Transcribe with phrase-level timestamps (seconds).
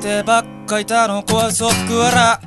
[0.00, 1.22] 字聞いてばっかいたの。
[1.22, 2.38] 怖そく笑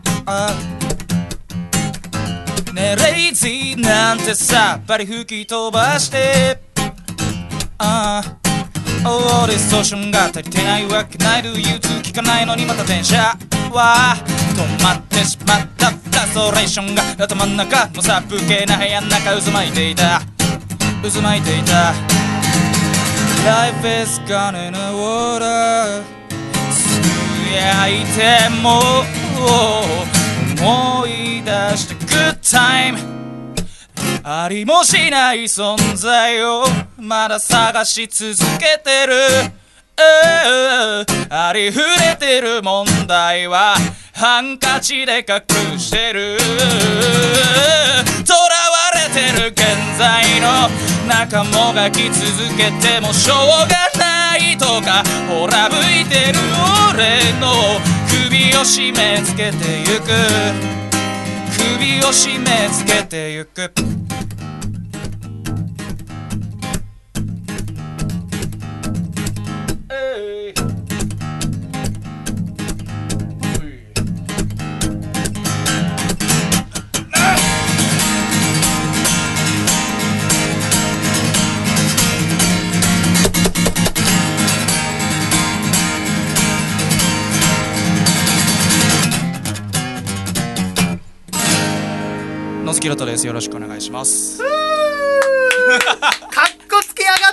[2.71, 6.59] うねレイジーなんてさっぱり吹き飛ばして。
[7.77, 8.37] ああ。
[9.05, 13.37] オーディストーションが足りてないわけないと言うと聞かないのにまた電車。
[13.71, 14.15] は
[14.55, 20.21] 止まってしまったフラストレーションが頭の中の殺風景な部屋の中渦巻いていた。
[21.01, 21.93] 渦巻いていた。
[23.45, 26.22] Life is gone in a water
[27.53, 28.81] ぶやいても
[30.59, 32.97] 思い出して Good time
[34.23, 36.65] ありもしない存在を
[36.97, 39.13] まだ探し続けてる、
[41.29, 43.75] ありふれてる問題は
[44.13, 46.39] ハンカチで隠してる。
[48.25, 48.62] 囚われ
[49.13, 49.61] てる現
[49.97, 50.69] 在の
[51.07, 56.39] 仲もがき続けてもしょうがないとかほら向いてる
[56.89, 60.09] 俺の首を締め付けてゆく。
[61.55, 64.02] 首を締め付けてゆく。
[92.83, 93.25] 月ロトです。
[93.25, 94.39] よろしくお願いします。
[94.43, 94.49] かっ
[96.69, 97.31] こつけやがっ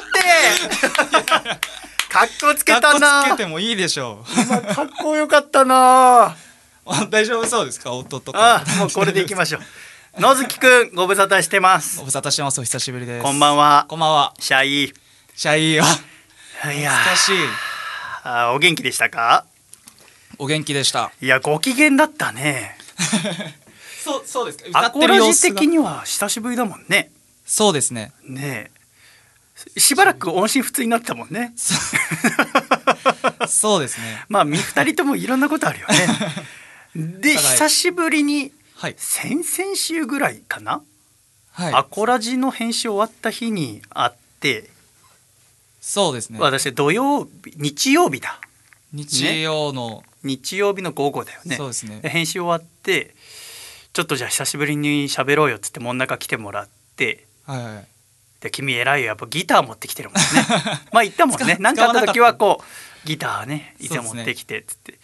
[1.50, 1.58] て。
[2.08, 3.24] かっこつけたな。
[3.24, 6.36] つけてもいいでしょ今かっこよかったな。
[7.10, 7.90] 大丈夫そうですか？
[7.90, 8.62] 夫とか。
[8.64, 10.20] あもうこれでいきましょう。
[10.20, 11.98] 野月くんご無沙汰してます。
[11.98, 12.60] ご無沙汰してます。
[12.60, 13.22] お久しぶりです。
[13.24, 13.86] こんばんは。
[13.88, 14.32] こんばんは。
[14.38, 14.94] シャイ。
[15.34, 15.84] シャイよ
[16.72, 17.38] いや懐かしい。
[18.22, 19.44] あお元気でしたか？
[20.38, 21.10] お元気でした。
[21.20, 22.78] いやご機嫌だったね
[24.10, 24.68] そうそうですか。
[24.68, 27.10] 歌アコラジ的には久しぶりだもんね。
[27.44, 28.12] そうですね。
[28.24, 28.70] ね
[29.76, 29.80] え。
[29.80, 31.52] しばらく音信不通になってたもんね。
[33.46, 34.24] そうですね。
[34.28, 36.08] まあみ二人ともいろんなことあるよね。
[37.20, 38.94] で久しぶりにはい。
[38.96, 40.82] 先々週ぐらいかな、
[41.52, 41.74] はい。
[41.74, 44.70] アコラジの編集終わった日に会って、
[45.82, 46.38] そうですね。
[46.40, 48.40] 私土曜日日曜日だ。
[48.92, 51.56] 日曜の、日曜日の午後だよね。
[51.56, 52.00] そうですね。
[52.00, 53.14] で編集終わって
[53.92, 57.86] ちょっとじゃあ久しぶりに喋ろうよっつって真ん中来てもらってはいはい。
[58.40, 60.22] で君偉いよやっぱギター持ってきてるもんね。
[60.92, 61.54] まあ言ったもんね。
[61.54, 62.62] 使何かあった時はこ
[63.04, 64.98] うギターねいつも持ってきてっつって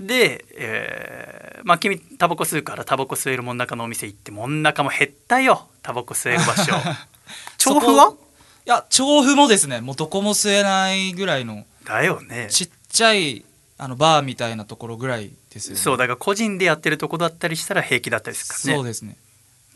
[0.00, 6.72] で、えーまあ君タバコ吸うからタバコ吸える真ん中のお店行って真ん中も減ったよタバコ吸える場所。
[7.58, 8.14] 調布は？
[8.66, 11.66] いや調布もですねもうどこも吸えないぐらいの。
[11.84, 12.48] だよね。
[12.50, 13.44] ちっちゃい
[13.78, 15.80] あのバーみたいなところぐらいですよね。
[15.80, 18.76] そうだから個人でやってるとこだったりしたら平気だったりするからね。
[18.76, 19.16] そうですね。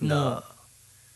[0.02, 0.44] だもう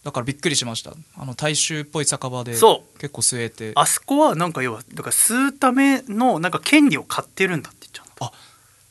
[0.04, 0.92] だからびっくりしました。
[1.16, 2.98] あの大衆っぽい酒場でそう。
[3.00, 3.72] 結構吸えて。
[3.74, 8.06] あそこはなんか要はだから吸うためのなんか権利を買ってるんだって言っちゃう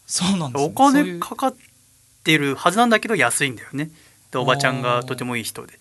[0.07, 1.55] そうなんです、ね、お金かかっ
[2.23, 3.89] てるはずなんだけど安いんだよね。
[4.31, 5.79] でおばちゃんがとてもいい人で。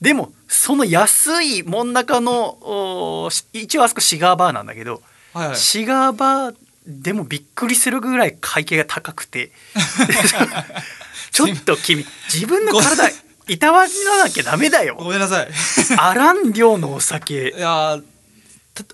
[0.00, 5.02] でもその安い真ん中の一応あそこシガーバーなんだけど、
[5.34, 5.56] はいはい。
[5.56, 6.56] シガーバー
[6.86, 9.52] でもびっくりするぐらい会計が高くて。
[11.32, 13.10] ちょっと君自分の体
[13.48, 13.92] いたわり
[14.22, 14.96] なきゃダメだよ。
[14.96, 15.48] ごめんなさい。
[15.96, 17.48] アラン量のお酒。
[17.56, 17.98] いや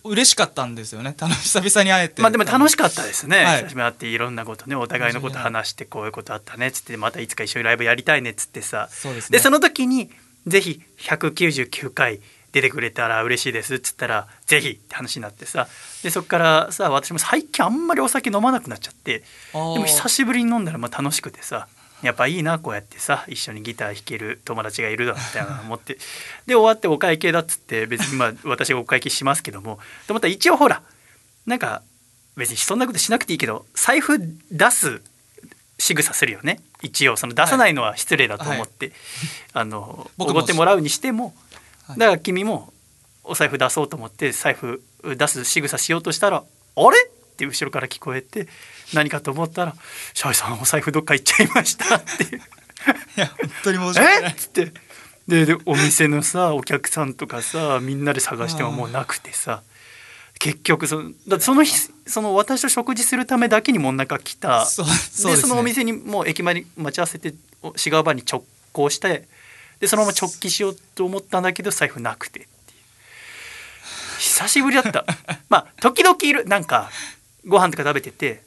[0.04, 1.14] 嬉しかったんですよね。
[1.18, 2.22] 楽し久々に会えて。
[2.22, 3.56] まあでも楽しかかったですね、はい。
[3.58, 8.88] 久しぶりに会っていろんなことねお互いのこと話してこういうことあったねっつってまたいつか一緒にライブやりたいねっつってさ。
[8.90, 9.38] そうですね。
[9.38, 10.10] でその時に
[10.46, 12.20] ぜひ199回
[12.52, 15.68] 出てくれたら嬉しいですっつったらぜひって話になってさ
[16.02, 19.24] でそっからさ私も最近あんまりお酒飲まなくなっちゃってで
[19.54, 21.68] も久しぶりに飲んだらまあ楽しくてさ
[22.02, 25.98] やっぱいいなこうやってさ一緒にギター弾ける友達がいるだみたいなの思って
[26.46, 30.82] で終わってお会計だっつって別にまあ私がお会計しますけどもと思ったら一応ほら
[31.46, 31.82] なんか
[32.36, 34.18] 別にそんなことしなくていいけど財布
[34.50, 35.02] 出す
[35.78, 36.60] 仕草するよね。
[36.82, 38.92] 一応その出さないのは失礼だと思って、
[39.52, 41.34] あのおごってもらうにしてもはい
[41.96, 42.72] だから君も
[43.24, 46.42] お財布出そうと思って財布出す仕草しようとしたら
[46.76, 48.48] 「あれ?」って後ろから聞こえて
[48.92, 49.74] 何かと思ったら
[50.14, 52.24] 「シャイさんお財布どっか行っちゃいました」って。
[53.16, 54.30] いや本当に申し訳ない。
[54.30, 54.32] え？
[54.32, 54.72] っつって。
[55.26, 59.62] ででお店のさお客さんとかさみんなで探してももうなくてさ。
[60.40, 61.74] 結局そのだその日
[62.06, 64.64] その私と食事するためだけに真ん中来た。
[64.66, 65.36] そうでね。
[65.36, 69.26] そのお店にもう駅前に待ち合わせておシガーバーに直行して
[69.80, 74.18] でそのまま直帰しようと思ったんだけど財布なくてっていう。
[74.18, 75.04] 久しぶりだった。
[75.48, 76.44] まあ時々いる。
[76.46, 76.90] なんか
[77.46, 78.42] ご飯とか食べてて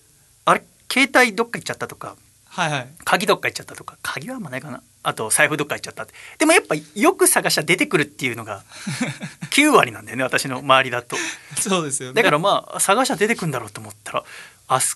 [0.46, 0.64] あれ？
[0.92, 2.16] 携帯どっか行っちゃったとか
[2.50, 2.88] はいはい。
[3.06, 3.98] 鍵どっか行っちゃったとか。
[4.04, 4.82] 鍵はあんまないかな。
[5.04, 6.14] あと財布どっか行っちゃったって。
[6.38, 8.64] でもやっぱよく探したら出てくるっていうのが
[9.52, 11.16] 9割なんだよね私の周りだと。
[11.58, 12.16] そうですよね。
[12.16, 14.24] だからまあ探したら出てくるんだろうと思ったら
[14.74, 14.96] あそ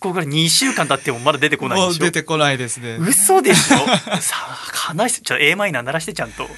[0.00, 2.04] こから2週間経ってもまだ出てこないでしょ？
[2.04, 2.96] 出てこないですね。
[3.00, 3.78] 嘘でしょ？
[4.20, 5.22] さあ悲しい。
[5.22, 6.48] ちょっと a マイナー鳴らしてちゃんと。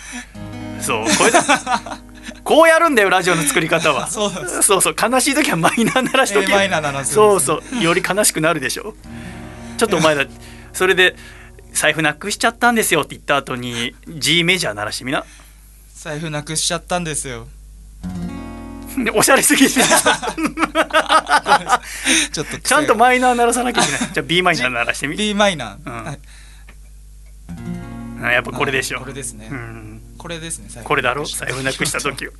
[0.80, 1.42] そうこれだ。
[2.42, 4.08] こうやるんだよラジオの作り方は。
[4.08, 7.82] そうそうそう悲しい時はマイナー鳴らしと A けマイナーそうそう。
[7.82, 8.94] より悲しくなるでしょ？
[9.78, 10.24] ちょっとお前だ
[10.72, 11.14] それで
[11.72, 15.24] 財布なくしちゃったんですよって言った後に G メジャー鳴らしてみな。
[15.94, 17.46] 財布なくしちゃったんですよ
[19.04, 19.80] でおしゃれすぎて。
[22.32, 24.00] ちょっとちゃんとマイナー鳴らさなきゃいけない。
[24.00, 25.16] じゃあ B マイナー鳴らしてみ。
[25.16, 26.04] B マイナー、うん。
[26.04, 26.18] はい。
[28.22, 29.00] あやっぱこれでしょ。
[29.00, 30.02] これですね、うん。
[30.18, 31.24] これですねこれだろ？
[31.24, 32.32] 財布なくした時は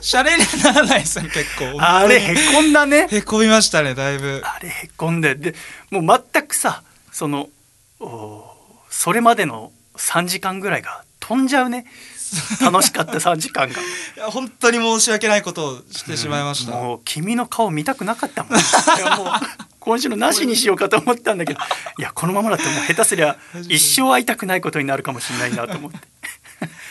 [0.00, 1.76] シャレにならないですね結構。
[1.80, 3.06] あれへこんだね。
[3.10, 4.42] へこみましたねだいぶ。
[4.44, 5.54] あれへこんでで
[5.90, 6.82] もう全くさ
[7.12, 7.48] その
[8.00, 8.50] お
[8.90, 11.86] それまでの3時間ぐらいが飛んじゃうね
[12.60, 13.74] 楽しかった3時間が。
[13.80, 13.84] い
[14.16, 18.58] や本当に申し訳ないことをしてしまいました、もう君の顔見たくなかったもん。
[19.80, 21.60] 今週のなしにしようかと思ったんだけど。
[21.98, 23.36] いやこのままだともう下手すりゃ
[23.68, 25.98] 一生会いたくないことになるかもしれないなと思って。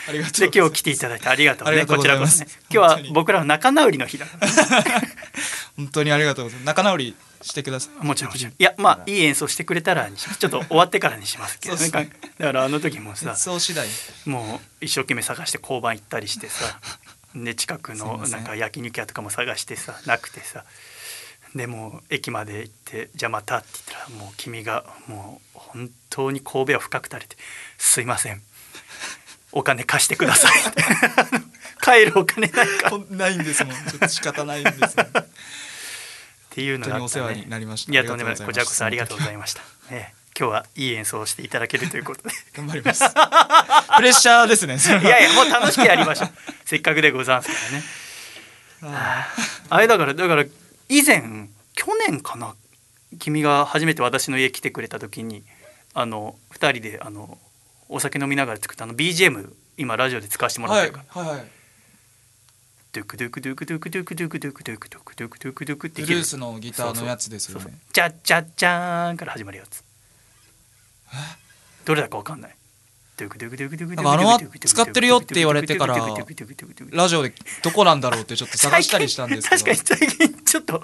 [0.08, 1.86] ありがとう今日来ていただいてありがとうね。
[1.86, 2.48] こちらこそね。
[2.70, 4.28] 今日は僕らの仲直りの日だ。
[5.78, 6.68] 本当にありがとうございます。
[6.68, 8.06] 仲直りしてください。
[8.06, 8.54] もちろんもちろん。
[8.54, 9.14] いやまあい。
[9.14, 11.76] い演奏してくれたらちょっと終わってからにしますけど。
[11.76, 11.90] ね。
[11.90, 13.36] だからあの時もさ
[14.26, 16.80] もう一生懸命探して交番行ったりしてさ
[17.36, 20.64] で近くのなんか焼肉屋とかも探してさなくてさ
[21.56, 27.38] でもう駅まで行って「じゃあまた」って言ったらもう君がもう本当に神戸を深く垂れて
[27.78, 28.42] 「すいません。
[29.56, 30.54] お金貸してください」
[31.84, 33.76] 帰るお金ないかないんですもん。
[33.76, 34.96] ちょっと仕方ないんです
[36.54, 37.92] よていうのがね、お世話になりました。
[37.92, 39.56] いやとんでもないこちらありがとうございます。
[39.56, 42.30] こそありがとうございました、ええ、今日はいい演奏をしていただけるということで。
[42.56, 43.04] 頑張ります。
[43.98, 44.78] プレッシャーですね。
[45.02, 46.32] いやいやもう楽しくやりましょう。
[46.66, 49.26] せっかくでござんすからね。
[49.70, 50.44] あれだからだから
[50.90, 52.56] 以前去年かな。
[53.20, 55.44] 君が初めて私の家来てくれた時に
[55.94, 57.38] あの2人であの
[57.88, 61.48] お酒飲みながら作ったあの BGM 今ラジオで使わせてもらっはいてるから、はいはい
[62.94, 69.84] ドゥクドゥクドゥクドゥクドゥクドゥクドゥクドゥクドゥクドゥクドゥクドゥクってブルースのギターのやつですよねチャッチャッチャーンから始まるやつ
[71.86, 72.56] どれだかわかんない
[73.18, 75.98] ドゥクドゥクドゥクドゥクドゥクなんかあのドゥクドゥク使ってるよって言われてから
[76.92, 80.84] ラジオでどこなんだろうってちょっと探したりしたんですけど確かに最近ちょっと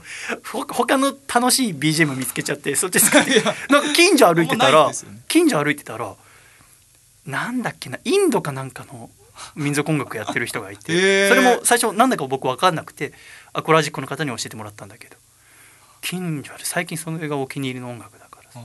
[0.51, 4.93] ほ他の楽しい BGM 見つけちゃってそっち使ってなんか近所歩いてたら、ね
[5.27, 6.15] 近所歩いてたら
[7.27, 9.11] なんだっけなインドかなんかの
[9.55, 11.29] 民族音楽やってる人がいて、へー。
[11.29, 13.13] それも最初なんだか僕分かんなくて
[13.53, 15.15] アコラジックの方に教えてもらったんだけど
[16.01, 18.63] 近所で最近その映画お気に入りの音楽だからあー。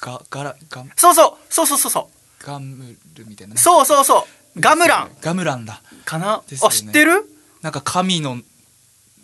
[0.00, 4.26] ガガラガそうそうそうそうそうそガムルみたいなそうそうそ
[4.56, 4.60] う。
[4.60, 5.16] ガムラン。
[5.22, 5.80] ガムランだ。
[6.04, 6.58] かな、ね。
[6.62, 7.24] あ知ってる？
[7.62, 8.38] なんか神の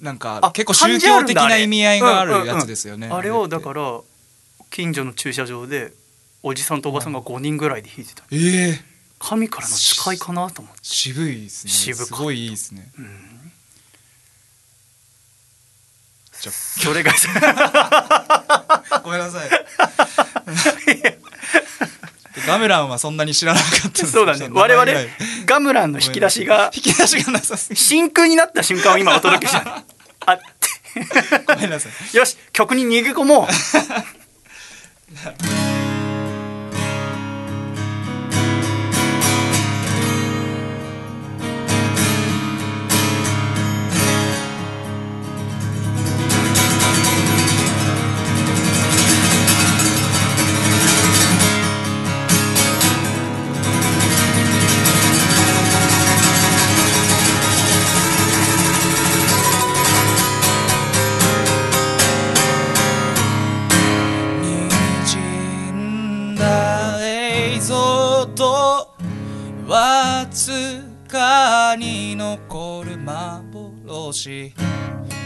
[0.01, 2.57] なんかあ結構宗教的な意味合いがあるうんうんうん。
[2.57, 3.09] やつですよね。
[3.09, 4.01] あれをだらから
[4.71, 5.93] 近所の駐車場で
[6.43, 8.90] おじさんとおばさんが5人ぐらいで弾いてたええ
[9.21, 11.71] 神からの誓いかなと思って、渋いですね。
[11.71, 12.91] 渋すごいいいですね。
[12.99, 13.53] うん、
[16.41, 17.13] じゃそれが。
[17.43, 19.51] あ ごめんなさい。
[22.47, 24.49] ガムランはそんなに知らなかったですそうだね。
[24.51, 24.91] 我々
[25.45, 29.85] ガムランの引き出しが引き出しがなさすぎ真空になった瞬間を今お届けした。
[30.27, 30.45] あって。
[31.47, 32.17] ごめんなさい。
[32.17, 33.47] よし曲に逃げ込もう
[71.77, 74.55] に残る幻。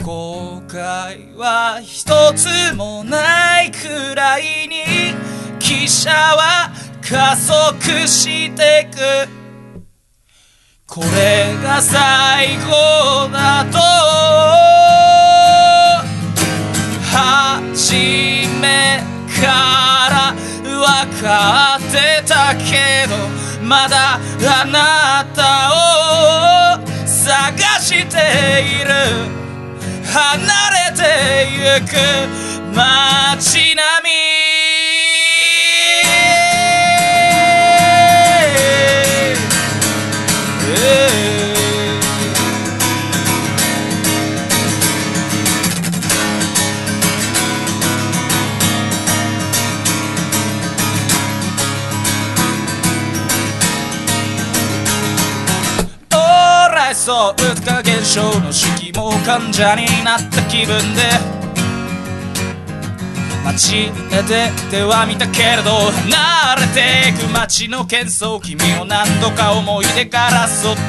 [0.03, 4.85] 後悔は一つもないくらいに
[5.59, 6.71] 汽車は
[7.01, 8.99] 加速してく。
[10.87, 13.79] これが最後だと。
[17.11, 17.95] 初
[18.61, 19.03] め
[19.41, 23.44] から分かってたけど。
[23.65, 28.93] まだあなたを探している。
[30.13, 30.37] 離
[30.71, 31.03] れて
[31.51, 31.93] ゆく
[32.75, 34.74] 街並み。
[56.95, 61.03] そううつか現象の式も患者になった気分で。
[63.45, 70.81] 街で出ては見たけれど離れていく街の喧騒君を何度か思い出からそっと。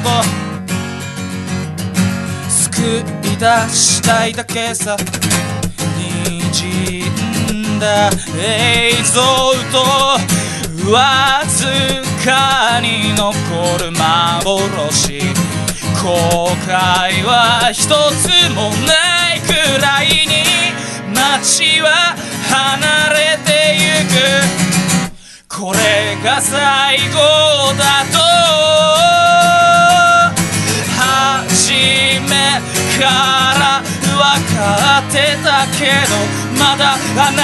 [2.48, 2.80] 救
[3.28, 3.44] い出
[3.74, 4.96] したいだけさ。
[6.22, 8.10] 滲んだ。
[8.38, 9.20] 映像
[9.72, 9.78] と
[10.92, 11.64] わず
[12.24, 15.45] かに残る幻。
[16.02, 19.48] 後悔は一つもないく
[19.80, 20.44] らいに
[21.14, 22.14] 街は
[22.48, 23.48] 離れて
[23.80, 24.14] ゆく。
[25.48, 25.78] これ
[26.22, 27.18] が最後
[27.78, 28.18] だと。
[30.96, 31.72] 初
[32.28, 32.60] め
[32.98, 33.04] か
[33.58, 34.20] ら分
[34.54, 34.56] か
[35.00, 36.12] ってたけど
[36.58, 36.82] まだ
[37.16, 37.40] あな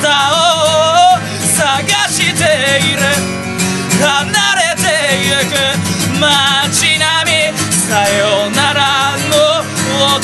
[0.00, 1.58] たを探
[2.08, 2.46] して
[2.86, 3.02] いる。
[4.00, 4.86] 離れて
[5.26, 5.52] ゆく
[6.20, 6.87] 街
[7.88, 9.64] さよならの
[10.04, 10.20] 音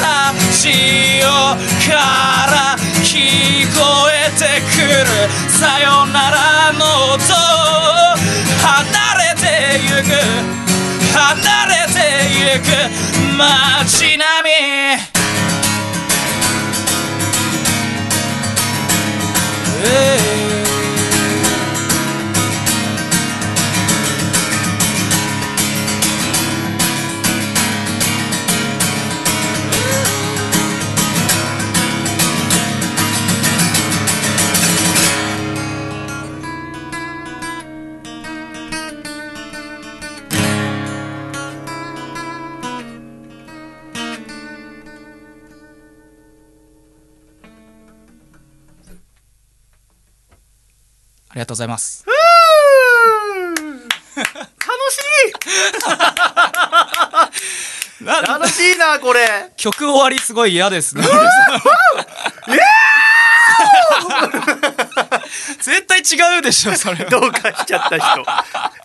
[0.00, 0.70] ラジ
[1.24, 1.26] オ
[1.90, 1.98] か
[2.46, 5.02] ら聞こえてくる
[5.50, 7.18] さよならの音
[8.62, 8.70] 離
[9.18, 10.14] れてゆく
[11.12, 11.26] 離
[11.66, 11.98] れて
[12.38, 12.70] ゆく
[13.36, 14.54] 街並み。
[19.80, 20.27] あ
[51.38, 52.04] りがとうございます。
[58.00, 59.52] な楽しいなこれ。
[59.56, 61.02] 曲終わりすごい嫌ですね。
[65.60, 67.10] 絶対違うでしょそれは。
[67.10, 68.24] どうかしちゃった人。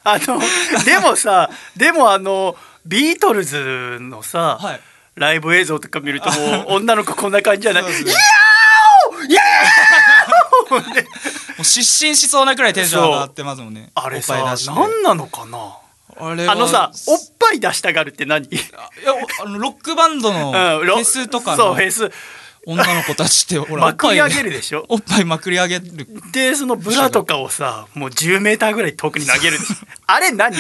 [0.03, 0.39] あの
[0.83, 2.55] でもさでもあの
[2.86, 4.81] ビートルズのさ、はい。
[5.15, 7.83] ライブ映像とか見るともう女の子こんな感じじゃない。
[7.83, 7.95] イヤー
[9.12, 11.32] オイヤー
[11.63, 13.91] う失神しそうなくらいテンション上がってますもんね。
[13.96, 14.36] あれさ
[14.75, 15.77] 何なのかな？
[16.17, 16.53] あれは。
[16.53, 18.46] あのさおっぱい出したがるって何？
[18.46, 22.12] いやおあのロックバンドの フロェスとかのそうフェス。
[22.65, 24.86] 女の子たちってほらまくり上げるるでしょ？
[24.88, 26.08] おっぱいまくり上げる。
[26.32, 29.58] でそのブラとかをさもう10メーターぐらい遠くに投げる
[30.08, 30.55] あれ何？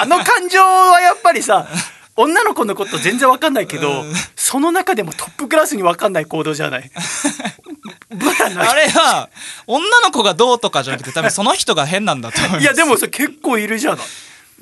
[0.00, 1.68] あの感情はやっぱりさ
[2.16, 4.12] 女の子のこと全然わかんないけどうん。
[4.34, 6.90] その中でもトップクラスにわかんない行動じゃない？
[8.10, 9.28] あれは
[9.66, 12.62] 女の子がどうとかじゃなくて多分その人が変なんだと思います。
[12.62, 14.06] いやでもさ結構いるじゃない。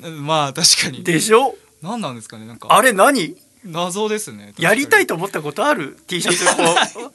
[0.03, 1.03] うんまあ確かに。
[1.03, 1.55] でしょ？
[1.81, 2.67] 何なんですかねなんか。
[2.71, 3.35] あれ何？
[3.63, 7.11] 謎ですねやりたいとと思ったことある？T シャツこ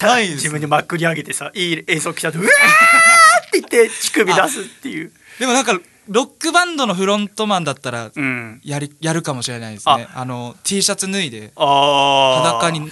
[0.04, 5.12] ないです自分でまっくり上げてさいい演奏来たとうわーって言って乳首出すっていう。
[5.38, 5.78] でもなんか
[6.08, 8.60] ロックバンドのフロントマンだったらうん。
[8.64, 10.08] やりやるかもしれないですね。
[10.14, 10.24] あ。
[10.24, 12.80] の T シャツ脱いで裸に。
[12.80, 12.88] な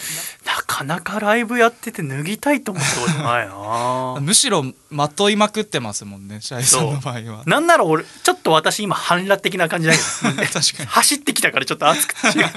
[0.67, 4.21] かなかライブやってて脱ぎたいと思ったことないな。
[4.23, 7.43] むしろまといまくってますもんねシャイさんの場合は。
[7.47, 10.05] なんなら俺ちょっと私今半裸的な感じだけど。
[10.53, 10.87] 確かに。
[10.87, 12.39] 走ってきたからちょっと熱くて。
[12.39, 12.51] 違 う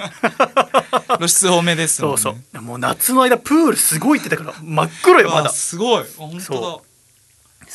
[1.17, 2.17] 露出多めですもんね。
[2.21, 2.61] そうそう。
[2.61, 6.03] もう夏の間プールすごい行ってたから真っ黒よまあだすごい。
[6.03, 6.94] あ本当だ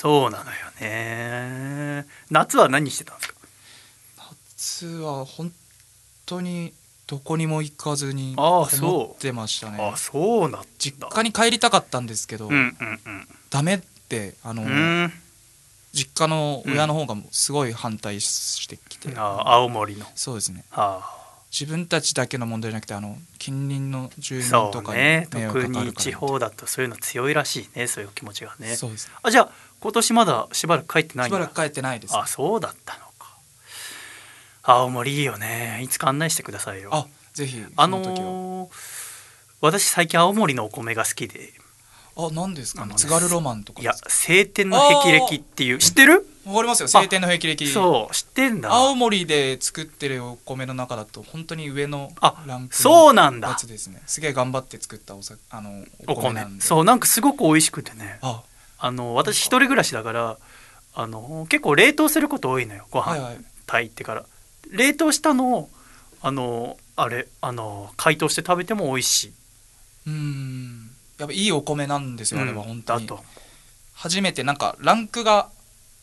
[0.01, 2.07] そそうなのよね。
[2.31, 3.41] 夏は何してたんですか？
[4.17, 5.53] 夏は本
[6.27, 6.73] 当に
[7.07, 8.89] どこにも行かずにああそう。
[8.89, 9.79] 思ってましたね。
[9.93, 13.79] あそうな実家に帰りたかったんですけど、うんうんダメっ
[14.09, 14.73] てあの、うんう
[15.07, 15.13] ん
[15.93, 20.07] 実家の親の方がすごい反対してきて、あ青森の。
[20.15, 20.65] そうですね。
[20.71, 21.17] あ。
[21.51, 25.29] 自分たちだけの問題じゃなくてあの近隣の住民そとかにうね。
[25.35, 28.77] 迷惑特にかかるから地方だとそういうの強いらしいねそういう気持ちがね。
[28.77, 29.09] そうです。
[29.09, 29.51] ねあじゃあ
[29.81, 32.17] 今年まだしばらく帰ってないしばらく帰ってないです。
[32.17, 33.37] あそうだったのか。
[34.63, 35.81] 青森いいよね。
[35.83, 36.91] いつか案内してくださいよ。
[36.93, 38.67] あぜひあその時は、
[39.61, 41.55] 私最近青森のお米が好きで。
[42.17, 42.85] あ何ですか？
[42.85, 46.27] ねね津軽ロマンとかいや晴天の霹靂っていう知ってる？
[46.45, 46.89] わかりますよ。
[46.89, 47.67] 晴天の霹靂。
[47.69, 48.71] そう知ってんだ。
[48.73, 53.49] 青森で作ってるお米の中だと本当に上のあランクそうなんだ。
[53.49, 54.03] やつですね。
[54.07, 56.45] すげえ頑張って作ったおさあのお米。
[56.59, 58.19] そうなんかすごく美味しくてね。
[58.21, 58.43] あ
[58.81, 60.39] あの私一人暮らしだから
[60.95, 63.39] あの結構冷凍すること多いのよご飯、はいはい。
[63.67, 64.25] 炊いてから。
[64.71, 65.71] 冷凍したのを
[66.23, 69.33] あのあれあの解凍して食べても美味しい、
[70.09, 70.91] うん。
[71.19, 73.25] やっぱいいお米なんですよあれはうん本当に、だと。
[73.95, 75.51] 初めてなんかランクが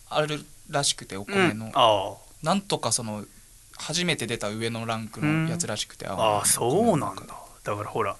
[0.10, 3.26] あるらしくてお米の、うんあなんとかその
[3.78, 7.24] 初めて出た上のランクのやつらしくて、あああそうなんだ。
[7.64, 8.16] だからほら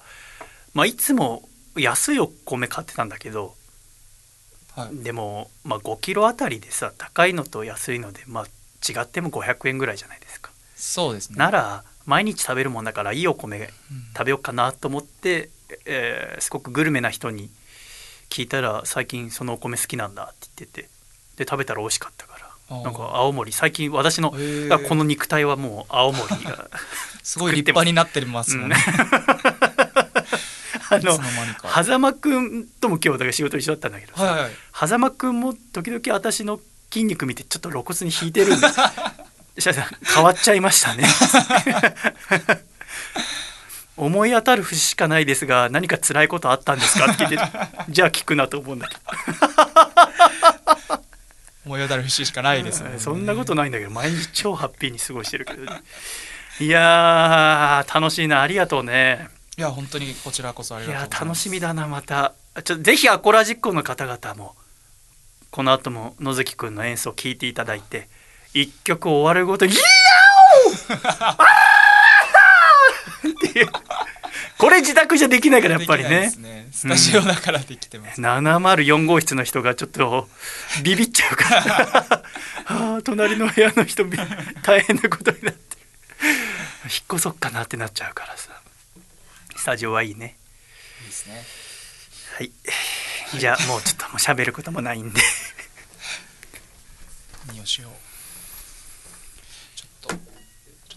[0.74, 3.54] まあいつも安いお米買ってたんだけど
[4.78, 4.96] はい。
[5.02, 8.44] でも、まあ、5キロあたりでさ高いのと安いので、まあ、
[8.88, 11.36] 違っても500円ぐらいじゃないですか、そうですね。
[11.36, 13.66] なら毎日食べるもんだからいいお米うん。
[14.16, 15.50] 食べようかなと思って、
[15.84, 17.50] えーすごくグルメな人に
[18.30, 20.88] 聞いたら最近そのお米好きなんだって言ってて
[21.36, 22.48] で食べたら美味しかったから。
[22.70, 24.36] なんか青森最近私のこ
[24.94, 26.68] の肉体はもう青森が
[27.22, 29.37] すごい立派になってますもんね、あい
[30.88, 31.18] つの
[31.74, 34.42] 狭間くんとも今日だから仕事一緒だったんだけどさ、はいはい。
[34.44, 34.52] はい
[34.86, 38.66] 狭間くんも時々私の筋肉見てちょっと露骨に引いてるんで
[39.58, 41.04] シャさん変わっちゃいましたね。
[43.96, 47.42] 思い当たる節しかないですが何か辛いことあったんですかって聞いて
[47.90, 49.00] じゃあ聞くなと思うんだけど、
[51.66, 52.94] 思い当たる節しかないですね。
[52.98, 55.82] そんなことないんだけど毎日超ハッピーに過ごしてるけどね。
[56.60, 58.42] いやー楽しいな。
[58.42, 61.24] ありがとうねいや本当にこちらこそありがとうございます。
[61.24, 62.34] 楽しみだなまた。
[62.62, 64.54] ちょぜひアコラジックの方々も
[65.50, 68.08] この後も野月くんの演奏を聴いていただいて
[68.54, 73.68] 一曲終わるごとに「イヤーあーっていう。
[74.58, 76.32] これ自宅じゃできないからやっぱりね。
[76.38, 76.68] ね。
[76.72, 80.28] スタジオだからできてます、704号室の人がちょっと
[80.84, 82.22] ビビっちゃうから。
[82.66, 84.16] ああ隣の部屋の人び
[84.62, 85.76] 大変なことになって。
[85.76, 85.80] る
[86.84, 88.50] 引っ越そっかなってなっちゃうからさ。
[88.52, 88.57] ス
[89.68, 90.38] タジオはいいね。
[91.02, 91.44] いいですね。
[92.38, 92.50] はい。
[93.38, 95.20] じゃあもうちょっともう喋ることもないんで。
[97.46, 97.66] 何を。
[97.66, 97.92] しよう
[99.76, 100.20] ちょっとちょっ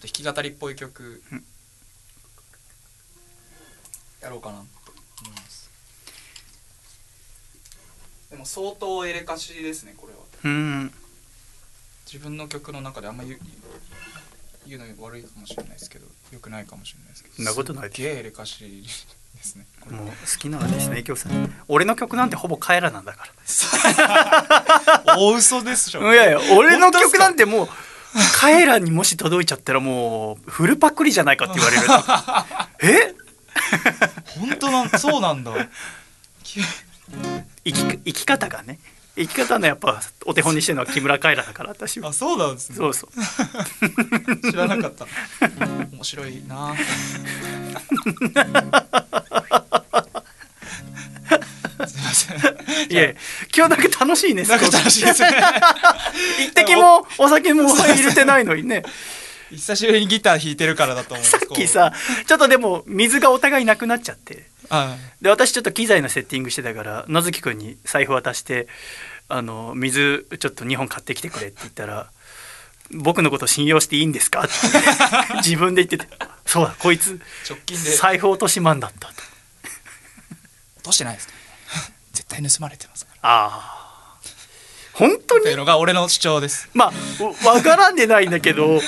[0.00, 1.44] 弾き語りっぽい曲、うん
[4.22, 4.62] やろうかなと
[5.22, 5.70] 思います。
[8.30, 10.20] でも相当エレカシですねこれは。
[10.44, 10.94] うん。
[12.06, 13.38] 自分の曲の中であんま言う
[14.66, 17.34] 言うの悪いかもしれないですけどよくないかもしれないですけど。
[17.36, 18.84] そんなことないですすっげえエレカシ
[19.34, 19.66] ですね。
[19.90, 21.54] もう好きなのですね、京さん。
[21.68, 23.26] 俺の曲なんてほぼカエラなんだか
[25.18, 26.02] 大嘘でしょ。
[26.02, 26.14] ら。
[26.14, 27.68] いやいや、俺の曲なんてもう。
[28.38, 31.82] カエラにもし届いちゃったらもうフルパクリじゃないかって言われる
[33.08, 33.14] え？
[34.38, 35.52] 本当なんそうなんだ。
[37.64, 38.78] 生き生き方がね
[39.14, 42.08] 生き方のやっぱお手本にしてるのは木村カエラだから私は。
[42.08, 42.76] あそうなんですね。
[42.76, 43.10] そうそう。
[44.50, 45.06] 知らなかった。
[45.92, 46.74] 面白いな。
[51.86, 52.38] すいません。
[52.90, 53.10] いや
[53.54, 55.30] 今日なんか楽しいねなんか楽しいですね。
[56.40, 58.82] 一滴もお酒も入れてないのにね。
[59.50, 61.92] 久しぶりにギター弾いてるからだと思うさっきさ
[62.26, 64.46] ちょっとでも水がお互いなくなっちゃって
[65.20, 68.68] で私ちょっと機材のセッティングしてたから野月くんに財布渡して
[69.28, 72.10] あの水ちょっと2本買ってきてくれって言ったら
[72.90, 74.52] 「僕のこと信用していいんですか?」って
[75.44, 76.12] 自分で言ってて
[76.46, 77.94] 「そうだこいつ直近で。
[77.96, 79.14] 財布落としマンだった」と。
[80.78, 81.34] 落としてないですか？
[82.12, 83.28] 絶対盗まれてますから。
[83.30, 84.16] ああ。
[84.94, 85.44] 本当に？
[85.44, 86.68] というのが俺の主張です。
[86.74, 86.92] ま
[87.44, 88.76] あわからんでないんだけど。
[88.76, 88.80] い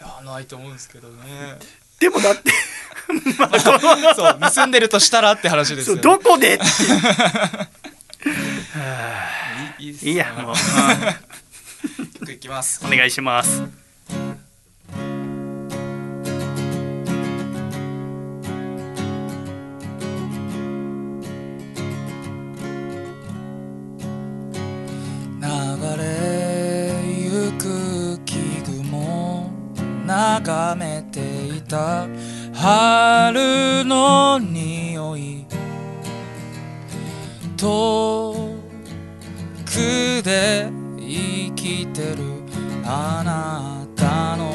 [0.00, 1.58] やないと思うんですけどね。
[2.00, 2.52] でもだって
[3.38, 3.60] ま あ
[4.14, 6.54] そう盗んでるとしたらって話ですそうよ、ね、どこで？
[6.56, 6.58] っ
[9.78, 10.54] ていいいやもう、
[12.20, 12.80] 曲いきます。
[12.84, 13.62] う んお願いします。
[25.40, 25.48] 流
[25.96, 29.50] れゆく木雲
[30.06, 31.20] 眺めて
[31.56, 32.06] いた
[32.60, 35.46] 春の匂い
[37.56, 38.58] 遠
[39.64, 40.68] くで
[40.98, 42.42] 生きてる
[42.84, 44.50] あなたの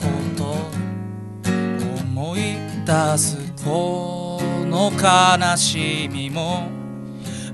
[0.00, 0.66] こと
[2.00, 6.66] 思い出すこの悲しみも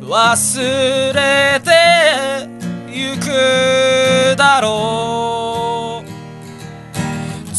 [0.00, 2.48] 忘れて
[2.90, 7.54] ゆくだろう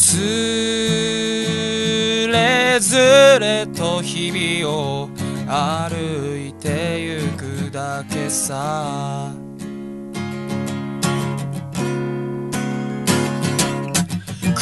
[2.80, 2.96] つ
[3.38, 5.10] れと日々を
[5.46, 9.34] 歩いてゆくだけさ。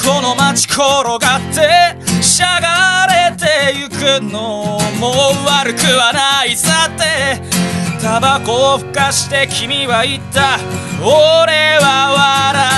[0.04, 1.18] この街転がっ
[1.54, 7.40] てしゃがれてゆくのも悪くはないさて。
[8.02, 10.58] タバコをふかして君は言った。
[11.02, 12.10] 俺は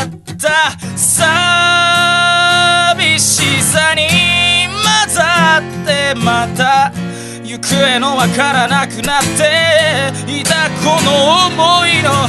[0.04, 0.78] 笑った。
[0.96, 4.39] 寂しさに
[5.10, 6.92] 混ざってまた
[7.42, 12.28] 行方のわからなくなっていたこの想いの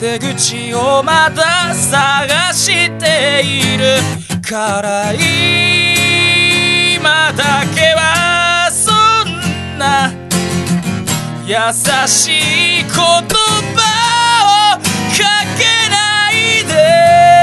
[0.00, 3.84] 出口をまだ探している。
[4.42, 5.22] から今
[7.32, 8.92] だけはそ
[9.26, 10.12] んな
[11.46, 11.54] 優
[12.06, 12.28] し
[12.80, 13.06] い言葉
[14.42, 14.82] をか
[15.56, 15.96] けな
[16.30, 16.34] い
[16.66, 17.33] で。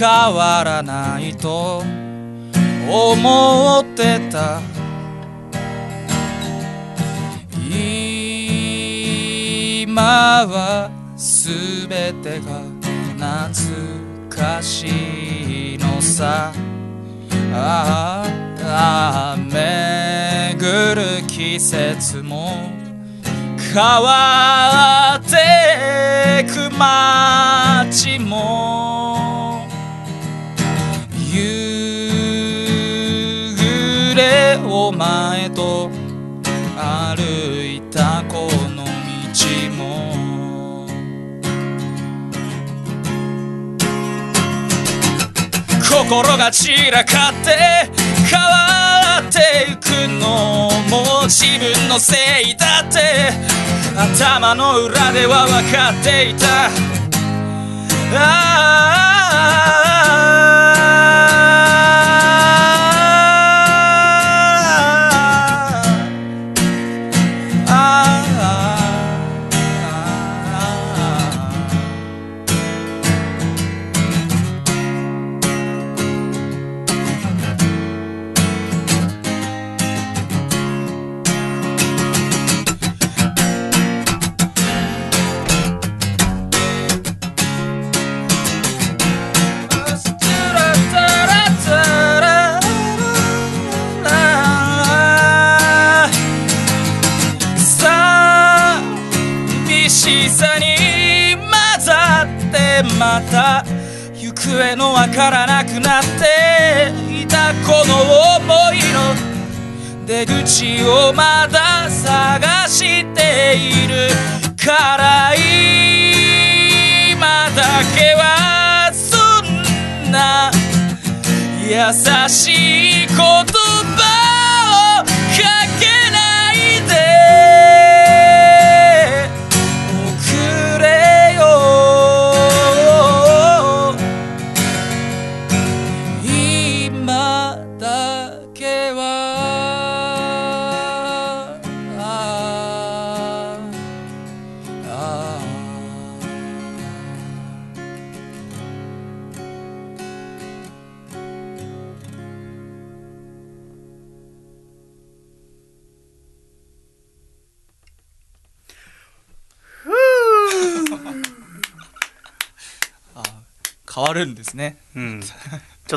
[0.00, 1.84] 変わらないと
[2.88, 4.62] 思ってた。
[9.84, 11.86] 今は全
[12.22, 12.62] てが
[13.52, 16.54] 懐かしいのさ。
[17.52, 18.24] あ
[18.62, 22.70] あ巡る季節も
[23.74, 29.49] 変わってく街も。
[31.32, 31.38] 夕
[33.56, 35.88] 暮れお前と
[36.76, 37.22] 歩
[37.64, 38.90] いたこの道
[39.76, 40.88] も。
[45.88, 47.88] 心が散らかって
[48.28, 53.30] 変わっていくのも自分のせいだって。
[53.96, 56.68] 頭の裏では分かっていた。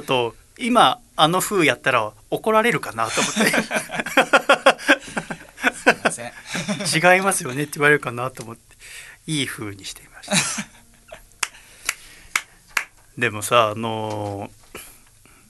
[0.04, 3.42] っと今あの風やったら怒られるかなと思っす
[5.90, 6.32] いません。
[6.32, 6.34] て
[7.16, 8.74] 違いますよねって言われるかなと思って。
[9.26, 10.36] いい風にしてみました。
[13.18, 14.50] でもさあの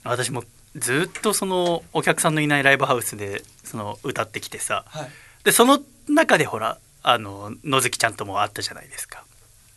[0.04, 0.44] 私も
[0.76, 4.84] ずっとそのお客さんのいないライブハウスでその歌ってきてさ。
[4.88, 5.08] はい。
[5.44, 9.23] でその中でほらあの野月ちゃんとも会ったじゃないですか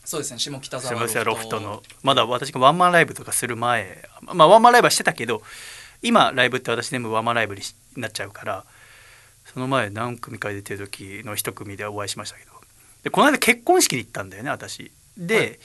[0.07, 0.39] そうですね。
[0.39, 1.83] 下北沢すみませんロフトの。
[2.01, 5.41] まだ私がワンマンライブとかする前まあワンマンライブはしてたけど
[6.01, 8.63] 今ライブって私全部ワンマンライブにしなっちゃうから
[9.53, 12.51] その前何組か出てる時の一組でお会いしましたけど。
[13.03, 14.93] でこの間結婚式に行ったんだよね私。
[15.17, 15.59] で、はい。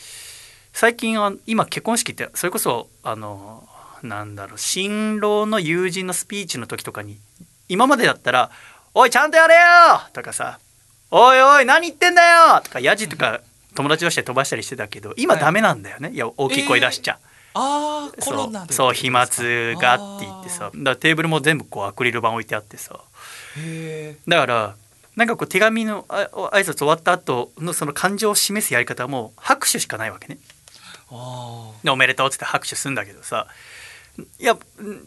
[0.73, 3.69] 最近は今結婚式ってそれこそあの
[4.03, 7.17] なんだろう新郎の友人のスピーチの時とかに
[7.69, 8.51] 今までだったら
[8.93, 9.61] 「おいちゃんとやれよ!」
[10.13, 10.59] とかさ
[11.13, 12.27] 「おいおい何言ってんだ
[12.57, 13.41] よ!」とかヤジとか
[13.75, 17.19] 友達同士で飛ばしたりしてたけど今ダメなんだよね、い、や大きい声出しちゃ。
[17.55, 18.73] ああコそロナでう。
[18.73, 19.29] そう飛沫がっ
[20.21, 20.65] て言ってさ。
[20.65, 23.01] だからテーブルも全部こうアクリル板置いてあってさ。
[24.27, 24.75] だから
[25.17, 30.39] なんかこう手紙のあ挨拶終わった後のその感情を示すやり方はもう拍手しかないわけね。
[31.11, 33.47] おめでとうっつって拍手するんだけどさ。
[34.39, 34.59] いややっ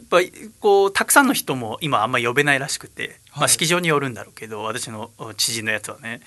[0.09, 0.17] ぱ
[0.59, 3.49] こうたくさんの人も今あんま呼べないらしくて、まあ、はい。
[3.49, 6.21] 式場によるんだろうけど私の知人のやつはね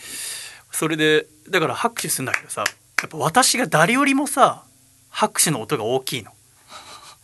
[0.71, 2.65] それでだから拍手するんだけどさ
[3.01, 4.65] やっぱ私が誰よりもさ
[5.11, 6.33] 拍手の音が大きいの。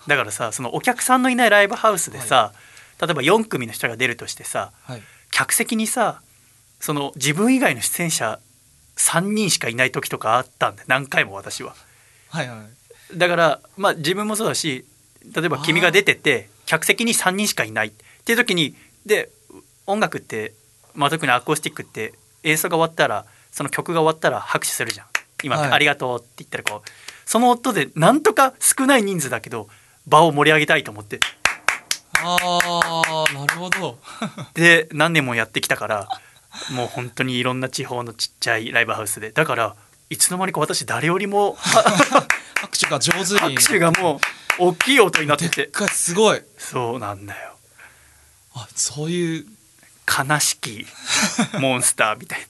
[0.06, 2.52] だからさそのお客さんのいないライブハウスでさ、
[3.00, 5.02] 例えば4組の人が出るとしてさはい。
[5.30, 6.22] 客席にさ
[6.80, 8.38] その自分以外の出演者
[8.96, 11.74] 3人しかいない時とかあったんで何回も私は。
[12.28, 12.64] はいは
[13.12, 13.18] い。
[13.18, 14.84] だからまあ自分もそうだし
[15.34, 17.92] 例えば君が出てて客席に3人しかいないっ
[18.24, 18.74] ていう時に
[19.06, 19.30] で
[19.86, 20.54] 音楽って、
[20.94, 25.06] まあ、特にアコースティックって演奏が終わったらその曲が終わったら拍手するじゃん。
[25.42, 25.70] 今、はい。
[25.70, 26.90] ありがとうって言ったらこう。
[27.26, 29.68] その音でなんとか少ない人数だけど
[30.06, 31.20] 場を盛り上げたいと思って。
[32.22, 33.98] ああなるほど。
[34.54, 36.08] で何年もやってきたから
[36.72, 39.30] もう本当にいろんな地方のちっちゃいライブハウスで。
[39.30, 39.76] だから
[40.10, 41.56] いつの間にか私誰よりも
[42.60, 43.56] 拍手が上手に。
[43.56, 44.16] 拍手がも
[44.58, 45.70] う大きい音になってて。
[45.92, 46.42] すごい。
[46.58, 47.56] そうなんだよ。
[48.54, 49.46] あそういう
[50.06, 50.86] 悲しき
[51.60, 52.40] モンスターみたい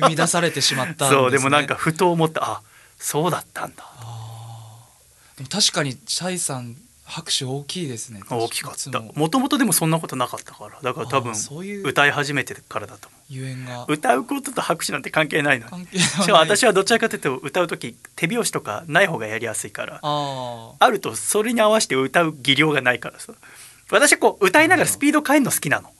[0.00, 2.62] 生み出されてしまったね、そうでもなんかふと思ったあ
[2.98, 3.84] そうだったんだ。
[5.36, 8.22] でも確かにシャイさん拍手大きいですね。
[8.30, 9.00] 大きかった。
[9.00, 9.28] もも。
[9.28, 10.78] ともとでもそんなことなかったから。
[10.82, 11.86] だから多分あーそういう。
[11.86, 13.84] 歌い始めてからだと思ゆえんが。
[13.84, 15.98] う歌うことと拍手なんて関係ないのに。
[15.98, 20.00] しかも私はどちらかというと歌う時手拍子とかない方がやりやすいから。
[20.02, 23.34] ああるとそれに合わせて歌う技量がないからさ。
[23.90, 25.88] 私はこう歌いながらスピード変えるの好きなの。
[25.88, 25.92] あ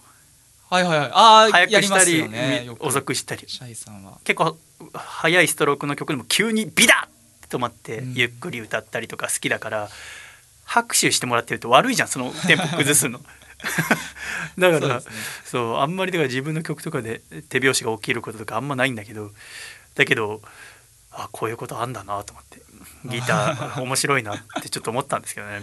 [0.71, 1.11] はいはいはい。
[1.13, 2.69] ああ早くしたりよね。
[2.81, 3.45] 遅くしたり。
[3.47, 4.19] シャイさんは。
[4.25, 4.57] 結構
[4.93, 7.09] 速いストロークの曲でも急にビダ
[7.43, 8.15] ッと止まってうん。
[8.15, 9.89] ゆっくり歌ったりとか好きだから
[10.65, 12.09] 拍手してもらってると悪いじゃん。
[12.09, 13.21] そのテンポ崩すの。
[14.59, 15.77] だからそうう,、そですね。
[15.79, 19.31] あんまりだから自分の曲とかで手拍子が起きることとかあんまないんだけど
[19.95, 20.43] だけど
[21.13, 22.61] あこういうことあんだなと思って
[23.07, 25.63] ギター 面白いなってちょっと思ったんですけどね。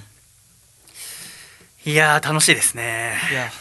[1.84, 3.20] いやー楽しいですね。
[3.32, 3.52] いや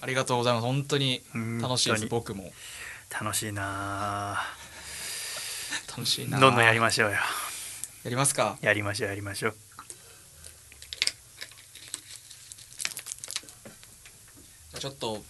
[0.00, 0.66] ありがとうございます。
[0.66, 1.22] 本当に
[1.60, 2.06] 楽しいです。
[2.06, 2.52] 僕も。
[3.10, 4.40] 楽しいな
[5.90, 7.16] 楽しいなどんどんやりましょうよ。
[8.04, 8.56] やりますか。
[8.60, 9.56] やりましょうやりましょう。
[14.78, 15.22] ちょっと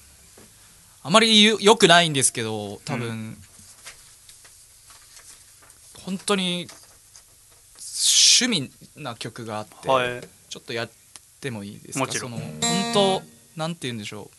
[1.03, 3.37] あまりよよくないんですけど多分、
[6.05, 6.69] 本当に
[8.39, 10.21] 趣味な曲があって、はい。
[10.51, 10.91] ちょっとやっ
[11.41, 12.05] てもいいですか？
[12.05, 12.33] もちろん。
[12.33, 12.61] その本
[12.93, 13.23] 当
[13.57, 14.37] なんて言うんでしょう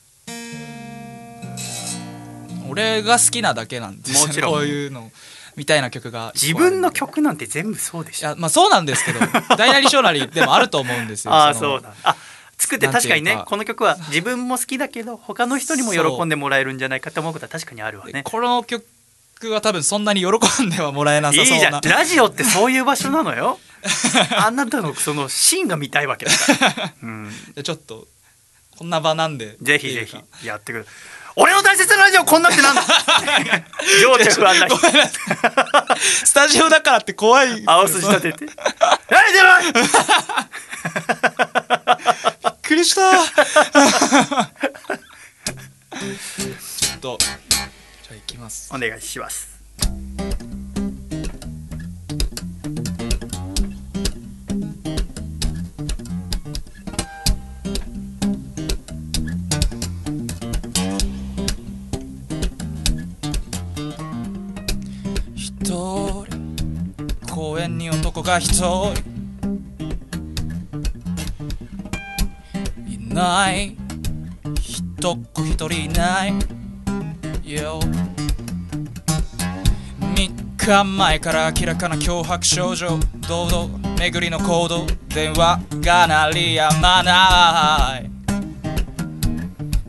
[2.69, 4.27] 俺が好きなだけなんですよ。
[4.27, 4.53] もちろん。
[4.53, 5.11] こういうの
[5.57, 8.29] みたいな曲が自分の曲なんて全部そうでしょ。
[8.29, 9.19] いやまあそうなんですけど
[9.57, 11.33] 大なり小なりでもあると思うんですよ。
[11.33, 11.93] あそうだ。
[12.03, 12.15] あ
[12.57, 18.23] 作って確かにねこの曲は自分も好きだけど他の人にも喜んでもらえるんじゃないかと思うことは確かにあるわね。
[18.23, 18.85] この曲
[19.51, 21.81] は多分そんなに喜んではもらえないさそうな。
[21.81, 23.59] ラジオってそういう場所なのよ。
[24.37, 28.07] あなたのそのシーンが見たいわけだから、 うん、でちょっと
[28.81, 29.57] こんな場なんで。
[29.61, 30.87] ぜひぜひやってくる
[31.35, 32.81] 俺の大切なラジオこんなってなんだ
[34.01, 34.75] 情緒不安な人
[36.25, 37.63] スタジオだからって怖い。
[37.63, 38.47] 青筋立てて。
[39.07, 39.79] 何でないび
[42.49, 43.01] っくりした。
[43.21, 47.61] ちょっとじゃ
[48.13, 48.71] あ行きます。
[48.73, 49.50] お願いします
[67.41, 68.93] 公園に男が一人。
[72.87, 73.75] いない。
[74.61, 76.33] 一っ子一人いない。
[77.51, 77.79] よ。
[80.01, 84.85] 3日前から明らかな脅迫症状堂々巡りの行動。
[85.07, 88.11] 電話が鳴りやまない。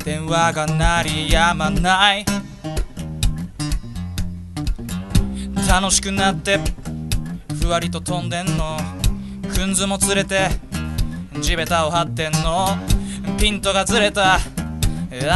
[0.02, 2.24] 電話が鳴りやまない。
[5.68, 6.58] 楽しくなって
[7.72, 8.76] わりと飛んでんの。
[9.54, 10.50] くんずも連れて
[11.40, 12.68] 地べたを張ってんの。
[13.38, 14.34] ピントがずれた。
[14.34, 14.38] あ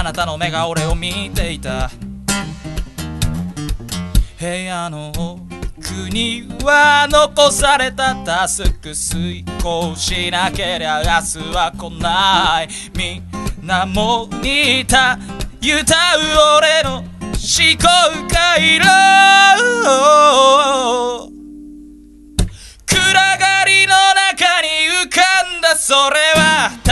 [0.02, 1.90] なたの目が俺を見ていた。
[4.38, 12.68] 部屋の奥には残されたタスク遂行しなけりゃ明日は来ない。
[12.94, 13.20] み
[13.64, 17.06] んなモニター歌う俺の思
[17.80, 17.88] 考
[18.28, 20.15] 回路。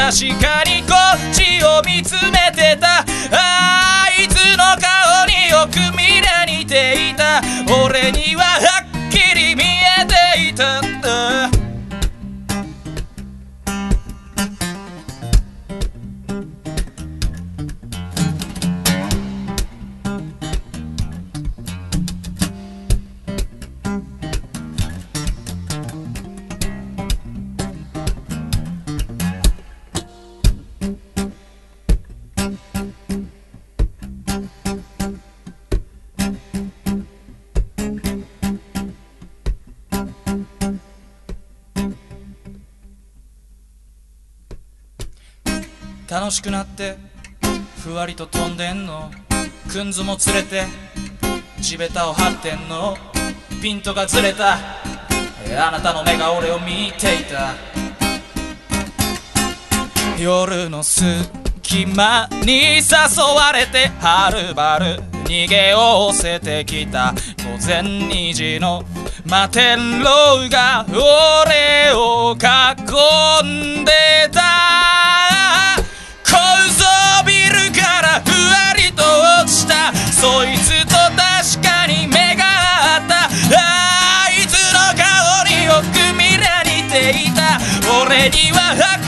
[0.04, 3.06] 確かにこっちを見つめてた。
[3.32, 7.40] あいつの顔によく見ら似ていた。
[7.82, 10.93] 俺にははっきり見えていた。
[46.44, 46.98] くなって
[47.82, 49.10] ふわりと飛んでんの。
[49.72, 50.64] くんずも連れて
[51.58, 52.98] 地べたを張ってんの。
[53.62, 54.52] ピントがずれた。
[54.52, 57.54] あなたの目が俺を見ていた。
[60.18, 62.82] 夜の隙間に誘
[63.34, 67.14] われてはるばる逃げ寄せてきた。
[67.38, 68.84] 午前2時の
[69.22, 75.33] 摩天楼が俺を囲んでた。
[76.34, 76.38] 構
[76.74, 76.82] 造
[77.24, 79.02] ビルからふわりと
[79.42, 79.94] 落ちた。
[79.94, 82.42] そいつと確かに目が
[82.96, 83.30] 合った。
[83.56, 85.04] あいつの香
[85.48, 86.92] りをくみられて
[87.22, 87.60] いた。
[88.02, 89.03] 俺には分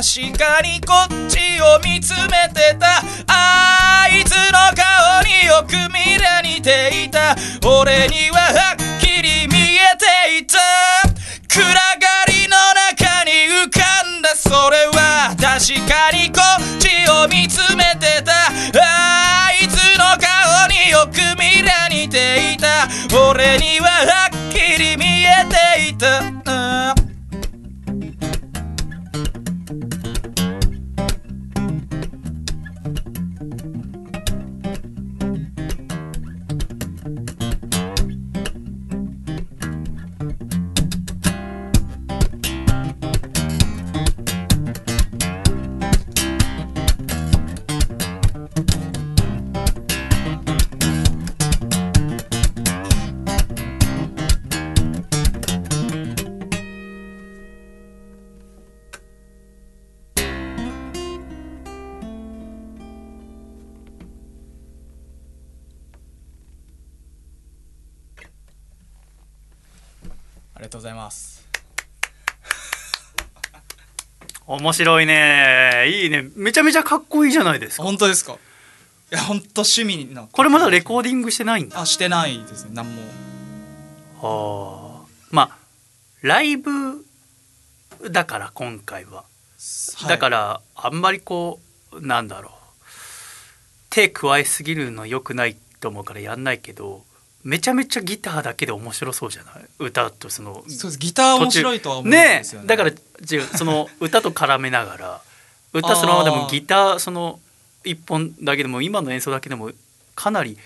[0.00, 3.02] 確かにこっちを見つめてた。
[3.26, 7.36] あいつの顔によく見ら似ていた。
[7.68, 10.56] 俺にははっきり見えていた。
[11.48, 11.76] 暗が
[12.28, 12.56] りの
[12.88, 13.32] 中に
[13.66, 14.30] 浮かんだ。
[14.34, 18.32] それは確かにこっちを見つめてた。
[18.80, 22.88] あいつの顔によく見ら似ていた。
[23.28, 26.39] 俺にははっきり見えていた。
[70.80, 71.46] ございます。
[74.46, 75.84] 面白いね。
[75.88, 76.24] いいね。
[76.34, 77.82] めちゃめちゃかっこいいじゃないですか。
[77.82, 78.32] 本当ですか？
[78.32, 78.36] い
[79.14, 80.26] や本当趣味の。
[80.32, 81.78] これまだレコーディングしてないんだ。
[81.82, 82.70] あしてないですね。
[82.72, 83.02] 何も。
[84.22, 85.58] はあまあ
[86.22, 87.04] ライブ
[88.10, 89.24] だから今回は、
[90.08, 91.60] だかららあんまりこ
[91.92, 92.52] うなんだろう。
[93.90, 97.04] 手加えすぎるの良くないと思うからやんないけど
[97.42, 99.54] めちゃめちゃギターだけで面白そうじゃない？
[99.78, 100.98] 歌とそのそうです。
[100.98, 102.66] ギター面白いとは思うんねですよね。
[102.66, 105.20] だから違うその歌と絡めながら
[105.72, 107.40] 歌そのままでもギターその
[107.84, 109.70] 一本だけでも今の演奏だけでも
[110.14, 110.58] かなり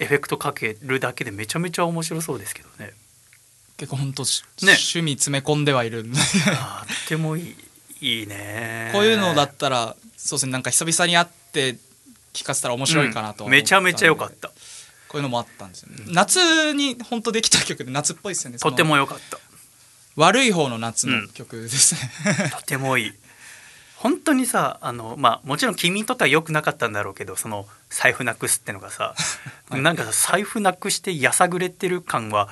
[0.00, 2.92] エフェクトかけるだけでめちゃめちゃ面白そうですけどね。
[3.76, 6.18] 結構本当、しね趣味詰め込んではいるんで。
[6.18, 7.54] とてもい
[8.00, 8.90] いいいね。
[8.92, 10.52] こういうのだったらそうですね。
[10.52, 11.76] なんか久々に会って
[12.32, 14.50] 聞かせたら面白いかなとうんめちゃめちゃ良かった
[15.08, 18.58] こういうのもあったんですよね、夏に本当できた曲で夏っぽいですよね。
[18.58, 19.38] とても良かった。
[20.16, 23.12] 悪い方の夏の曲ですね、とてもいい。
[23.96, 29.14] 本当にさあのまあもちろん君にとっては良くなかったんだろうけどその財布なくすってのがさ、
[29.70, 29.80] はい。
[29.80, 32.48] なんかさ財布なくしてやさぐれてる感は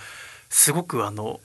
[0.48, 1.40] すごくあの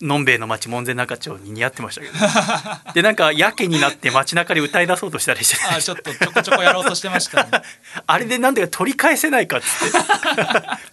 [0.00, 2.12] のんべえの町門前仲町に似合ってましたけど
[2.94, 5.64] でなんかやけになって街中で歌い出そうとしたりして。
[5.64, 7.62] あちょっとちょこちょこやろうとしてましたね。
[8.06, 9.98] あれでなんでか取り返せないかっつって。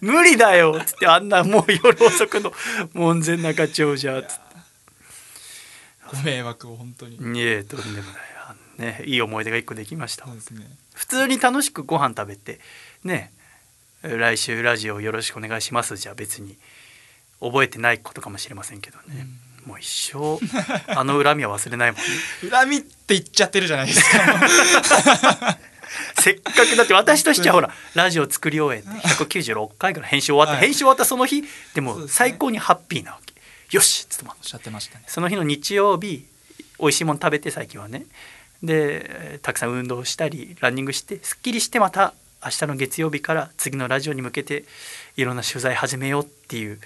[0.00, 1.06] 無理だよっつって。
[1.06, 2.52] あんなもう夜遅くの
[2.92, 4.40] 門前仲町じゃっつって。
[6.12, 7.16] ご迷惑を本当に。
[7.16, 8.36] いえとんでもない。
[8.78, 10.26] ねいい思い出が一個できました。
[10.26, 10.32] ね。
[10.94, 12.60] 普通に楽しくご飯食べて
[13.04, 13.32] ね
[14.02, 15.96] 来週ラジオよろしくお願いします。
[15.96, 16.56] じゃあ別に
[17.40, 19.26] 覚えてないことかもしれませんけどね、
[19.64, 20.38] もう一生
[20.94, 22.06] あの恨みは忘れないもんね。
[22.50, 25.58] 恨みって言っちゃってるじゃないですか。
[26.18, 30.60] せっかくだって私としてはほらラジオ作り終えて196回から編集終わった、はい。
[30.62, 33.34] 編集終わったその日でも最高にハッピーなわけ。
[33.70, 35.04] よしっつってもおっしゃってましたね。
[35.06, 36.26] その日の日曜日
[36.78, 38.06] 美味しいもの食べて最近はね
[38.62, 42.14] でえーたくさん運動したりランニングしてすっきりしてまた
[42.44, 44.64] 明日の月曜日から次のラジオに向けて
[45.16, 46.78] いろんな取材始めようっていう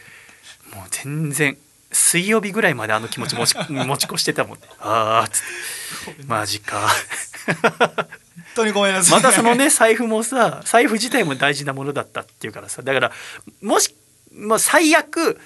[0.74, 1.56] もう全然
[1.92, 4.64] 水曜日ぐらいまであの気持ち持ち 持ち越してたもんね。
[4.78, 5.38] ああっつ
[6.10, 6.22] って。
[6.26, 6.88] マジか。
[7.46, 8.06] 本
[8.54, 9.22] 当にごめんなさい。
[9.22, 12.82] またそのね財布もさ財布自体も大事なものだったっていうからさ。
[12.82, 13.12] だから
[13.60, 13.94] もし、
[14.32, 15.38] まあ、最悪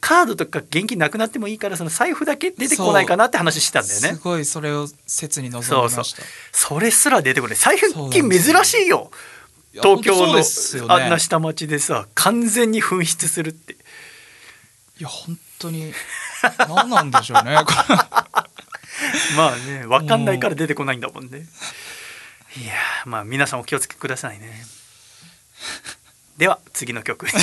[0.00, 4.08] カードとか現金なくなってもいいからその財布だけ出てこないかなって話してたんだよね。
[4.08, 6.22] すごいそれを切に望みました。
[6.52, 7.56] それすら出てこない。
[7.56, 9.10] 財布金珍しいよ。
[9.74, 13.76] 東京のあんな下町でさ完全に紛失するって
[14.98, 15.92] いや本当に
[16.68, 17.56] 何なんでしょうね。
[17.64, 21.46] こ れまあね分かんないから出てこないんだもんね。
[22.56, 24.64] いやーまあ皆さんお気をつけくださいね。
[26.36, 27.26] では次の曲。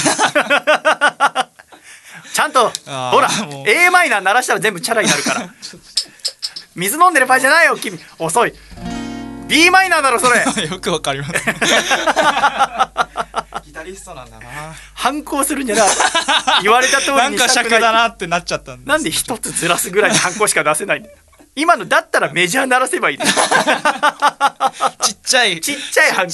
[2.31, 2.69] ちゃんと
[3.11, 3.29] ほら
[3.65, 5.49] a マイナー鳴らしたら全部チャラになるから。
[6.75, 7.99] 水飲んでる場合じゃないよ君。
[8.19, 8.53] 遅い。
[9.47, 10.45] B マイナーだろそれ。
[10.67, 11.33] よくわかります。
[11.33, 11.39] ギ
[13.79, 14.45] タリストなんだな。
[14.93, 15.83] 反抗するんじゃな
[16.61, 21.17] 言われた通りなんか尺だなってなっちゃったんですなんで一つずらすぐらいの反抗しか出せないんだよ
[21.55, 23.25] 今のだったらメジャー鳴らせばいい ちっ
[25.23, 25.61] ちゃい。
[25.61, 26.31] ちっちゃいハンコ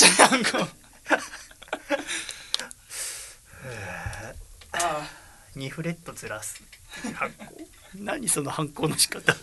[5.56, 6.64] 2フレットずらす
[7.14, 7.46] 反抗。
[7.96, 9.36] 何その反抗の仕方？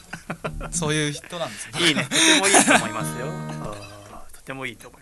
[0.72, 1.80] そういう人なんですね。
[1.86, 2.04] いいね。
[2.04, 3.26] とてもいいと思いますよ。
[4.34, 5.01] とてもいいと思い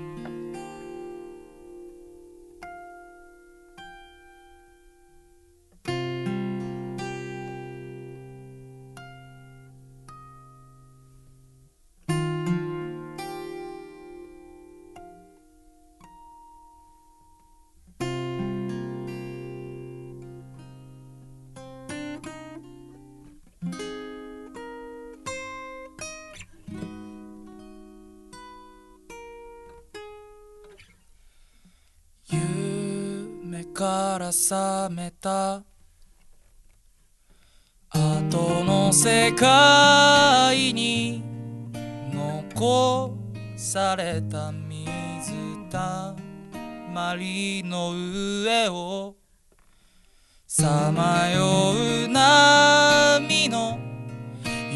[34.31, 35.63] 覚めた。
[37.93, 41.21] 後の世界に
[42.13, 43.17] 残
[43.57, 45.33] された水
[45.69, 46.15] た
[46.93, 49.15] まりの上を
[50.47, 51.73] さまよ
[52.05, 53.77] う波の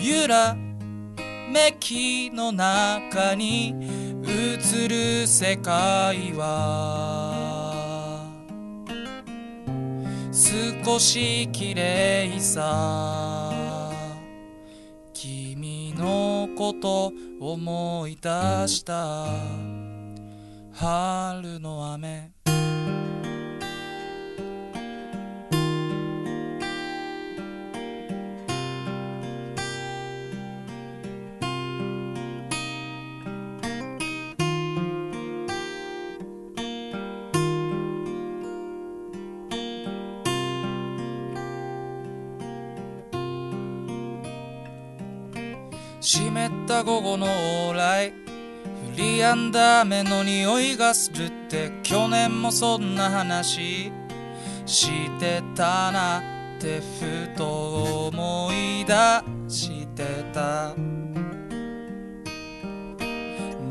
[0.04, 3.74] 揺らめきの中に
[4.26, 7.25] 映る世界は
[10.46, 13.52] 少し綺麗さ。
[15.12, 18.30] 君のこと思い出
[18.68, 19.26] した。
[20.72, 22.35] 春の雨。
[46.66, 48.10] った午後の往来。
[48.10, 48.14] 降
[48.98, 53.92] りやんだ雨の匂いがするって去年もそんな話。
[54.66, 56.20] してたな
[56.58, 58.94] ってふと思い出
[59.48, 60.04] して
[60.34, 60.74] た。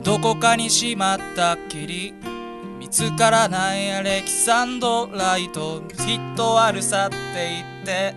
[0.05, 2.14] どこかにしまったきり。
[2.78, 5.82] 見つからないアレキサンドライト。
[6.07, 7.16] きっとあるさって
[7.82, 8.14] 言って。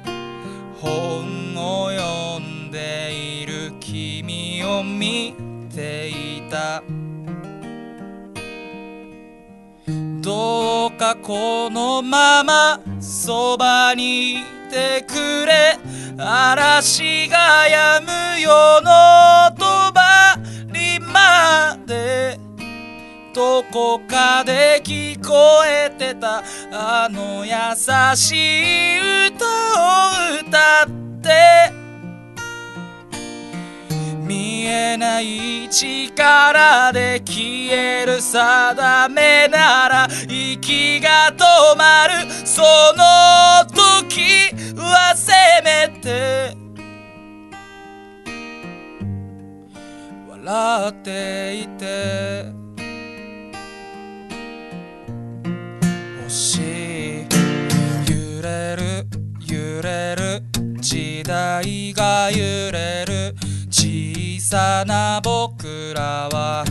[0.80, 5.34] 本を読んででいる君を見
[5.74, 6.84] ていた。
[10.22, 15.78] どうかこのままそばにいてくれ。
[16.18, 18.51] 嵐が止む夜
[18.82, 20.38] のとば
[20.74, 22.39] りまで。
[23.34, 26.43] どこかで聞こえてた。
[26.72, 27.51] あの優
[28.15, 29.49] しい歌を
[30.41, 30.89] 歌っ
[31.22, 31.86] て。
[34.28, 42.61] 見えない力で消える定めなら息が止まるそ
[42.97, 45.32] の時はせ
[45.63, 46.57] めて。
[50.30, 52.45] 笑っていて。
[56.25, 57.25] 星
[58.09, 59.07] 揺れる。
[59.47, 60.43] 揺れる。
[60.82, 63.46] 時代が揺れる。
[64.49, 66.63] さな僕らは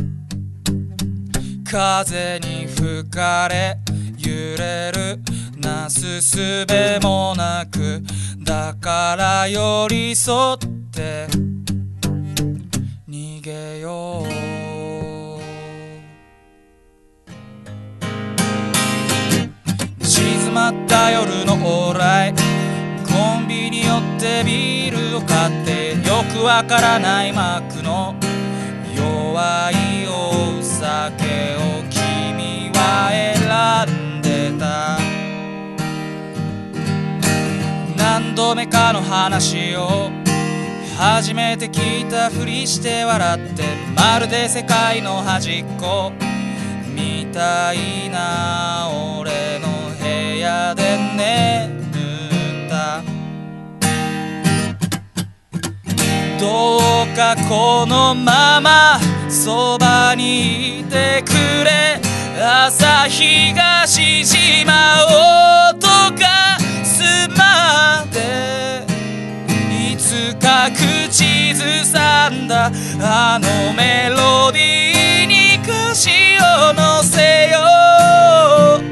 [1.70, 3.76] 風に吹かれ
[4.16, 5.20] 揺れる
[5.58, 8.02] なすすべもなく
[8.38, 10.58] だから寄り添っ
[10.90, 11.26] て
[13.06, 14.30] 逃げよう。
[20.02, 22.32] 静まった夜の往来
[23.16, 28.14] コンビニ寄ってビールを買ってよくわからないマークの。
[28.94, 31.24] 弱いお酒
[31.56, 34.98] を君は選んでた。
[37.96, 40.10] 何度目かの話を
[40.98, 43.64] 初めて聞いたふりして笑って
[43.96, 46.12] まるで世界の端っこ。
[46.94, 51.75] みたいな俺の部屋で眠
[56.38, 56.80] どう
[57.16, 61.32] かこのままそばにいてく
[61.64, 62.00] れ
[62.38, 65.06] 朝日が沈ま
[65.72, 65.78] 音
[66.14, 67.02] がす
[67.36, 68.84] まで。
[69.92, 72.70] いつか口ずさんだ
[73.00, 78.84] あのメロディーに歌詞を乗せよう。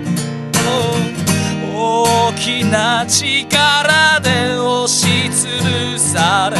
[1.76, 6.53] 大きな力で押しつぶされ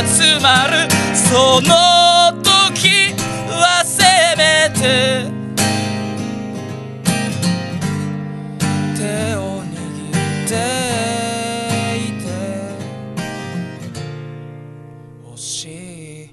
[0.00, 0.88] 息が詰まる。
[1.14, 3.14] その時
[3.48, 4.02] はせ
[4.36, 5.28] めて。
[8.96, 9.74] 手を握
[10.08, 10.52] って
[11.96, 12.24] いて。
[15.24, 16.30] 星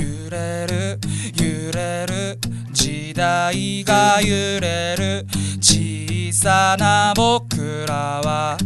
[0.00, 0.98] 揺れる
[1.36, 2.38] 揺れる
[2.72, 5.26] 時代が揺れる。
[5.60, 8.58] 小さな僕らは。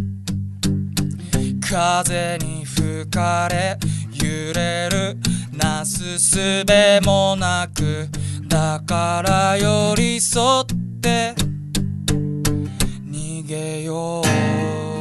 [1.70, 3.76] 風に吹かれ
[4.22, 5.16] 揺れる
[5.52, 8.08] なすすべもなく
[8.46, 10.64] だから寄り添っ
[11.00, 11.34] て
[13.10, 14.97] 逃げよう。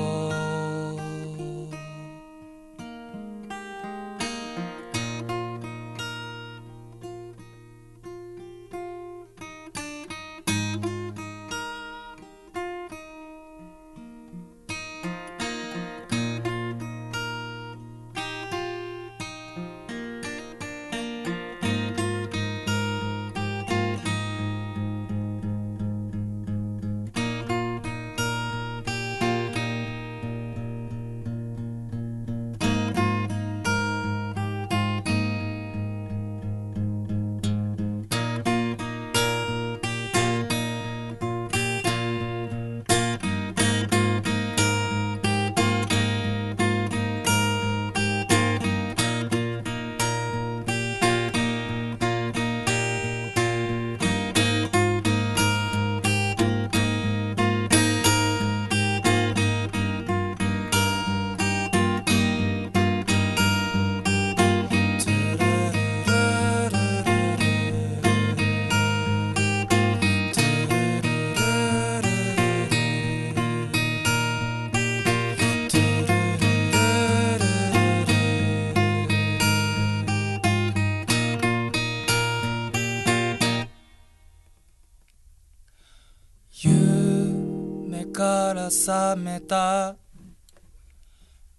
[88.87, 89.97] 覚めた。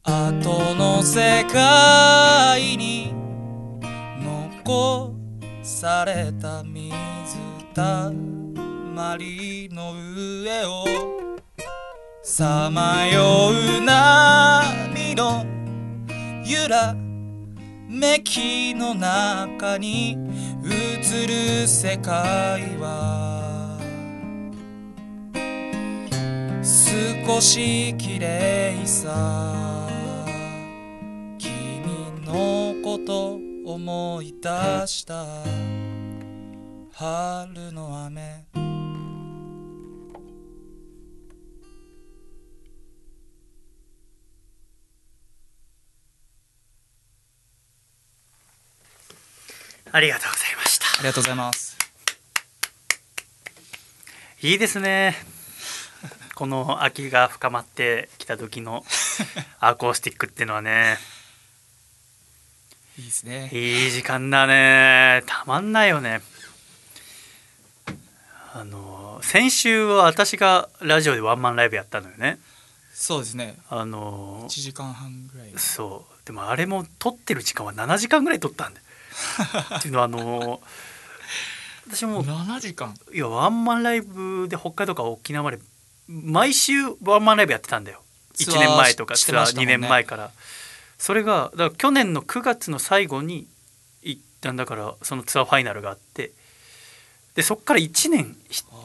[0.02, 3.12] 後の世界に
[4.64, 5.14] 残
[5.62, 6.94] された水
[7.74, 9.92] たまりの
[10.42, 10.86] 上を
[12.22, 15.44] さまよう波の
[16.46, 20.16] 揺らめきの中に
[20.64, 23.47] 映る世界は
[26.68, 29.88] 少し綺麗さ。
[31.38, 31.80] 君
[32.26, 35.24] のこと思い出した。
[36.92, 38.44] 春の雨。
[49.90, 50.86] ありがとうございました。
[50.98, 51.78] ありがとうございます。
[54.42, 55.37] いいですね
[56.38, 58.84] この秋が深まってきた時の
[59.58, 60.96] アコースティックっていうのはね。
[62.96, 63.50] いいですね。
[63.52, 65.24] いい時間だね。
[65.26, 66.22] たまんないよね。
[68.54, 72.38] あの先週は私がラジオでワンマンライブやったのよね。
[72.94, 73.58] そうですね。
[73.68, 75.52] あの1時間半ぐらい。
[75.56, 76.24] そう。
[76.24, 78.86] でもあれも撮ってる時間は7時間ぐらい撮ったんだよ。
[79.76, 80.62] っていうのはあの
[81.88, 82.94] 私も7時間？
[83.12, 85.58] いやワンマンライブで北海道から沖縄まで
[86.08, 88.02] 毎週ワンマンライブやってたんだよ。
[88.34, 89.76] 1ツアー年前とかツアー2してましたもんね。
[89.78, 90.30] 年前から。
[90.98, 93.46] それがだから去年の9月の最後に
[94.02, 96.32] 一旦だからそのツアーファイナルがあって。
[97.34, 98.36] でそっから1年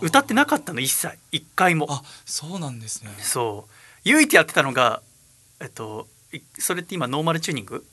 [0.02, 1.18] 歌ってなかったの一切。
[1.32, 1.88] 一回も。
[1.90, 3.10] あそうなんですね。
[3.20, 3.72] そう。
[4.04, 5.02] 唯一やってたのが
[5.60, 7.86] えっといそれって今ノーマルチューニング？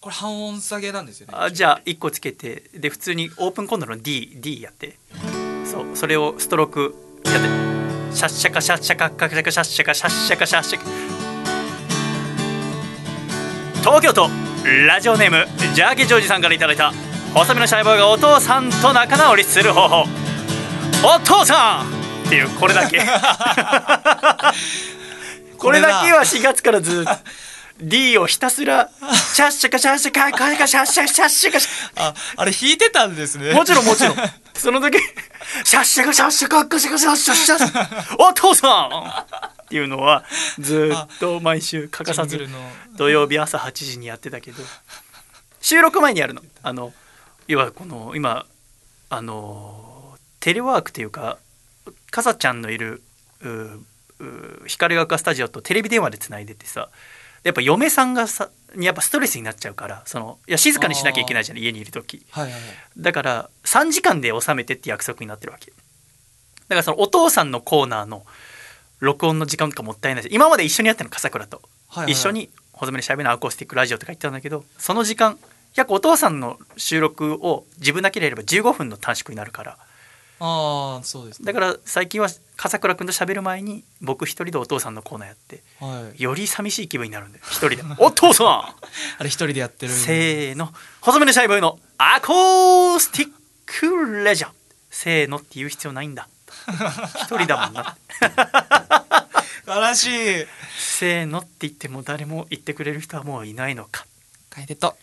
[0.00, 2.70] これ半音下げなんですよねあじゃあ1個つけて。
[2.74, 4.98] で普通にオープンコードの D, D やって。
[5.66, 6.94] そうそれをストローク
[7.26, 7.69] やって
[8.12, 10.84] シャッシャカシャッシャカカシャカシャッシャカシャッシャカシャッシャカ。
[13.80, 14.28] 東京都
[14.86, 16.92] ラジオネームジャーゲジョージさんからいただいた
[17.32, 20.04] 細身のシャイボーイがお父さんと仲直りする方法。
[21.02, 23.00] お父さんっていうこれだけ。
[25.56, 27.10] これだけは4月からずっと
[27.80, 28.90] D をひたすら
[29.34, 33.52] シャッシャカシャッシャカカシャカシャッシャカシャッシャカシャああれ弾いてたんですね。
[33.52, 34.16] もちろんもちろん。
[34.54, 34.98] その時、
[35.64, 39.08] シャッシャカシャッシャカカシャカシャッシャッシャッ お父さん
[39.64, 40.24] っていうのは
[40.58, 42.48] ずっと毎週欠かさず
[42.96, 44.62] 土曜日朝8時にやってたけど
[45.60, 46.42] 収録前にやるの。
[46.62, 46.92] あの
[47.46, 48.46] 要はこの今
[49.08, 51.38] あのテレワークというか
[52.10, 53.02] かさちゃんのいる
[54.66, 56.88] 光が丘スタジオとテレビ電話でつないでてさ
[57.42, 62.24] やっぱ嫁さんがさにやっぱストレスになっちゃうからそのいや静かにしなきゃいけないじゃん家にいる時。
[62.30, 62.62] はいはいはい。
[62.98, 65.70] だから3時間で収めてって約束になってるわけ。
[65.70, 65.74] だ
[66.68, 68.24] からそのお父さんのコーナーの
[69.00, 72.12] 録音の時間とかもったいないし今まで一緒にやってるの笠倉と、はいはいはい。
[72.12, 75.38] 一緒に「細めのしゃべのアコースティックラジオ」とか言ってたんだけどその時間
[75.74, 79.78] 約お父さんの収録を自分だけでやれば15分の短縮になるから
[80.40, 81.46] ああそうですね。
[81.46, 86.22] だから最近は笠倉君と喋る前に僕一人でお父さんのコーナーやってはい。
[86.22, 88.74] より寂しい気分になるんで一人で「お父さん!」あ
[89.20, 89.92] れ一人でやってる。
[89.92, 90.72] せーの。
[91.00, 93.30] 細めのシャイボーイのアコースティッ
[93.66, 94.50] クレジャー。
[94.90, 96.28] せーのって言う必要ないんだ。
[97.16, 97.96] 一人だもんな
[99.66, 100.06] 悲し
[100.42, 100.46] い。
[100.78, 104.04] せーのって言っても誰も言ってくれる人はもういないのか。
[104.50, 104.96] 楓と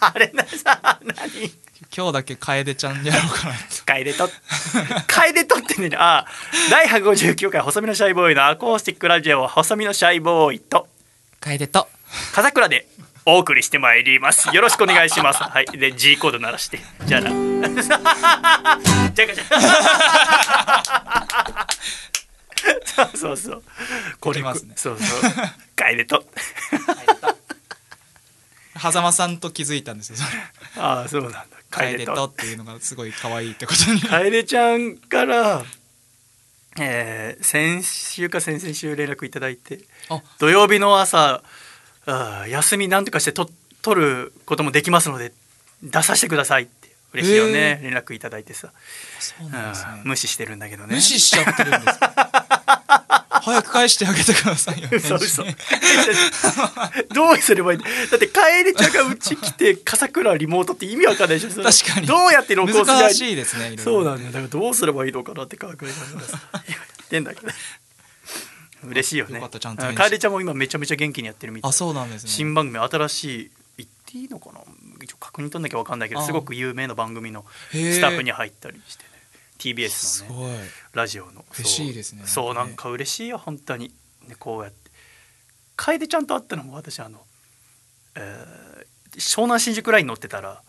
[0.00, 1.52] あれなさ何？
[1.96, 4.28] 今日だけ楓ちゃんやろうかな楓と？
[5.08, 6.26] 楓とってねあ
[6.70, 10.86] 第159回細身のシャイボーイのアコースティックラジオ細身のシャイボーイと
[11.40, 11.88] 楓と。
[12.32, 12.86] 風倉で
[13.26, 14.54] お送りしてまいります。
[14.54, 15.42] よろしくお願いします。
[15.42, 16.80] はいで G コード鳴らして。
[17.06, 17.30] じゃあな。
[17.30, 19.26] じゃあじゃ
[21.12, 21.28] あ
[22.94, 23.62] そうそうそう。
[24.20, 24.74] これますね。
[24.76, 25.30] そうそう。
[25.76, 26.24] 楓と
[28.80, 30.16] 狭間さんと気づいたんですよ
[30.78, 31.46] ああそうなんだ。
[31.70, 34.00] 楓とっていうのがすごい可愛いってことに。
[34.00, 35.64] 楓ちゃんから、
[36.80, 40.20] えー先週か先々週連絡いただいてあ。
[40.38, 41.42] 土曜日の朝
[42.06, 43.48] あー休みなんとかしてと
[43.82, 45.32] 取ることもできますので
[45.82, 46.79] 出させてくださいって
[47.12, 48.72] 嬉しいよね、連絡いただいてさ、ね。
[50.02, 50.08] うん。
[50.10, 50.94] 無視してるんだけどね。
[50.94, 52.30] 無視しちゃってるんですか？
[53.42, 55.42] 早く返してあげてくださいよ嘘嘘。
[55.44, 55.54] 返
[57.08, 57.78] 事どうすればいい？
[57.78, 61.62] んだだって楓ちゃんがうち来て笠倉リモートって意味わかんないでしょ。
[61.62, 62.06] 確かに。
[62.06, 63.00] どうやって録音すればい？
[63.00, 64.32] い難しいですねそうなんだよ。
[64.32, 65.84] だからどうすればいいのかなって考えなが
[66.20, 67.48] らさやってんだけど。
[68.84, 69.40] 嬉しいよね。
[69.40, 71.70] 楓ちゃんも今めちゃめちゃ元気にやってるみたい。
[71.70, 72.30] あそうなんですね。
[72.30, 74.60] 新番組新しい言っていいのかな？
[75.20, 79.10] 確認取んなきゃ分かんないけどあすごく有名な番組のスタッフに入ったりしてね
[79.58, 80.58] す TBS のね
[80.94, 81.44] ラジオの。
[81.54, 82.22] 嬉しいですね。
[82.24, 83.92] そうなんか嬉しいよ本当に。
[84.26, 84.90] ねこうやって。
[85.76, 87.20] 楓ちゃんと会ったのも私あの、
[88.16, 90.62] えー湘南新宿ライン乗ってたら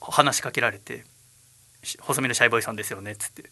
[0.00, 1.06] 話しかけられて
[1.82, 3.50] 「し細身のシャイボーイさんですよね」っつって。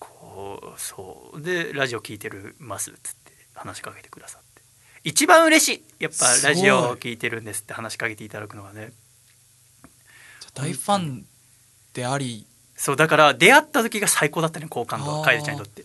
[0.00, 1.40] こうそう。
[1.40, 4.47] でラジオ聞いてるますっつって話しかけてくださって
[5.04, 5.84] 一番嬉しい。
[6.02, 8.92] やっぱラジオを聞いてるんですって話しかけていただくのがね。
[10.54, 11.24] 大ファン
[11.94, 12.46] であり。
[12.76, 15.84] そうだから出会った時が最高だったね好感度楓ちゃんにとって。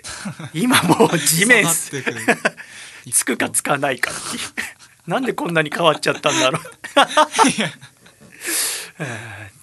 [0.54, 1.66] 今もう地面
[3.12, 5.10] つくかつかないかっていう。
[5.10, 6.62] なんでこんなに変わっちゃったんだろう。
[9.00, 9.10] うんっ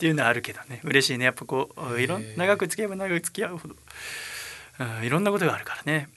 [0.01, 0.81] ていうのはあるけどね。
[0.83, 1.27] 嬉しいね。
[1.27, 6.09] やっぱこういろん長く付き合えば長く付き合うほど、うんいろんなことがあるからね、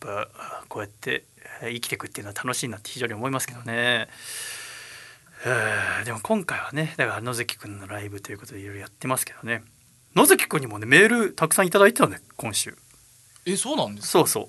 [0.00, 0.28] ぱ
[0.68, 1.24] こうやって
[1.62, 4.08] 生きていくっていうのは楽しいなって非常に思いますけどね、
[5.44, 9.62] えーでも今回はねだから野月くんのライブということでいろいろやってますけどね。
[10.14, 12.76] 野月くんにもねメールたくさんいただいてたね今週。
[13.46, 14.10] えそうなんですか？
[14.10, 14.48] そうそう、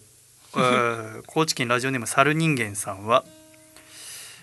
[0.60, 3.24] えー高知県ラジオネーム猿人間さんは、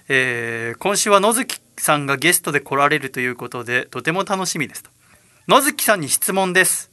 [0.08, 4.90] えー今週は野月さんがゲストで来られるということでとても楽しみですと。
[5.48, 6.90] 野月さんに質問です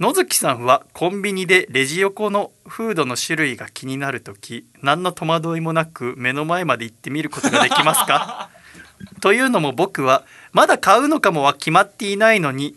[0.00, 8.48] 野月さんはコンビニでレジ横のフードの種類が気になるとき何の戸惑いもなく目の前まで行ってみることができますか？
[9.20, 12.76] というのも僕はまだ買うのかもは決まっていないのに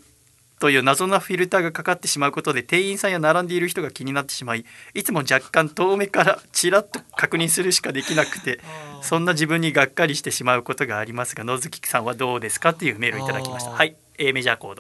[0.59, 8.59] という謎なフィルターがかかってしまうことで店員さんや並んでいる人が気になってしまいいつも若干遠目からちらっと確認するしかできなくて
[9.01, 12.69] そんな自分にがっかりしてしまうことがありますが野月さんはどうですか？
[12.69, 13.71] っていうメールをいただきました。
[13.71, 13.95] はい。
[14.17, 14.75] A メジャーコー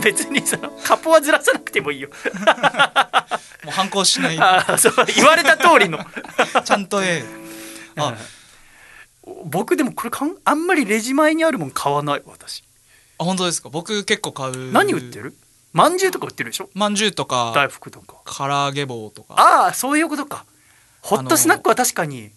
[0.00, 2.08] 別にそのカポはずらさなくてもいいよ。
[3.64, 4.38] もう反抗しない。
[4.38, 5.98] あーそう言われた通りの。
[6.64, 7.22] ちゃんと A
[7.96, 8.14] あ
[9.44, 12.64] 僕でもこれかんあんまりレジ前にあるもん買わない私。
[13.18, 13.68] あ本当ですか？
[13.68, 14.72] 僕結構買う。
[14.72, 15.34] 何売ってる？
[15.72, 16.70] まんじゅうとか売ってるでしょ？
[16.74, 18.16] まんじゅうと大か福とか。
[18.24, 19.34] 唐揚げ棒とか。
[19.34, 20.46] ああそういうことか。
[21.02, 22.30] ホットスナックは確かに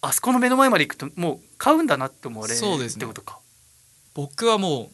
[0.00, 2.98] あそこの目の前まで行くともう買うんだなって思われるそうですね。
[2.98, 3.38] ってことか
[4.14, 4.90] 僕はもう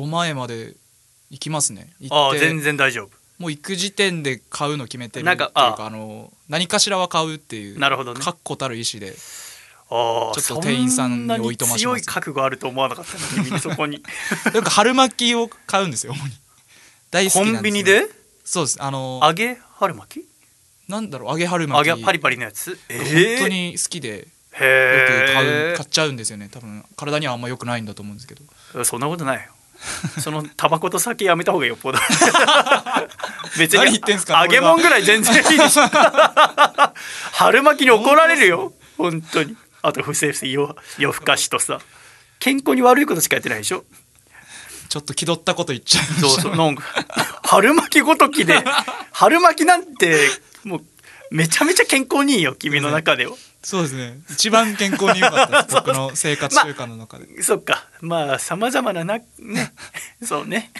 [0.00, 0.74] ど前まで
[1.30, 1.92] 行きますね。
[2.10, 3.10] ああ全然大丈夫。
[3.38, 8.20] もう行く時点で買うの決めてるなんっていうかあの何かしらは買うっていうなるほどね。
[8.20, 9.14] 確固たる意志で
[9.90, 14.02] ああちょっと店員さんにおいとまし強い覚悟あると思わなかったそこに。
[14.52, 16.32] なんか春巻きを買うんですよ主に。
[17.10, 17.60] 大好きコなんですよ。
[17.60, 18.08] ンビニで？
[18.44, 18.82] そうです。
[18.82, 20.26] あの揚げ春巻き？
[20.88, 21.96] なんだろう揚げ春揚巻き。
[21.96, 22.78] げパリパリのやつ？
[22.88, 26.50] え本え当に好きでよく買へう買っちゃうんですよね。
[26.52, 28.42] 多分体にはあんま良くないんだと思うんですけど。
[28.78, 29.36] えそんなことない。
[29.38, 29.50] よ
[30.20, 31.98] そのタバコと酒やめた方がよっぽど。
[33.58, 35.82] 別何に言ってんすか揚げ物ぐらい全然いいでしょ
[37.32, 38.72] 春巻きに怒られるよ。
[38.98, 39.56] 本当に。
[39.82, 41.80] あと不正不夜夜更かしとさ。
[42.38, 43.84] 健康に悪いことしかやってないでしょ。
[44.88, 46.56] ちょっと気取ったこと言っちゃいまそうしたそう。
[46.56, 46.82] なんか
[47.44, 48.62] 春巻きごときで
[49.12, 50.28] 春巻きなんて
[50.64, 50.80] もう
[51.30, 54.20] めちゃめちゃ健康にいいよ君の中では、そうですね。
[54.30, 55.74] 一番健康に良かったです。
[55.76, 57.86] 僕の生活習慣の中で、そっか。
[58.00, 59.74] まあさまざまななね。
[60.24, 60.72] そうね。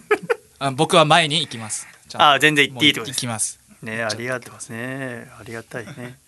[0.58, 1.86] あ僕は前に行きます。
[2.14, 3.16] ああ全然行っていいってことです。
[3.16, 3.58] 行きます。
[3.82, 4.08] ねあ。
[4.14, 5.30] りがとうですね。
[5.38, 6.18] ありがたいね、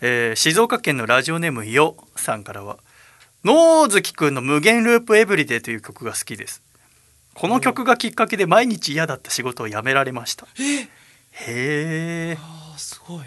[0.00, 2.78] えー静岡県のラジオネームよさんからは
[3.44, 6.62] 野月くんの無限ループエブリデイという曲が好きです。
[7.34, 10.48] この曲がきっかけで毎日嫌だった仕事を辞められました。
[10.58, 10.88] へ
[11.38, 13.24] えああすごい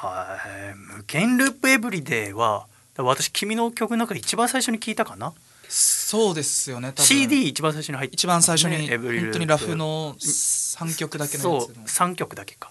[0.00, 0.38] は
[0.72, 0.74] い。
[0.96, 5.32] 無限ループエブリデイは私君の曲の中で一番最初に聞いたかな？
[5.68, 12.70] そうですよね CD 一番最初に入って一番最初にね本当にラフの3曲だけのやつそうの3曲だけか。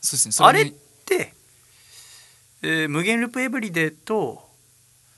[0.00, 0.72] そうですねそあれっに
[1.04, 1.34] て、
[2.62, 4.48] えー無限ループエブリデイと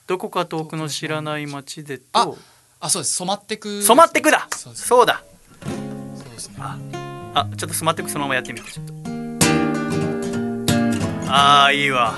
[0.07, 2.39] どこか遠くの知らない街であと
[2.81, 3.15] あそうです。
[3.17, 3.83] 染まってく。
[3.83, 4.49] 染まってくだ。
[4.51, 5.23] そうだ。
[5.63, 6.57] そうですね。
[6.59, 6.79] あ
[7.35, 9.14] あちょっと染まってくそのままやってみてちょっと
[11.37, 12.15] ああいいわ。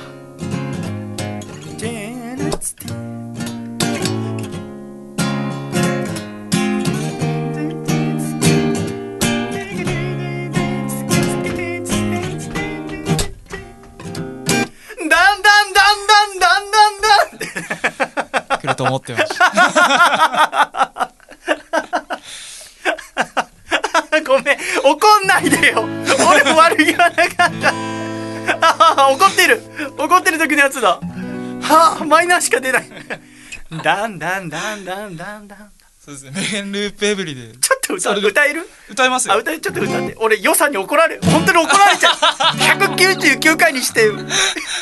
[18.77, 20.73] と思ってました。
[30.17, 30.99] 怒ってる時のやつだ。
[30.99, 32.89] はあマイナーしか出ない。
[33.83, 36.31] だんだんだんだんだんだんそうですね。
[36.35, 37.59] メインループエブリデイ。
[37.59, 38.67] ちょっと歌歌える？
[38.89, 39.35] 歌いますよ。
[39.35, 40.17] あ歌えちょっと歌って。
[40.21, 41.23] 俺予算に怒られる。
[41.23, 42.15] 本当に怒られちゃう。
[42.15, 44.11] 199回にして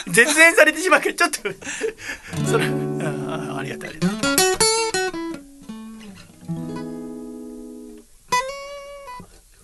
[0.06, 1.40] 絶縁されてしまうからちょっと。
[2.48, 4.20] それあーありがとうありがとう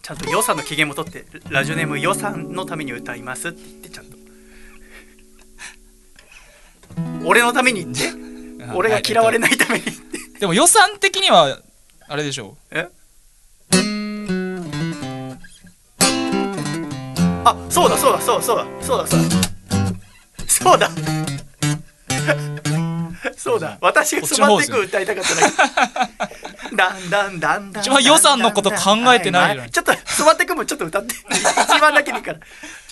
[0.03, 4.10] ちゃんと予算の機嫌も取ってラジオネーム予算のために歌いますって言ってちゃんと
[7.25, 8.13] 俺のためにって？
[8.75, 9.93] 俺が嫌われないためにって。
[10.41, 11.59] でも予算的には
[12.09, 12.79] あれでしょう。
[12.79, 12.89] え？
[17.45, 19.29] あそうだそうだそうだそうだそうだそうだ。
[20.47, 20.91] そうだ。
[23.37, 23.79] そうだ。
[23.81, 26.77] 私がつまってく歌いたかっただけ。
[26.77, 28.77] だんだんだんだん一番予算のこと考
[29.15, 31.15] えてないじゃんちょっとつまってくもちょっと歌って。
[31.15, 32.41] 一番だけでいいから。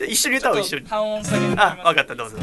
[0.07, 0.89] 一緒に歌おう一緒に。
[0.89, 2.39] 半音下げあ分かったどうぞ。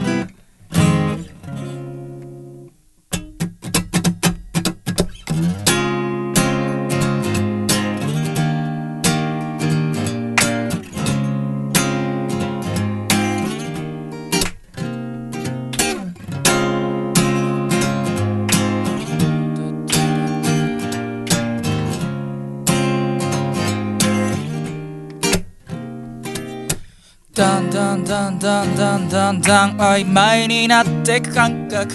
[28.16, 31.94] だんだんだんだんだんだん曖昧になってく感覚。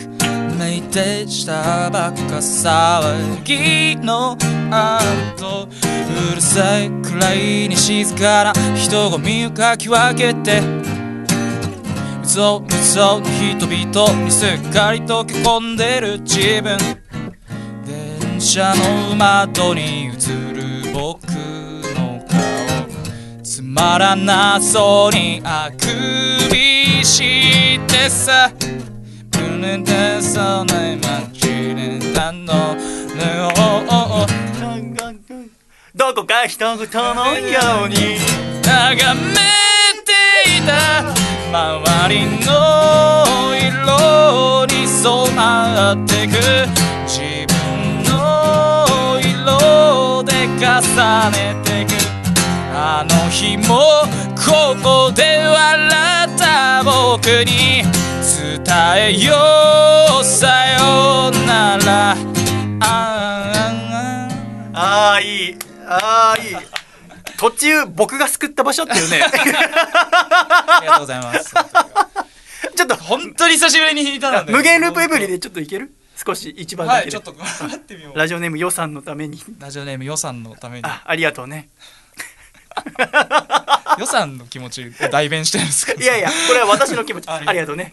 [0.59, 4.37] メイテしたばっか騒ぎの
[4.71, 10.61] 後うるさいくらいに静かな人混みをかき分けて。
[12.23, 16.77] うぞうぞの人々にすっかり溶け込んでる自分。
[17.87, 18.75] 電車
[19.09, 20.50] の窓に映る
[23.73, 25.87] まらなそうにあく
[26.53, 28.51] びしてさ。
[29.33, 32.77] 胸でそない街にたの。
[35.95, 38.19] どこか人事のように。
[38.65, 39.37] 眺め
[40.05, 40.11] て
[40.59, 41.01] いた
[41.53, 46.33] 周りの色に染まってく。
[47.07, 52.00] 自分の色で重ねてく
[52.83, 53.65] あの日も
[54.35, 58.65] ここで笑った僕に伝
[58.97, 59.35] えよ
[60.19, 60.47] うさ
[60.81, 62.17] よなら。
[62.81, 64.31] あ
[64.73, 65.57] ああいい。
[65.87, 66.57] ああいい。
[67.37, 69.25] 途中僕が救った場所っていうね。
[69.25, 71.53] ありがとうございます。
[72.75, 72.97] ちょっと。
[72.97, 74.53] 本当に久しぶりに弾いたので。
[74.53, 75.93] 無限ループエブリでちょっといける？
[76.17, 78.19] 少し一番だけで、はいちょっと頑張ってみよう。
[78.19, 79.39] ラジオネーム予算のために。
[79.59, 80.87] ラジオネーム予算のために。
[80.87, 81.69] あありがとうね
[83.99, 85.93] 予算の気持ちを代弁してるんですか？
[85.93, 87.29] いやいやこれは私の気持ち。
[87.29, 87.93] あありがとうね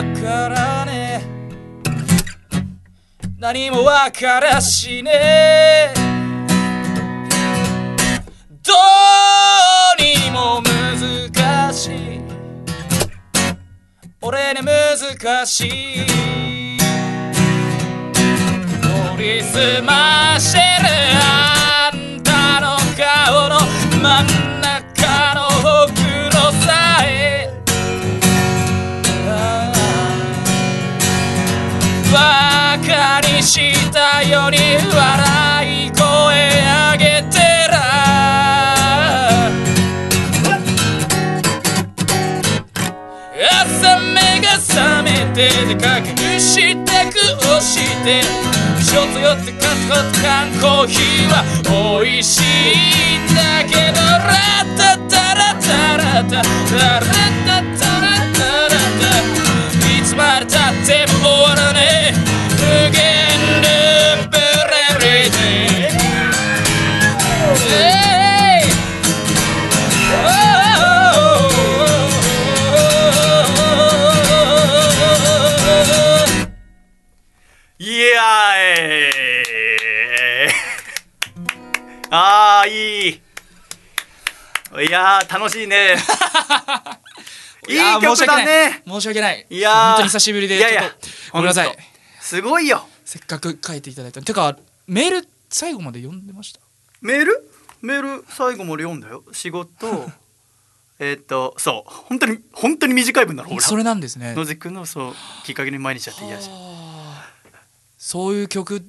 [0.00, 2.56] わからねえ。
[3.38, 5.92] 何もわからしねえ。
[8.62, 8.72] ど
[9.98, 12.22] うにも難しい。
[14.22, 16.06] 俺に難しい。
[19.12, 20.64] 取りすましてる
[21.20, 23.58] あんたの顔の
[24.00, 24.49] 真ん中。
[33.50, 34.58] したように
[34.94, 37.36] 笑い声上げて
[37.68, 37.74] ら。
[43.60, 47.74] 朝目が覚めて出かけるしてく押し
[48.04, 48.22] て。
[48.84, 51.42] ちょっと寄ってかつこつ缶コーヒーは
[52.00, 52.42] 美味しい
[53.18, 53.98] んだけど。
[54.00, 57.08] ラッタタラタラタララッ
[57.46, 57.89] タタラタ。
[78.80, 80.52] やーえー
[82.10, 83.20] あーいい。
[84.86, 85.96] いやー楽しいね。
[87.68, 88.82] いい曲だね。
[88.86, 89.46] 申し訳ない。
[89.48, 89.60] い。
[89.60, 89.86] やー。
[89.88, 90.92] 本当に久しぶりでいやいや
[91.32, 91.76] ごめんなさい。
[92.20, 92.86] すごいよ。
[93.04, 94.22] せっかく書いていただいた。
[94.22, 94.56] てか
[94.86, 96.60] メール最後まで読んでました？
[97.00, 97.50] メール？
[97.82, 99.24] メール最後まで読んだよ。
[99.32, 100.10] 仕事。
[100.98, 101.92] えーっとそう。
[102.08, 104.34] 本当に本当に短い文だろ俺それなんですね。
[104.34, 105.14] 野地君のそう
[105.44, 106.89] きっかけに毎日やって嫌じゃんはあ
[108.02, 108.82] そういう曲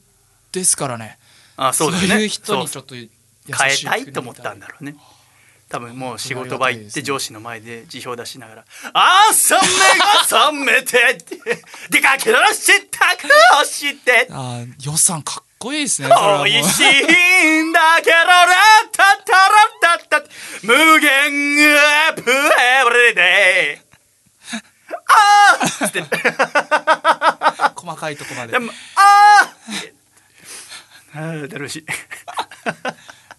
[0.53, 1.19] ですからね。
[1.57, 2.21] あそうだよね。
[2.21, 3.09] いう人にちそうょっと優
[3.45, 4.95] 変えたいと思ったんだろうね。
[5.67, 8.65] 多分もう仕事場行って上司の前で辞表出しながら
[9.29, 11.37] 「朝目が覚めて」って
[11.89, 13.27] 「出かけろしたく
[13.61, 16.09] をして」あー予算かっこいいですね
[16.43, 18.45] 美味しいんだけどラ
[18.91, 19.31] タタ
[19.87, 20.27] ラタタ
[20.63, 21.09] 無限
[21.77, 23.90] アップエブリデイ
[25.11, 26.03] あーって。
[27.75, 28.53] 細かいとこまで。
[28.53, 31.85] でもあーあー楽しい。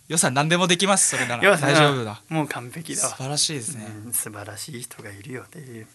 [0.09, 1.57] 予算何でもできますそれなら。
[1.57, 2.23] 大丈夫だ。
[2.29, 3.09] もう完璧だわ。
[3.11, 3.87] 素晴らしいですね。
[4.07, 5.87] うん素晴らしい人がいるよね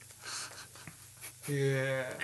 [1.50, 2.06] へ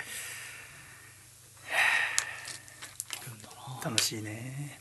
[3.84, 4.80] 楽しいね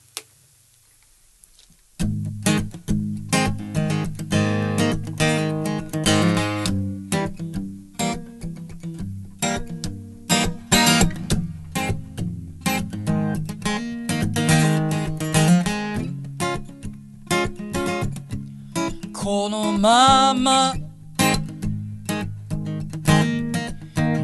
[19.35, 20.75] このまま。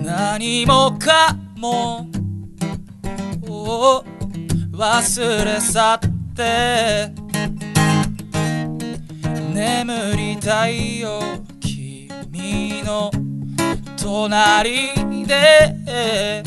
[0.04, 2.08] 何もかも。
[3.48, 4.06] を
[4.72, 6.00] 忘れ去っ
[6.36, 7.12] て。
[9.52, 11.20] 眠りたいよ
[11.60, 13.10] 君の
[13.98, 14.94] 隣
[15.26, 16.44] で。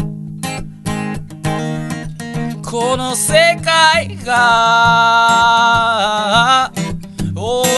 [2.65, 5.33] この世界が。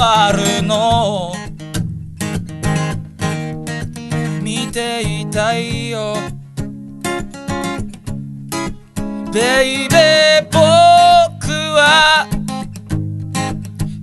[0.05, 1.33] わるの。
[4.43, 6.15] 見ていたいよ。
[9.33, 12.27] ベイベー僕は。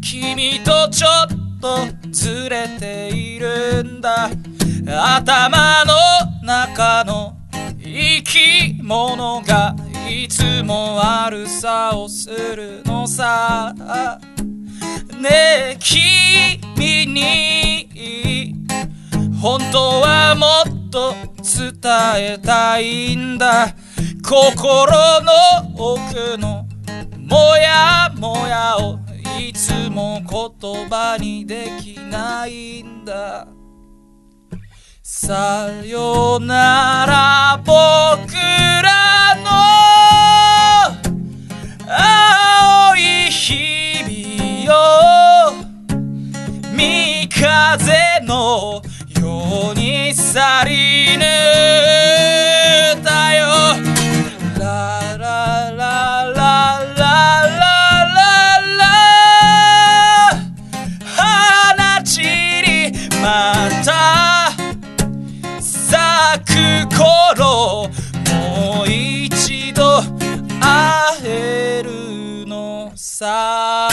[0.01, 1.77] 君とちょっと
[2.11, 4.27] ずれているんだ。
[4.87, 5.93] 頭の
[6.43, 7.37] 中の
[7.79, 9.75] 生き物が
[10.09, 13.75] いつも悪さをするのさ。
[15.21, 15.29] ね
[15.73, 18.55] え君に。
[19.39, 21.79] 本当はもっと伝
[22.17, 23.75] えたいんだ。
[24.23, 24.91] 心
[25.21, 25.31] の
[25.75, 26.65] 奥の
[27.17, 28.99] もやもやを
[29.39, 33.47] いつも言葉にできないんだ。
[35.03, 38.33] さよなら僕
[38.81, 39.80] らの
[47.41, 48.83] 風の
[49.19, 51.27] ように去りぬい
[53.03, 53.47] たよ。
[54.59, 57.01] ラララララ
[63.21, 64.51] また
[65.59, 67.87] 咲く頃
[68.31, 70.01] もう一度
[70.59, 73.87] 会えるのさ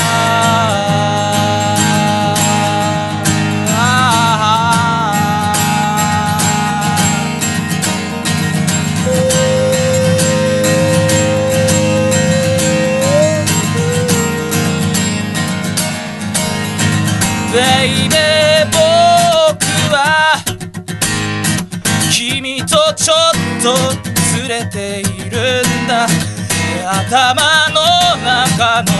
[27.09, 27.81] 頭の
[28.23, 28.93] 中の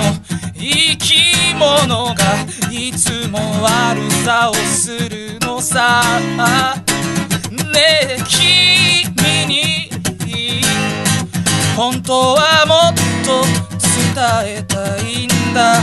[0.55, 2.25] 生き物が
[2.73, 6.03] いつも悪さをするのさ。
[7.51, 9.91] ねえ君に
[11.77, 12.95] 本当はもっ
[13.27, 13.45] と
[13.85, 15.83] 伝えたいんだ。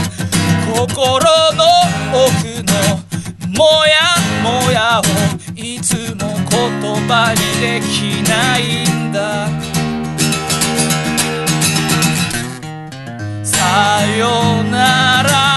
[0.74, 1.20] 心
[1.54, 1.62] の
[2.12, 2.26] 奥
[2.64, 2.72] の
[3.56, 3.94] もや
[4.42, 5.02] もやを
[5.54, 9.75] いつも言葉にできないんだ。
[13.76, 15.55] Сайонара.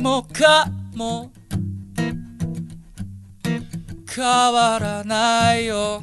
[0.00, 1.30] もかも。
[4.14, 6.02] 変わらないよ。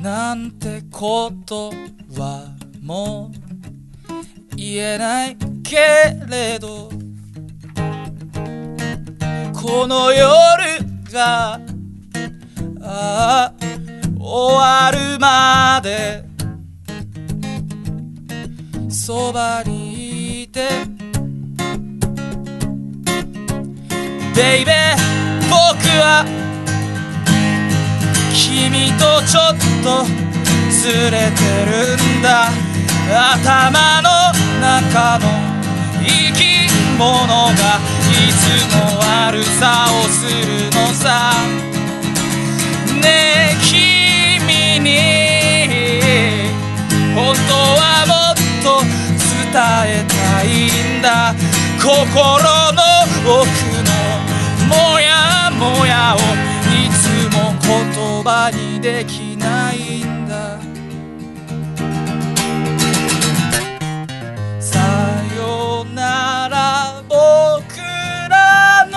[0.00, 1.72] なんてこと
[2.16, 4.56] はもう。
[4.56, 5.76] 言えないけ
[6.28, 6.88] れど。
[9.52, 10.24] この夜
[11.12, 11.60] が
[12.80, 13.52] ああ
[14.18, 16.24] 終わるまで。
[18.88, 19.75] そばに
[24.36, 24.74] ベイベー
[25.48, 25.56] 僕
[25.98, 26.26] は
[28.34, 30.04] 君とちょっと
[30.70, 32.50] ずれてるんだ。
[33.08, 34.08] 頭の
[34.60, 35.24] 中の
[36.04, 36.68] 生き
[36.98, 37.80] 物が
[38.12, 38.44] いつ
[38.76, 41.32] も悪さをするのさ。
[43.00, 44.88] ねね君に
[47.14, 49.48] 本当はもっと伝
[49.86, 50.46] えたい
[50.98, 51.34] んだ。
[51.80, 52.82] 心の
[53.40, 53.75] 奥
[54.68, 56.18] もやもやを
[56.70, 56.98] いつ
[57.34, 60.58] も言葉にできないんだ。
[64.60, 64.78] さ
[65.36, 67.80] よなら僕
[68.28, 68.96] らの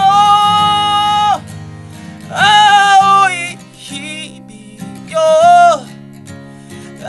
[2.29, 5.19] 青い日々よ。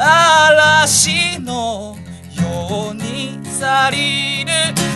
[0.03, 1.97] 嵐の
[2.37, 4.51] ように去りぬ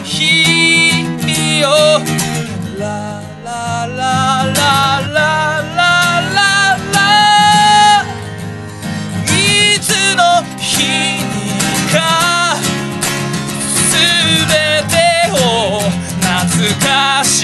[0.05, 1.65] 日々よ
[2.79, 3.24] ラ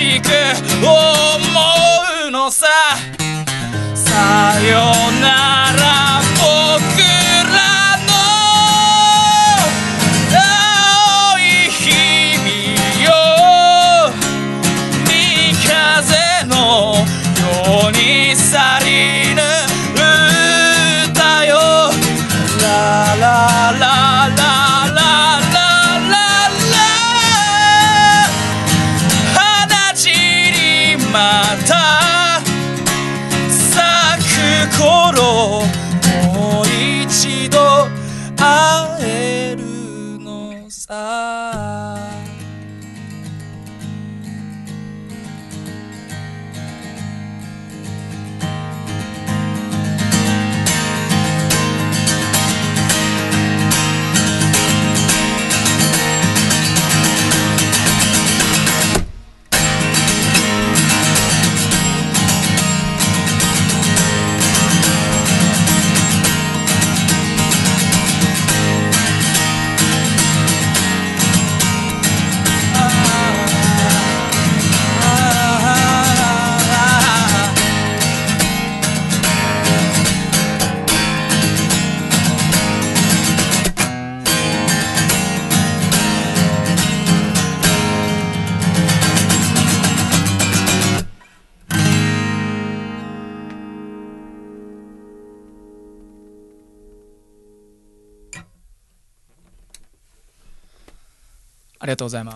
[0.00, 0.28] しく
[0.82, 0.92] 思
[2.28, 2.66] うのさ。
[3.94, 5.69] さよなら。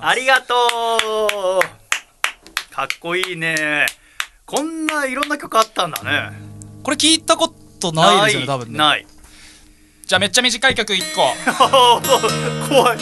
[0.06, 1.60] ありがとう。
[2.74, 3.86] かっこいいね。
[4.44, 6.30] こんないろんな曲あったんだね。
[6.82, 7.48] これ聞いたこ
[7.80, 8.76] とないですよね多分ね。
[8.76, 9.06] ない
[10.06, 11.22] じゃあめっちゃ短い曲1個。
[12.68, 12.98] 怖い。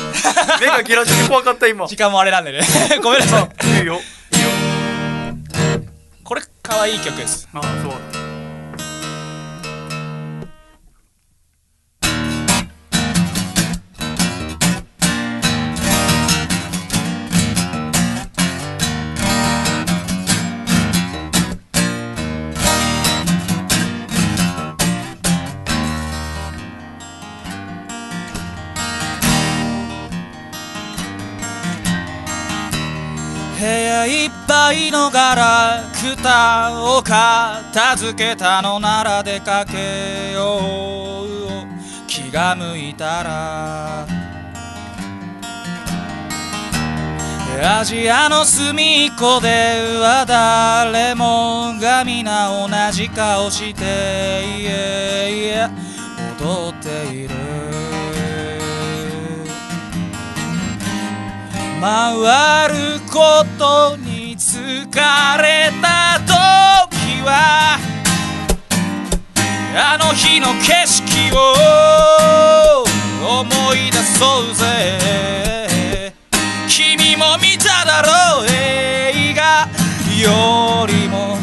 [0.60, 1.88] 目がギラついて怖かった今。
[1.88, 2.60] 時間もあれなんでね。
[3.02, 3.66] ごめんなさい。
[3.66, 4.00] いいよいいよ。
[6.22, 7.48] これ可愛い曲です。
[7.52, 8.11] あそう
[33.62, 42.08] 部屋いっぱいのガラクタを片付けたのなら出かけよう。
[42.08, 44.04] 気が向いたら
[47.64, 49.48] アジアの隅っこで
[50.00, 55.68] は誰もが皆同じ顔していえいえ
[56.40, 57.71] 踊っている。
[61.82, 64.86] 回ることに疲
[65.42, 67.76] れた時は
[69.74, 72.84] あの日の景色を
[73.40, 76.12] 思い出そうぜ。
[76.68, 79.66] 君も見ただろう映画。
[80.22, 81.36] よりも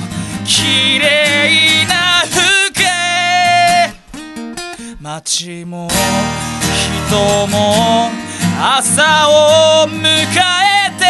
[0.45, 2.85] 綺麗な風景。
[5.01, 5.89] 街も
[7.09, 8.28] 人も
[8.61, 11.05] 朝を迎えて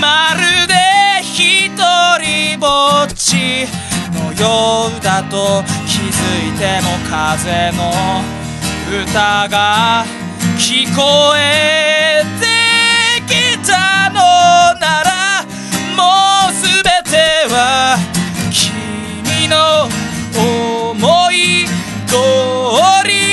[0.00, 0.74] まるで
[1.20, 2.66] 一人ぼ
[3.02, 3.66] っち
[4.14, 6.12] のようだと気づ
[6.48, 7.90] いても風の
[9.02, 10.04] 歌が
[10.56, 12.46] 聞こえて
[13.26, 14.20] きたの
[14.78, 15.42] なら
[15.96, 17.16] もうすべて
[17.52, 17.98] は
[18.52, 19.88] 君の
[20.94, 21.66] 思い
[22.06, 22.14] 通
[23.04, 23.25] り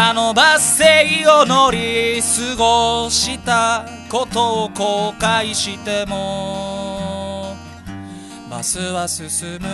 [0.00, 7.56] あのバス停を乗り過ごしたことを後悔しても
[8.48, 9.68] バスは進む。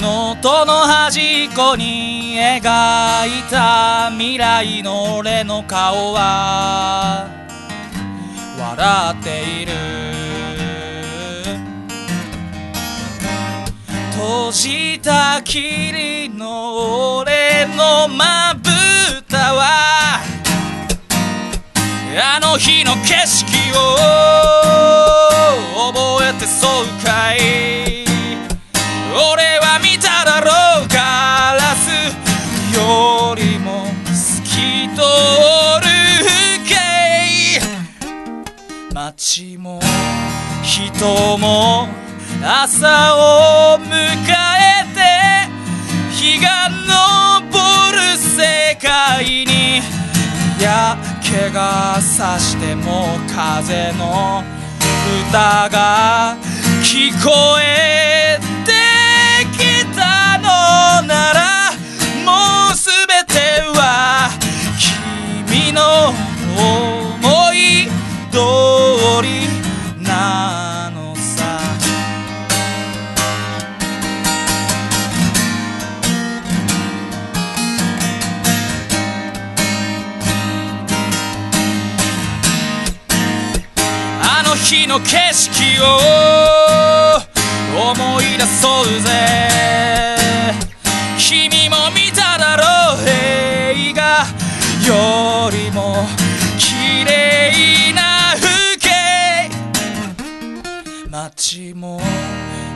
[0.00, 2.62] ノートの端っこに描い
[3.50, 7.28] た未来の俺の顔は
[8.58, 10.21] 笑っている。
[14.22, 18.70] 閉じた霧の俺のまぶ
[19.28, 20.20] たは
[22.14, 23.80] あの日の景色を
[25.92, 28.04] 覚えてそうかい。
[29.12, 30.52] 俺は見ただろ
[30.84, 31.90] うガラス。
[32.76, 35.02] よりも透き通
[35.82, 35.88] る
[36.22, 36.70] 風景。
[38.94, 39.80] 街も
[40.62, 41.88] 人も
[42.44, 45.00] 朝を迎えて
[46.10, 49.80] 日が昇る世界に
[50.60, 54.42] やけがさしても風の
[55.30, 56.36] 歌が
[56.82, 58.72] 聞こえて
[59.56, 61.70] きたのなら
[62.24, 64.30] もうすべては
[65.46, 66.12] 君の
[84.92, 85.86] の景色を
[87.92, 89.08] 思い出そうぜ。
[91.16, 92.62] 君も見ただろ
[93.00, 94.26] う映画。
[94.86, 96.06] よりも
[96.58, 99.48] 綺麗な風景。
[101.08, 101.98] 街も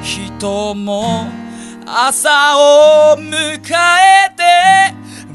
[0.02, 1.28] 人も
[1.84, 4.42] 朝を迎えて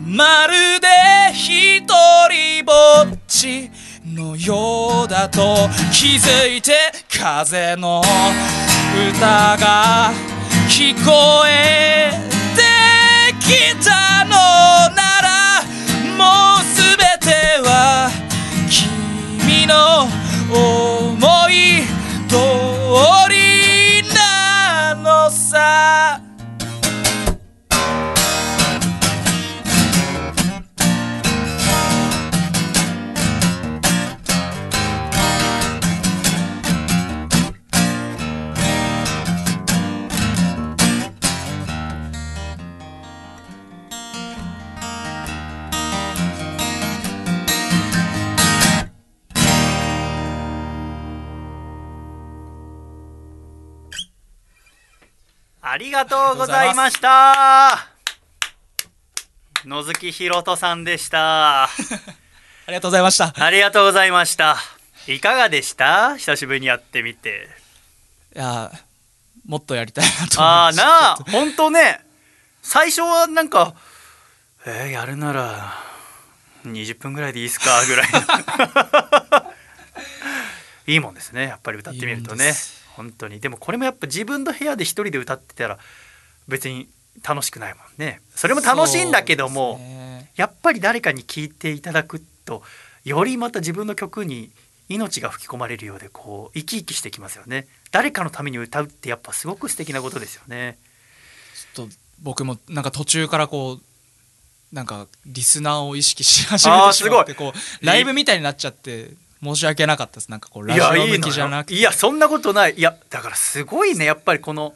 [0.04, 0.88] まるで
[1.32, 2.72] 一人ぼ
[3.04, 3.70] っち。
[4.12, 6.74] のようだと気づいて
[7.10, 8.02] 風の
[9.10, 10.12] 歌が
[10.68, 11.81] 聞こえ
[55.82, 57.88] りがとうございました。
[59.66, 61.64] 野月ひろとさんでした。
[61.66, 61.70] あ
[62.68, 63.34] りがとうございました。
[63.36, 64.58] ありがとうございました。
[65.08, 66.18] いかがでした？
[66.18, 67.50] 久しぶりにやってみて。
[68.36, 68.72] いや
[69.46, 72.00] もっとやりたいなとああ思いましたなあ本当ね。
[72.62, 73.74] 最初はなんか
[74.66, 75.74] えー、やるなら
[76.66, 77.84] 20分ぐらいでいいですか？
[77.86, 78.08] ぐらい
[80.94, 81.48] いいもんですね。
[81.48, 82.46] やっぱり歌ってみるとね。
[82.48, 82.54] いい
[83.02, 83.40] 本当に。
[83.40, 85.80] でもこれもやっぱ自分の部屋で一人で歌ってたら
[86.48, 86.88] 別に
[87.24, 88.22] 楽しくないもんね。
[88.36, 90.30] それも楽しいんだけども、ね。
[90.36, 92.64] やっぱり誰かに聴いていただくと
[93.04, 94.52] よりまた自分の曲に
[94.88, 97.68] 命が吹き込まれるようでこう生き生きしてきますよね。
[97.92, 100.78] 誰かのために歌うってやっぱすごく素敵なことですよね。
[101.74, 103.82] ちょっと僕もなんか途中からこう
[104.76, 109.12] なんかリスナーを意識し始めてしまってこうライブみたいになっちゃって
[109.44, 110.30] 申し訳なかったです。
[110.30, 111.76] なんかこうラいやジオ向きじゃなくて。
[111.76, 112.76] いやそんなことない。
[112.76, 114.06] いやだからすごいね。
[114.06, 114.76] やっぱりこの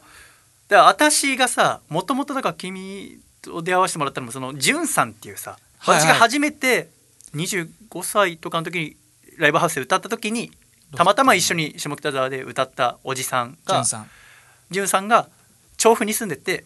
[0.68, 6.06] だから私がさもともとだから君と出会わせてもらったのもそのじゅんさんっていうさはいはい。
[6.06, 6.88] 私が初めて
[7.34, 7.68] 25
[8.02, 8.96] 歳とかの時に
[9.38, 10.50] ライブハウスで歌った時に
[10.96, 13.84] たまたま一緒に下北沢で歌ったおじさんが
[14.70, 14.88] じゅん。
[14.88, 15.28] さんが
[15.76, 16.64] 調布に住んでて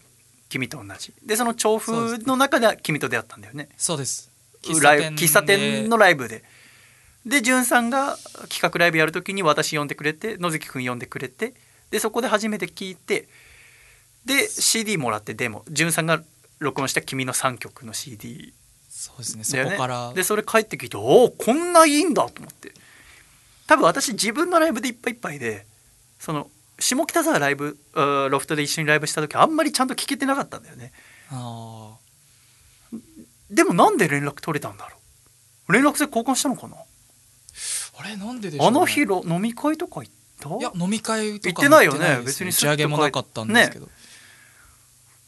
[0.49, 1.13] 君と同じ。
[1.25, 3.69] でその調布の中で君と出会ったんだよね。
[3.77, 4.31] そうです。
[4.63, 5.11] 喫茶で。
[5.11, 6.43] 店のライブで
[7.25, 8.17] でじゅんさんが
[8.49, 11.53] 企画ライブやる時に私呼んでくれて野月くん呼んでくれて
[11.91, 13.27] でそこで初めて聞いて
[14.25, 15.63] で CD もらってデモ。
[15.69, 16.21] じゅんさんが
[16.59, 18.53] 録音した君の3曲の CD
[18.89, 19.43] そうですね。
[19.43, 20.13] そこから。
[20.13, 22.71] でそれ帰ってきておおこんないいんだと思って。
[23.67, 25.65] 多分私自分のライブでいっぱいいっぱいで
[26.19, 30.91] その下北沢ライブロフトで一緒にライブした時あんまりちゃんと聞けてなかったんだよね。
[31.31, 31.93] あ
[33.49, 34.97] でもなんで連絡取れたんだろ
[35.69, 35.73] う。
[35.73, 36.75] 連絡先交換したのかな？
[36.75, 36.79] ー
[38.03, 40.49] あれなんででしょう、ね、あの日ろ飲み会とか行った？
[40.49, 42.19] いや飲み会とか行ってないよね。
[42.25, 43.87] 別に打ち上げもなかったんですけど、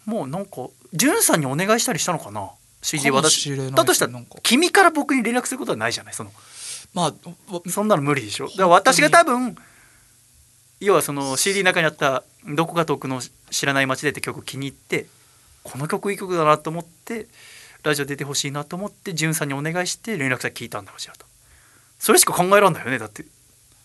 [0.05, 2.49] もうなんかじゅんさんにお願いしたりしたのかな
[2.81, 3.41] ？CD かも私。
[3.41, 4.37] しだとしたらなんか。
[4.41, 6.13] 君から僕に連絡することはないじゃない？
[6.13, 6.31] その。
[6.93, 8.47] まあわそんなの無理でしょ？
[8.47, 9.55] だから私が多分
[10.79, 12.23] 要はその CD の中にあった
[12.55, 15.05] 「どこか遠くの知らない街で」って曲気に入って
[15.63, 17.27] この曲いい曲だなと思って
[17.83, 21.25] ラジオ出てほしいなと思ってじゅんさんにお願いして連絡先聞いたんだろうじゃあと
[22.03, 23.23] それしか考えらんないよねだって。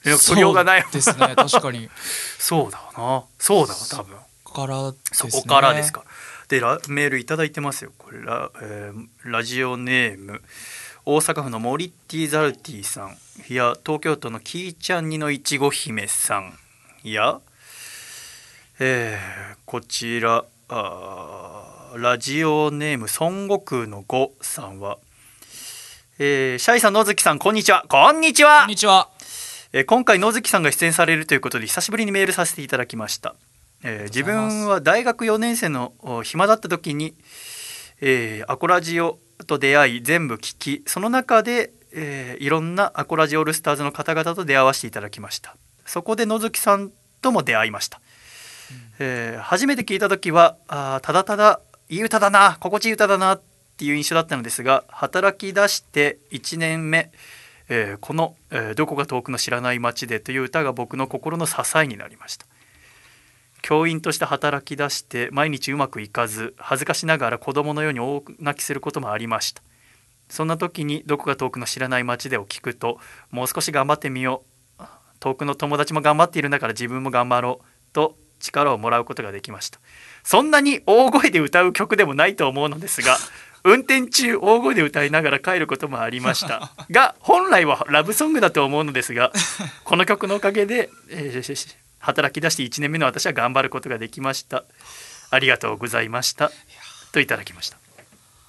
[0.04, 1.88] 連絡取りようがないですね確かに。
[2.36, 3.24] そうだわな。
[3.38, 4.16] そうだわ多分。
[4.44, 5.30] からですね。
[5.30, 6.02] そこからですか。
[6.48, 7.92] でラメールいただいてますよ。
[7.96, 10.42] これラ,、えーラジオネーム。
[11.04, 13.16] 大阪府のモリッティ・ザルティさん。
[13.54, 16.58] や東京都のキーちゃんにのいちご姫さん。
[17.04, 17.40] や、
[18.80, 20.44] えーこちら
[21.94, 24.98] ラジオネーム孫悟空の5さんは、
[26.20, 27.84] えーシャイさん野月さんこんにちは。
[27.88, 28.62] こんにちは。
[28.62, 29.08] こんにちは。
[29.72, 33.36] えー今回野月さんが出演されるということで久しぶりにメールさせていただきました、
[33.84, 37.14] えー自分は大学4年生のお暇だった時に、
[38.00, 45.54] えーアコラジオと出会い全部聞きその中で、えーいろんなアコラジオールスターズの方々と出会わせていただきました。
[45.86, 46.90] そこで野月さん
[47.22, 48.00] とも出会いました、
[48.98, 53.38] えー初めて聞いた時はあーただただいい歌だな心地いい歌だな
[53.78, 57.12] っていう印象だったのですが働き出して1年目
[57.68, 62.44] えーこの、えーどこか遠くの知らない街で」という歌が僕の心の支えになりました。
[63.62, 69.62] 教員として働き出して毎日うまくいかず恥ずかしながら子供のように大泣きすることもありました。
[70.28, 72.98] そんな時に「どこか遠くの知らない街で」を聞くと
[73.30, 74.42] もう少し頑張ってみよ
[74.80, 74.84] う。
[75.20, 77.92] 遠くの友達も頑張っているんだから自分も頑張ろう。
[77.92, 79.78] と力をもらうことができました。
[80.22, 83.16] そんなに大声で歌う曲でもないと思うのですが
[83.64, 86.70] 運転中大声で歌いながら帰ることもありました。
[86.90, 89.32] が本来はラブソングだと思うのですが
[89.84, 94.64] この曲のおかげで、えー働き出して1年目の私は頑張ることができました。
[95.30, 96.52] ありがとうございました。
[97.10, 97.78] といただきました。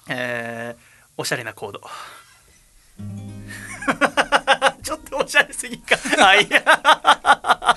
[0.08, 1.80] えーおしゃれなコード。
[4.82, 5.96] ちょっとおしゃれすぎか。
[6.26, 6.48] あい。
[6.48, 7.76] やいや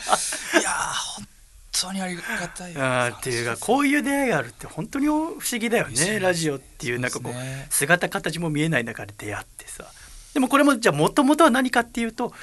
[1.81, 6.19] 当にありがたいあーっていうかこういう出会いがあるって本当に不思議だよね。
[6.19, 7.33] ラジオっていうなんかこう
[7.69, 9.85] 姿形も見えない中で出会ってさ。
[10.33, 12.33] でもこれもじゃあもともとは何かっていうと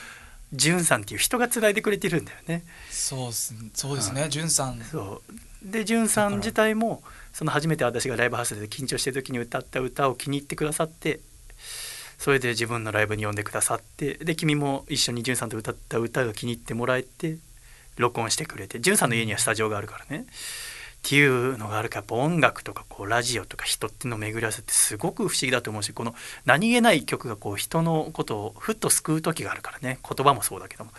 [0.52, 2.64] じゅんさんっていう人がつないでくれてるんだよね。
[2.90, 4.28] そうそうですね。
[4.28, 4.80] じゅんさん。
[4.82, 5.34] そう。
[5.62, 7.02] でじゅんさん自体も
[7.32, 11.20] その初めて私がライブハウスで緊張してる時に歌った歌を気に入ってくださって
[12.18, 17.36] それで自分のライブに呼んでくださってで君も一緒にじゅんさんと歌った歌が気に入ってもらえて
[18.00, 20.24] 録音してくれてじゅんさんの家にはスタジオがあるからね。
[20.24, 26.14] っていうのがあるからやっぱ音楽とかこうラジオとか人っていうのを巡り合わせってすごく不思議だと思うしこの
[26.44, 29.98] 何気ない曲がこう人のことをふっと救う時があるからね。
[30.06, 30.90] 言葉もそうだけども。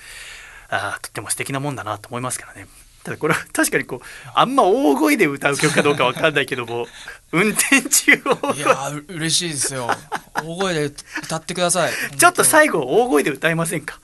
[0.69, 2.65] あーとっても素敵なもんだなと思いますからね。
[3.03, 6.87] ただこれは 確かにこうあんま大声で歌う曲かどうかわかんないけども
[7.31, 9.87] 運転中大声いや嬉しいですよ。
[10.33, 10.85] 大声で
[11.23, 11.91] 歌ってください。
[12.17, 13.99] ちょっと後最後大声で歌えませんか？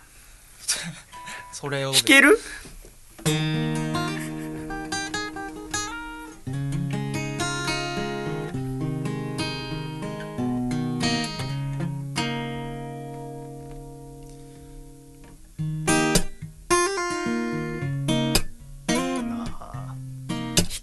[1.54, 2.40] それを弾ける？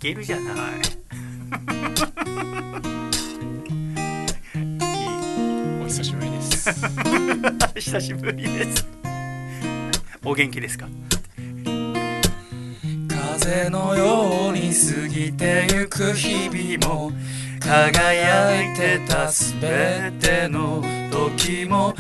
[0.05, 0.45] けるじゃない
[4.55, 4.61] い
[5.81, 6.71] いお久しぶりです
[7.81, 8.87] 久しぶりです。
[10.23, 10.87] お元気ですか？
[13.45, 17.13] 風のように過ぎてゆく日々も
[17.61, 21.93] 輝いてたすべての時も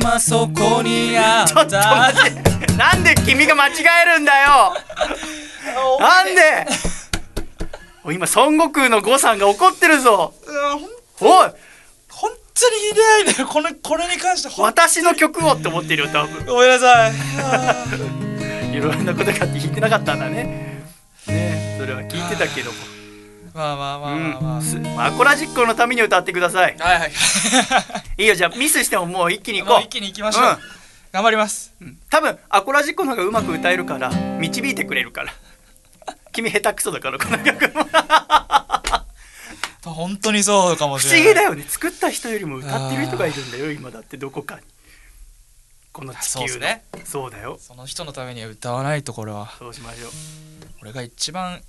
[0.00, 2.10] 今そこにあった。
[2.78, 3.14] なんで？
[3.16, 4.74] 君が間違えるんだよ。
[6.00, 6.66] なんで。
[8.06, 10.32] 今孫悟空の呉さんが怒ってるぞ。
[11.20, 11.50] おい、
[12.08, 16.46] 本当にひでいねこのこれに関して私の曲をって思ってるよ多分。
[16.46, 17.12] ごめんなさい
[18.74, 20.67] いろんなことがあって弾いてなかったんだね。
[21.88, 22.76] れは聞いてたけども。
[23.54, 24.62] まあまあまあまあまあ、うん。
[24.62, 26.76] すアコラジックのために歌ってください。
[26.78, 27.12] はいはい。
[28.18, 29.82] いいよじゃあミスしてももう一気に行こう。
[29.82, 29.88] 一。
[29.88, 30.58] 気に行きましょう、うん。
[31.12, 31.72] 頑張ります。
[32.10, 35.32] 多分アコラジックの方がうまく歌えるから導いてくれるから。
[36.32, 37.88] 君下手くそだからこの曲も。
[39.84, 41.26] 本当にそうかもし不れない。
[41.26, 41.64] 思議だよね。
[41.68, 44.62] 作った人よりも歌ってる人がいるんだよ今だってどこかに。
[45.92, 46.84] この地球ね。
[47.04, 47.58] そうだよ。
[47.60, 49.50] その人のためには歌わないとこれは。
[49.58, 50.10] そうしましょう。
[50.82, 51.60] 俺が一番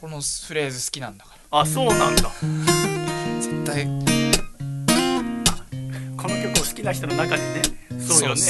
[0.00, 1.60] このフレーズ好きなんだから。
[1.60, 2.30] あそうなんだ。
[3.40, 3.84] 絶対。
[6.16, 7.62] この曲を好きな人の中でね
[7.98, 8.40] そうよね。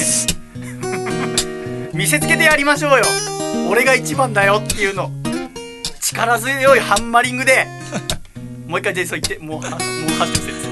[1.91, 3.05] 見せつけてやりましょうよ。
[3.67, 4.61] 俺が一番だよ。
[4.63, 5.09] っていうの。
[5.99, 7.65] 力強いハンマリングで。
[8.67, 9.43] もう一回ジェイソン言って。
[9.43, 9.79] もうはもう
[10.19, 10.67] 発信せです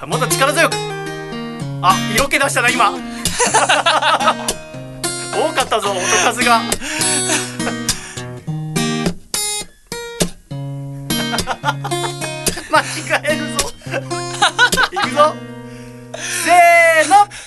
[0.00, 0.74] あもっと力強く。
[1.82, 2.90] あ色気出したな今。
[5.32, 6.62] 多かったぞ音数が
[13.22, 13.70] えるぞ。
[14.92, 15.34] いくぞ。
[16.44, 17.46] せーの。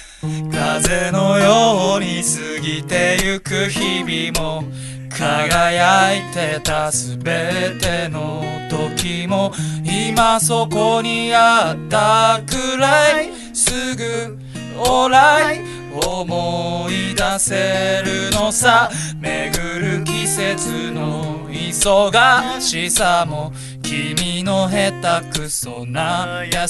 [0.52, 4.64] 風のように過ぎてゆく日々も
[5.10, 9.54] 輝いてたすべての時も
[9.86, 14.38] 今そこにあったくらいすぐ
[14.78, 15.62] オーライ
[16.06, 18.90] 思い出せるのさ。
[19.20, 23.52] 巡る季節の忙しさも
[23.90, 26.68] 君の下手くそな優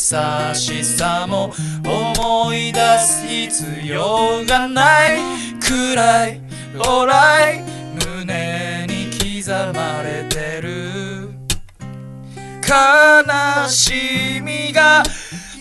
[0.56, 1.52] しさも
[1.86, 5.20] 思い出す必要がない
[5.62, 6.42] くらい
[6.78, 7.64] オーライ
[8.06, 9.10] 胸に
[9.44, 11.30] 刻まれてる。
[12.66, 15.04] 悲しみが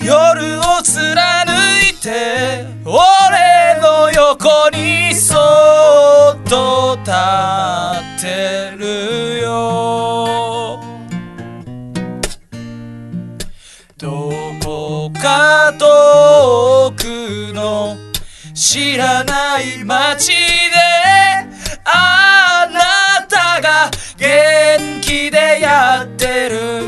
[0.00, 1.50] 夜を貫
[1.90, 10.47] いて俺の横にそっと立ってるよ。
[15.18, 17.96] か遠くの
[18.54, 20.34] 知らない街で
[21.84, 26.82] あなたが元気でやってる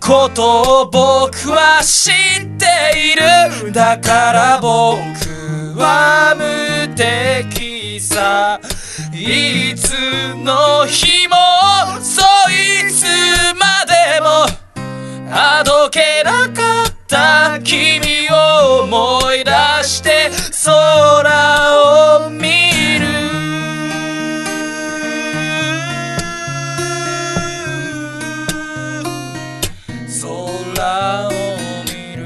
[0.00, 8.60] ことを僕は知っているだから僕は無敵さ。
[9.12, 9.92] いつ
[10.36, 11.36] の日も
[12.00, 13.04] そいつ
[13.54, 14.46] までも
[15.30, 16.89] あどけなかった。
[17.10, 19.50] た君を思い出
[19.82, 20.30] して
[20.64, 22.46] 空を見
[23.00, 23.10] る。
[30.22, 31.30] 空を
[31.86, 32.20] 見る。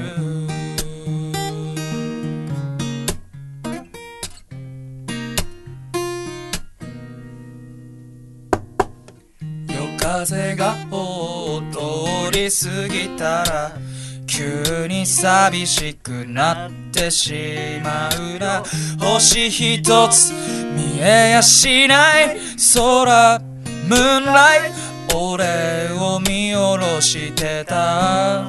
[9.67, 10.75] 夜風が
[11.71, 11.79] 通
[12.31, 13.84] り過ぎたら
[14.35, 18.63] 急に寂しくなってしまうな。
[18.99, 20.33] 星一つ
[20.75, 22.37] 見えやしない。
[22.73, 23.39] 空
[23.87, 24.71] ムーンライ
[25.07, 28.43] ト俺を見下ろしてた。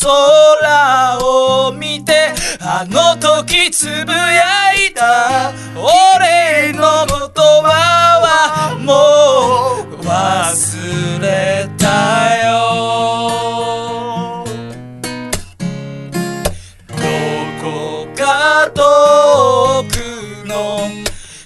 [0.00, 5.52] 空を見てあの時つぶやいた。
[5.74, 7.18] 俺の言
[7.64, 12.71] 葉はもう忘れたよ。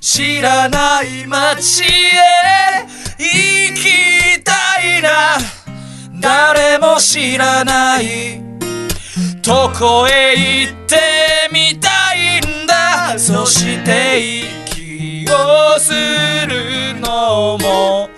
[0.09, 1.89] 知らない街へ
[3.19, 5.37] 行きたいな。
[6.21, 8.41] 誰も知らない。
[9.43, 10.97] とこへ行って
[11.51, 13.19] みたいんだ。
[13.19, 18.09] そして息をするのも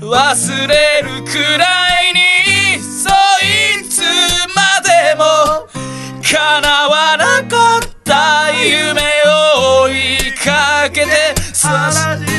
[0.00, 1.66] 忘れるくら
[2.08, 2.80] いに。
[2.80, 3.10] そ
[3.44, 4.00] いつ
[4.56, 5.68] までも
[6.22, 9.13] 叶わなかった夢。
[11.64, 12.33] て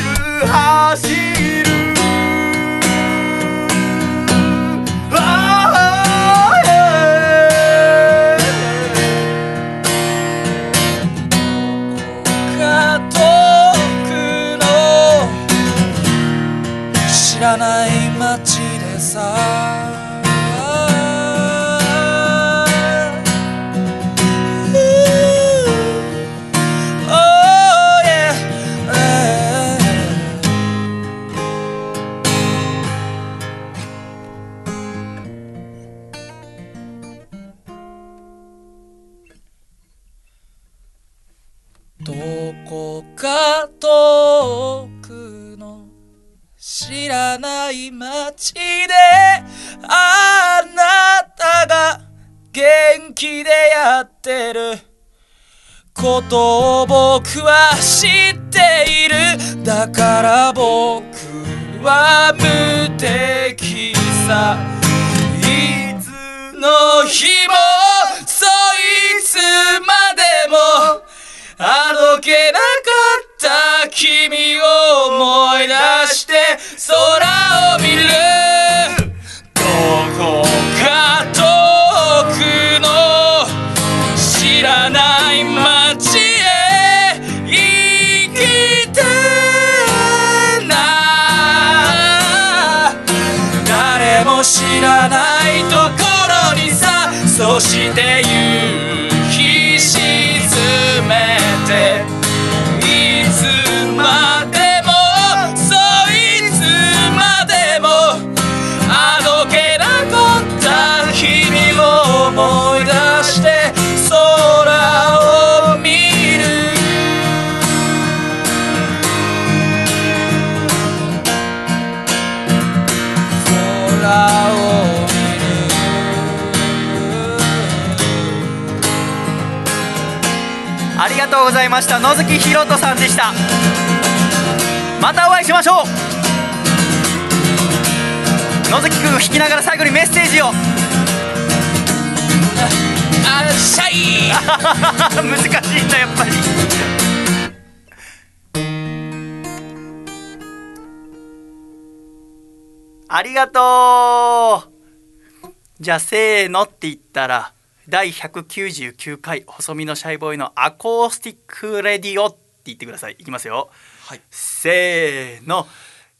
[155.96, 157.52] ゃあせーのって言ったら
[157.88, 162.36] 第199回細身のシャイボーイのアコースティックレディオって
[162.66, 163.16] 言ってください。
[163.18, 163.70] いきますよ。
[164.06, 164.20] はい。
[164.30, 165.66] せーの。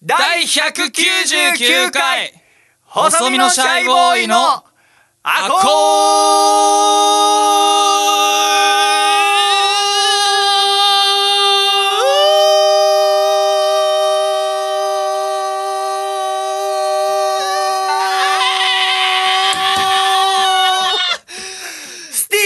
[0.02, 2.32] 第199回。
[2.84, 4.64] 細身のシャイボーイのア
[5.24, 5.66] アココ
[22.12, 22.40] スティ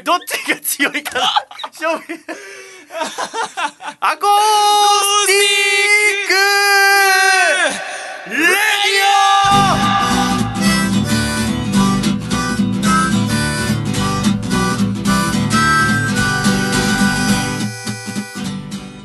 [0.00, 1.32] ーどっちが強いかな
[1.66, 2.02] 勝負。
[4.00, 4.30] アコー
[5.24, 5.36] スティ
[6.26, 6.28] ッ
[8.28, 8.34] ク。
[8.36, 8.48] レディ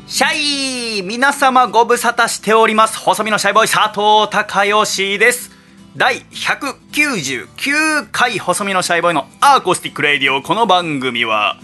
[0.04, 0.08] オ。
[0.08, 1.02] シャイ。
[1.02, 2.98] 皆様ご無沙汰しております。
[2.98, 5.57] 細身のシャイボーイ佐藤孝義です
[5.98, 11.58] 第199回細身のシャイボーイのアーコースティックレディオこの番組は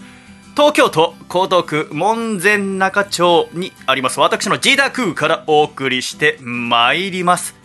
[0.57, 7.55] 東京都江東区門前仲町にあります私の自宅からお送りしてまいります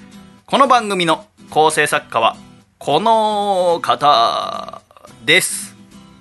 [0.47, 2.37] この番組の構成作家は
[2.79, 4.81] この方
[5.25, 5.75] です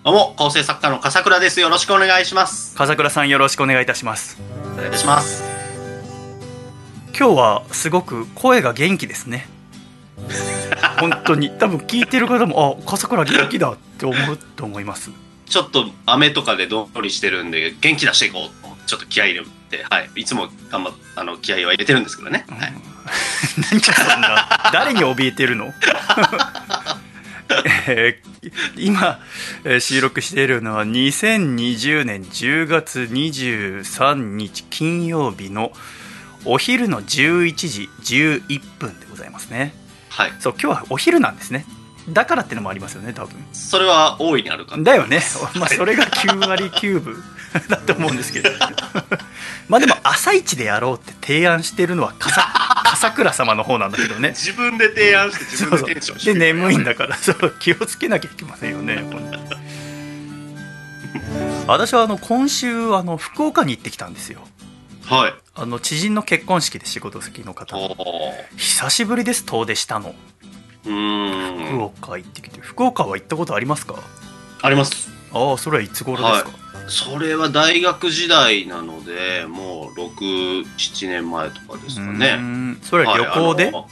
[0.03, 1.59] どうも、構成作家の笠倉です。
[1.59, 2.75] よろしくお願いします。
[2.75, 4.41] 笠倉さんよろしくお願いいたします
[4.73, 5.43] お願いいたします。
[7.15, 9.58] 今日はすごく声が元気ですね
[10.99, 15.11] 本当に多分聞いてる方もあ笠倉元気だって思うと思います
[15.49, 18.69] ちょっと雨とかでどんよりしてるんで、元気出していこうと。
[18.85, 19.45] ちょっと気合い入れ
[19.77, 20.09] て、はい。
[20.15, 22.45] いつも頑張っあの、気合いは入れてるんですけどね。
[22.49, 22.73] はい。
[23.71, 25.73] 何かそんな誰に怯えてるの？
[27.87, 28.29] えー
[28.77, 29.19] 今
[29.63, 35.71] えー収録しているのは2020年10月23日金曜日の
[36.45, 39.73] お昼の11時11分でございますね
[40.09, 40.33] はい。
[40.39, 41.65] そう今日はお昼なんですね。
[42.09, 43.35] だからってのもありますよね多分。
[43.53, 45.21] それは大いにあるかだよね、
[45.55, 47.23] まあ、それが9割9分
[47.67, 48.49] だと思うんですけど。
[49.69, 52.41] まあでも朝一でやろうって提案してるのは笠
[52.89, 54.29] 笠倉様の方なんだけどね。
[54.29, 56.33] 自分で提案して自分でテンションして。
[56.33, 57.15] で眠いんだから。
[57.17, 59.03] そう気をつけなきゃいけませんよね
[61.67, 64.41] 私はあの今週あの福岡に行ってきたんですよ
[65.09, 65.33] はい。
[65.55, 67.75] あの知人の結婚式で仕事先の方。
[68.55, 70.13] 久しぶりです遠出したの。
[70.85, 71.83] うー福ん。
[71.83, 72.61] 岡行ってきて。
[72.61, 73.95] 福岡は行ったことありますか？
[74.61, 75.09] あります。
[75.33, 76.51] ああそれはいつ頃ですか、
[76.87, 82.35] それは大学時代なので、もう6、7年前とかですかね。
[82.35, 82.79] ん。
[82.81, 83.87] それは旅行で、はいあの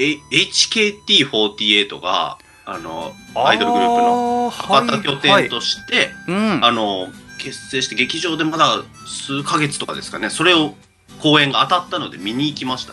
[0.00, 6.64] え HKT48 が、あの、アイドルグループのの博多拠点として、うん。
[6.64, 7.08] あの
[7.38, 10.28] 結成して劇場でまだ数ヶ月とかですかね。
[10.30, 10.74] それを
[11.22, 12.92] 公演が当たったので見に行きました。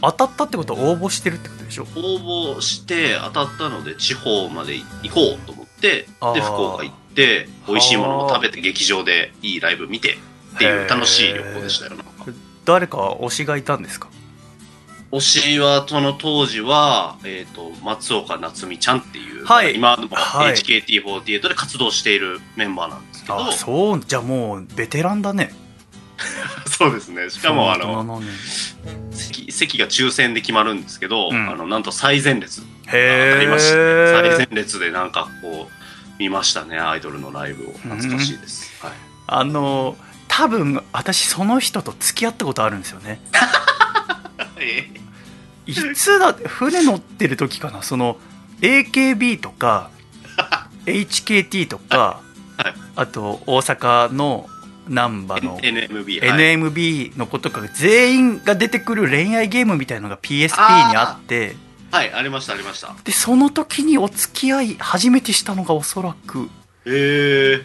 [0.00, 1.82] 当たったってことは応募してるってことでしょ？
[1.82, 10.18] 応募して当たったので地方まで行こうと思ってで福岡行って美味しいものも食べて劇場でいいライブ見て
[10.56, 12.04] っていう楽しい旅行でしたよなんか。
[12.64, 14.08] 誰か推しがいたんですか？
[15.12, 19.74] 推しはその当時は、えー、と松岡夏美ちゃんっていう、はい。
[19.74, 20.54] 今でもはい。
[20.54, 25.52] HKT48 で活動しているメンバーなんですけど、あそうじゃあもうベテランだね。
[26.66, 27.28] そうですね。
[27.28, 28.26] しかもあのね。
[29.10, 31.50] 席席が抽選で決まるんですけど、うん。
[31.50, 35.82] あのなんと最前列へありまして、最前え列でなんかこう
[36.18, 37.72] 見ましたねアイドルのライブを。
[37.72, 38.92] 懐かしいです、はい、
[39.26, 39.96] あの
[40.28, 43.20] 多分私その人と付き合ったことあるんですよね
[45.66, 47.82] いつだ船乗ってる時かな？
[47.82, 48.16] その
[48.60, 49.90] AKB とか
[50.86, 52.20] HKT とか、
[52.56, 54.46] はいあと大阪の
[54.88, 61.56] 難波の NMB、はい、NMB の子とかが全員が出てくる恋愛ゲームみたいのが PSP にあって。
[61.90, 62.94] はいありましたありました。
[63.04, 66.48] でその時にお付き合い初めてしたのがおそらく。
[66.86, 67.62] へえ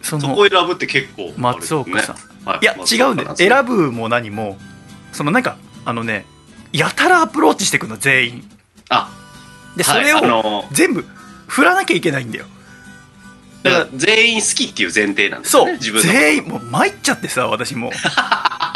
[0.00, 2.16] そのそこ選ぶって結構ね、松岡さん、
[2.48, 2.58] はい。
[2.62, 4.56] いや違うんだよさん選ぶも何も。
[5.12, 6.24] そのなんかあのね
[6.72, 8.48] やたらアプローチしてくの全員。
[8.88, 9.10] あ
[9.76, 11.04] でそれはいあをの全部
[11.46, 12.46] 振らなきゃいけないんだよ。
[13.62, 17.92] だから全員好きっていう前提なんですそう、自分の全員もう参っちゃってさ私も。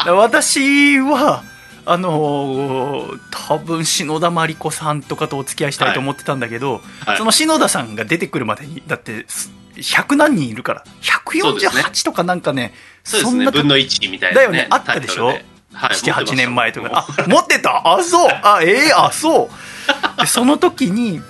[0.06, 1.42] 私は
[1.84, 7.16] あのー多分篠田麻里子さんとかとお付き合いしたいと思ってたんだけど、はい。
[7.16, 12.72] その篠田さんが出てくるまでにだってす100何人いるからそうですね148とかなんかね
[13.04, 15.32] そうですんなね分の1みたいな、だよねあったでしょ？
[15.76, 16.90] はい、78年前とか。
[16.92, 17.82] ああ持ってた？
[17.86, 18.30] あそう。
[18.30, 19.50] あええあそう。
[20.20, 21.20] でその時に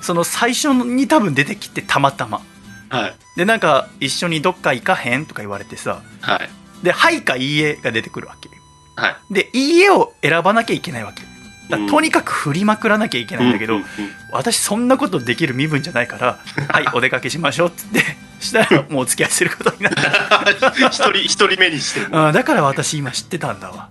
[0.00, 2.40] その最初に多分出てきてたまたま。
[2.88, 3.14] はい。
[3.36, 6.00] でなんか一緒にどっか行かへんとか言われてさ。
[6.20, 6.50] はい。
[6.82, 8.50] で「はい」か「いいえ」が出てくるわけ。
[9.00, 9.16] はい。
[9.30, 11.22] で「いいえ」を選ばなきゃいけないわけ。
[11.90, 14.10] とにかく振りまくらなきゃいけないんだけど、うんうんうん。
[14.30, 16.38] 私そんなことできる身分じゃないから
[16.70, 20.50] 「はいお出かけしましょう」っつってしたらもうお付き合いすることになった。
[20.88, 23.88] 一人一人目にしてもあーだから私今知ってたんだわ。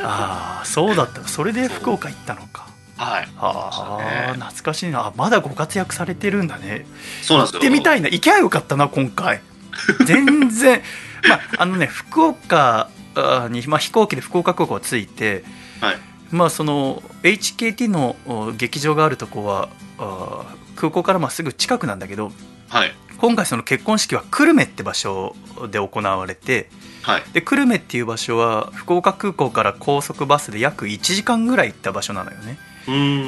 [0.00, 2.66] ああそうだったそれで福岡行ったのか。
[2.96, 3.28] はい。
[3.38, 4.32] あね。
[4.34, 5.00] 懐かしいな。
[5.06, 6.86] あまだご活躍されてるんだね。
[7.22, 7.60] そうなんですよ。
[7.60, 8.08] 行ってみたいな。
[8.08, 9.40] 行きゃよかったな今回。
[10.04, 10.82] 全然。
[11.28, 15.44] まああのね福岡あに、まあ、飛行機で福岡空港着いて
[15.80, 15.98] はい。
[16.30, 19.68] まあその HKT のお劇場があるとこは
[19.98, 20.42] あ
[20.76, 22.32] 空港からまあすぐ近くなんだけど
[22.68, 25.34] はい今回その結婚式は久留米って場所
[25.70, 26.70] で行われて
[27.02, 27.22] はい。
[27.32, 32.58] で久留米っていう場所は福岡空港から高速バスで約1時間ぐらい行った場所なのよね。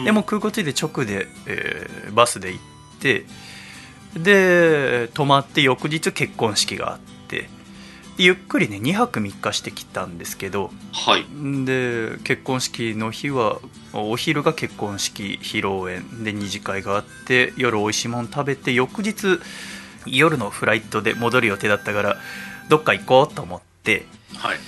[0.05, 2.65] でも空港着いて直で、えーバスで行っ
[3.01, 3.25] て
[4.17, 7.49] で泊まって翌日結婚式があって
[8.17, 11.25] でゆっくりね2泊3日してきたんですけどはい。
[11.65, 13.61] で結婚式の日は
[13.93, 19.41] お昼が結婚式披露宴で二次会があって夜おいしいもん食べて翌日
[20.07, 22.17] 夜のフライトで戻る予定だったから
[22.69, 24.07] どっか行こうと思って。
[24.37, 24.59] はい。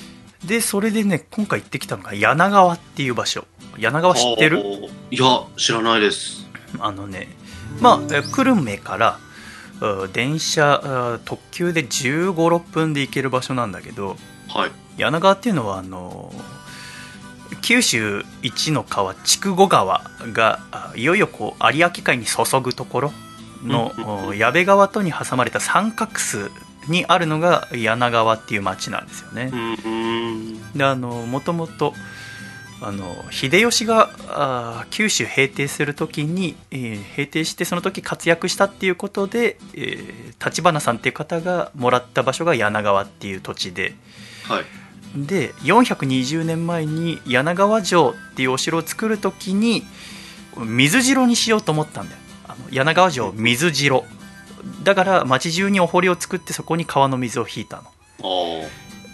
[0.46, 3.46] でそれでね今回行ってきたのが柳川っていう場所。
[3.78, 4.62] 柳川知ってる？
[5.10, 6.46] いや知らないです。
[6.78, 7.28] あのね
[7.80, 9.18] まあえ久留米から
[9.80, 14.16] うん電車あ特急で1 5 6分で行ける場所なんだけど
[14.48, 14.70] はい。
[14.96, 16.32] 柳川っていうのはあの
[17.60, 23.12] 九州一の川筑後川があいよいよこう有明海に注ぐところ
[23.62, 26.50] の 矢部川とに挟まれた三角州
[26.88, 29.52] にあるのが柳川っていう町なんですよね。
[30.74, 31.94] であのもともと
[32.80, 43.94] あの秀吉が九州平定する時に、えー平定してその時活躍したっていうことでえー立花さんっていう方がもらった場所が柳川っていう土地で。
[44.48, 44.64] はい。
[45.14, 49.84] で420年前に柳川城っていうお城を作る時に
[50.56, 52.21] 水城にしようと思ったんだよ
[52.70, 54.04] 柳川城水城。
[54.84, 57.84] だから町中にお堀を作ってそこに川の水を引いたの。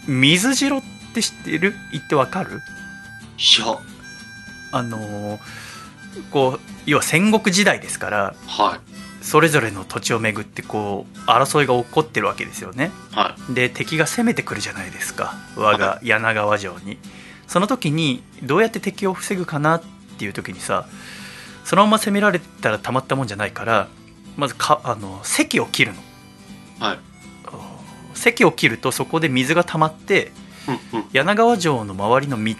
[0.06, 0.82] 水城っ
[1.14, 1.74] て知ってる？
[1.92, 2.50] 言ってわかる？
[2.56, 3.78] いや
[4.72, 5.38] あのー
[6.30, 9.24] こう要は戦国時代ですからはい。
[9.24, 12.90] それぞれの土地をめぐってこう争いが起こってるわけですよね。
[13.12, 15.34] はで敵が攻めてくるじゃないですか。
[15.56, 16.98] 我が柳川城に。
[17.46, 19.82] その時にどうやって敵を防ぐかなっ
[20.18, 20.86] ていう時にさ
[21.68, 23.88] そのまま攻められたらたまったもんじゃないから
[24.38, 26.00] まずかあの堰を切るの。
[26.00, 26.02] い
[26.80, 26.98] はい。
[28.14, 30.32] 堰を切るとそこで水が溜まって
[30.66, 31.08] うんうん。
[31.12, 32.54] 柳川城の周りの道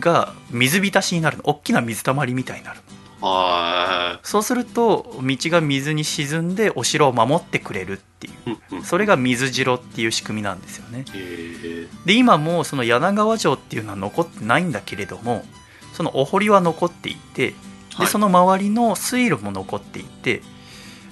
[0.00, 1.42] が水浸しになるの。
[1.44, 2.80] 大きな水たまりみたいになる
[3.20, 8.50] はそうすると道が水に沈んでお城を守ってくれるっていう。
[8.52, 8.84] いうんうん。
[8.84, 11.04] それが水城っていう仕組みなんですよね。
[12.06, 15.44] で今もその柳川城っていうのは残ってないんだけれども
[15.92, 17.54] そのお堀は残っていてはい
[17.98, 20.42] でその周りの水路も残っていて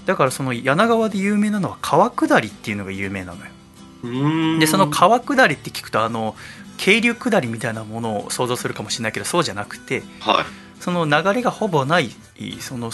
[0.07, 4.59] だからその柳川で有名なのは川下りっていうのが有名なのよ。
[4.59, 6.35] でその川下りって聞くとあの
[6.77, 10.45] 渓流下りみたいなものを想像するかもしれないけどそうじゃなくてはい。
[10.81, 12.11] その流れがほぼない
[12.59, 12.91] その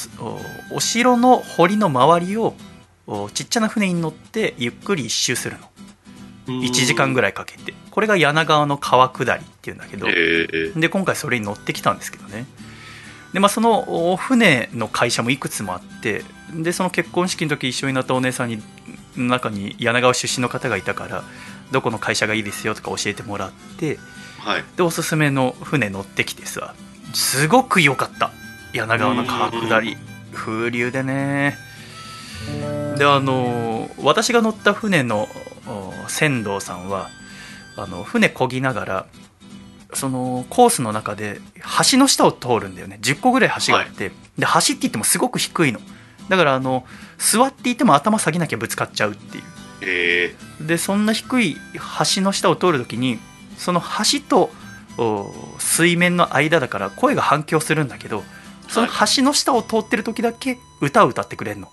[0.70, 2.54] おお城の堀の周りを
[3.06, 5.70] おちっちゃな船に乗ってゆっくり一周するの。
[6.48, 7.72] 1時間ぐらいかけて。
[7.90, 10.06] これが柳川の川下りっていうんだけど。
[10.06, 12.44] へえで今回それに乗ってきたんですけどね
[13.32, 16.24] でまあそのお船の会社もいくつもあって
[16.54, 18.62] でその結婚式の時一緒になったお姉さんに
[19.16, 21.24] の中に柳川出身の方がいたから
[21.70, 23.98] どこの会社がいいですよとか教えてもらって
[24.38, 24.64] はい。
[24.76, 26.74] でおすすめの船乗ってきてさ
[27.12, 28.30] すごく良かった。
[28.72, 29.96] 柳川の川下り。
[30.32, 31.56] 風流でね。
[32.96, 35.28] であの私が乗った船の
[35.66, 37.08] お船頭さんは
[37.76, 39.06] あの船漕ぎながら
[39.94, 41.40] そのコースの中で
[41.90, 42.98] 橋の下を通るんだよね。
[43.00, 45.80] 10個ぐらい橋があって、で橋って言ってもすごく低いの。
[46.28, 46.84] だからあの
[47.16, 49.44] 座っていても頭下げなきゃぶつかっちゃうっていう。
[49.80, 50.34] え。
[50.60, 51.56] でそんな低い
[52.14, 53.18] 橋の下を通るときに
[53.56, 54.50] その橋と
[54.98, 58.24] お水面の間だから声が反響するんだけど
[58.68, 61.68] その橋の下を通ってる時だけ歌を歌ってくれんの,、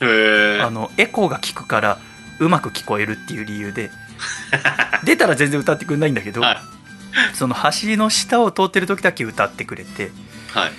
[0.00, 0.60] ー、え。
[0.60, 1.98] あのエコーが効くから
[2.40, 3.90] うまく聞こえるっていう理由で。
[5.04, 6.73] 出たら全然歌ってくれないんだけど、はい
[7.34, 10.10] その橋の下を通ってる時だけ歌ってくれて。
[10.52, 10.72] はい。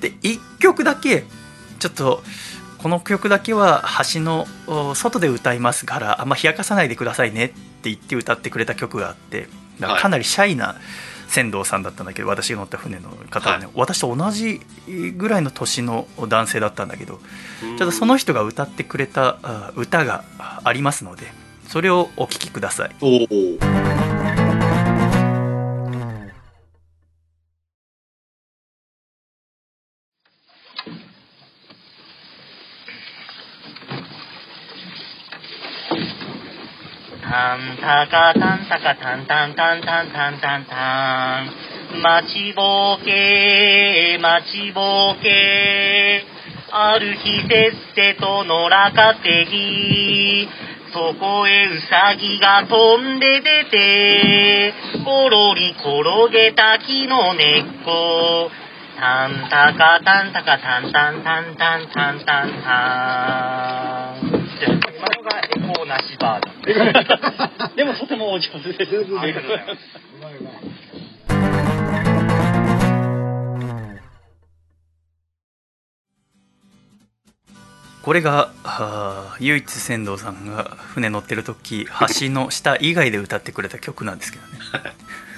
[0.00, 1.24] で1曲だけ
[1.78, 2.22] ちょっと
[2.78, 7.54] この曲だけは橋のお外で歌いますからあんま冷やかさないでくださいねって
[7.84, 9.48] 言って歌ってくれた曲があって
[9.78, 10.74] だかなりシャイな
[11.28, 13.74] 船頭さんだったんだけど私が乗った船の方はね、はい。
[13.74, 14.60] 私と同じ
[15.16, 17.20] ぐらいの年の男性だったんだけど
[17.60, 20.24] ちょっとその人が歌ってくれたあ歌が
[20.64, 21.26] ありますので
[21.68, 24.41] それをお聴きください
[37.56, 46.24] ンタカタンタカタンタンタンタンタンタンタン待ちぼうけ待ちぼうけ
[46.70, 50.48] ある日せっせと野良かてぎ
[50.92, 54.74] そこへウサギが飛んで出て
[55.04, 58.50] コロリ転げた木の根っこ
[58.98, 64.31] タンタカタンタカタンタンタンタンタンタンタン
[64.62, 64.80] じゃあ今
[65.16, 67.74] のがエコーなしバージョン。
[67.74, 69.18] でもとてもお上手です。
[69.18, 69.82] ありがとうございます。
[78.04, 78.52] これが
[79.40, 81.88] 唯一船頭さんが船乗ってる時
[82.20, 84.52] 橋の下以外で歌ってくれた曲なんですけどね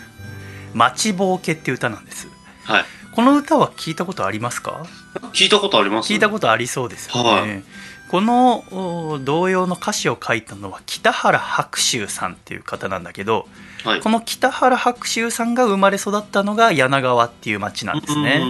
[0.75, 2.29] 「待ちぼうけ」って歌なんです。
[2.65, 2.85] はい
[3.15, 4.85] この歌は聞いたことありますか？
[5.33, 6.13] 聞いたことあります。
[6.13, 7.65] 聞いたことありそうですよね、はい
[8.09, 13.49] このお童謡の歌詞を書いたのは北原白秋さんっていう方なんだけど
[13.85, 14.01] はい。
[14.01, 18.43] この北原白秋さんが生まれ育ったのが柳川っていう町なんですね、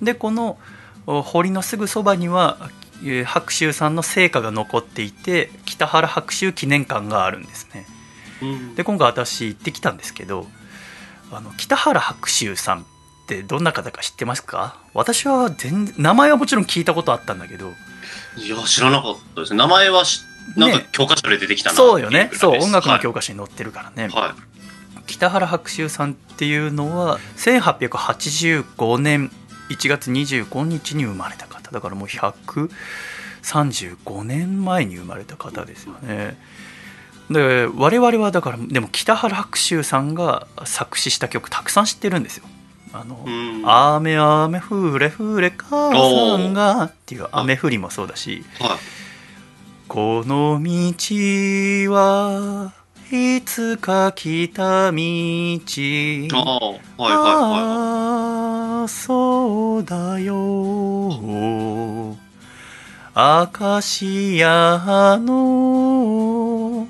[0.00, 0.58] でこの
[1.06, 2.70] お堀のすぐそばには
[3.02, 7.86] えー白秋さんの成果が残っていて北原白秋記念館があるんですね。
[8.76, 10.46] で今回私行ってきたんですけど
[11.32, 12.86] あの北原白秋さん
[13.26, 14.76] ってどんな方か知ってますか？
[14.94, 17.72] 私は全名前はもちろん聞いたことあったんだけど。
[18.36, 19.52] いや知らなかったです。
[19.52, 20.20] ね名前はし
[20.56, 22.30] なんかね教科書で出てきたなそうよね。
[22.32, 24.34] そう音楽の教科書に載ってるからね、はい、はい
[25.06, 29.30] 北原白秋さんっていうのは1885年
[29.70, 31.72] 1月25日に生まれた方。
[31.72, 36.38] だからもう135年前に生まれた方ですよね。
[37.28, 42.44] で我々はだからでも北原白秋さんが作詞した曲たくさん知ってるんですよ
[43.00, 48.78] あのうん「雨雨降れ降れ母さんが」っていう雨降りもそうだしはい
[49.88, 52.72] 「この道は
[53.10, 56.40] いつか来た道」あ
[56.98, 62.16] あはいはいそうだよ。
[63.18, 66.86] アカシアの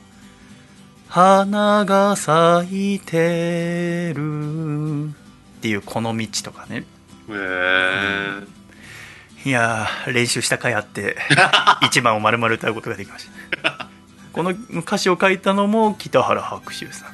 [1.08, 5.14] 花が咲いてる
[5.66, 6.84] っていうこの道とかね。
[7.28, 8.30] いへえ
[9.44, 11.16] いやー練習した回あって
[11.82, 13.26] 一番を丸々歌うことができまし
[13.62, 13.88] た。
[14.32, 17.06] この歌詞を書いたのも北原白秋さ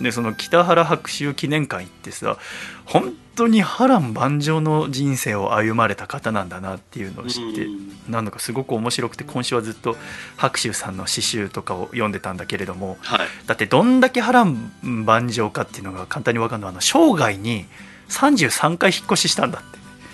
[0.00, 0.02] ん。
[0.02, 2.36] でその北原白秋記念館行ってさ
[2.84, 7.92] 本当に波乱万丈の人生を歩まれた方なんだなっていうのを知ってうん。
[8.08, 9.96] なんだかすごく面白くて今週はずっと
[10.36, 13.28] 白秋さんの詩集とかを読んでたんだけれどもはい。
[13.46, 17.64] だってどんだけ波乱万丈かっていうのが簡単に分かるのはあの生涯に
[18.08, 19.62] 33回引っ越ししたんだっ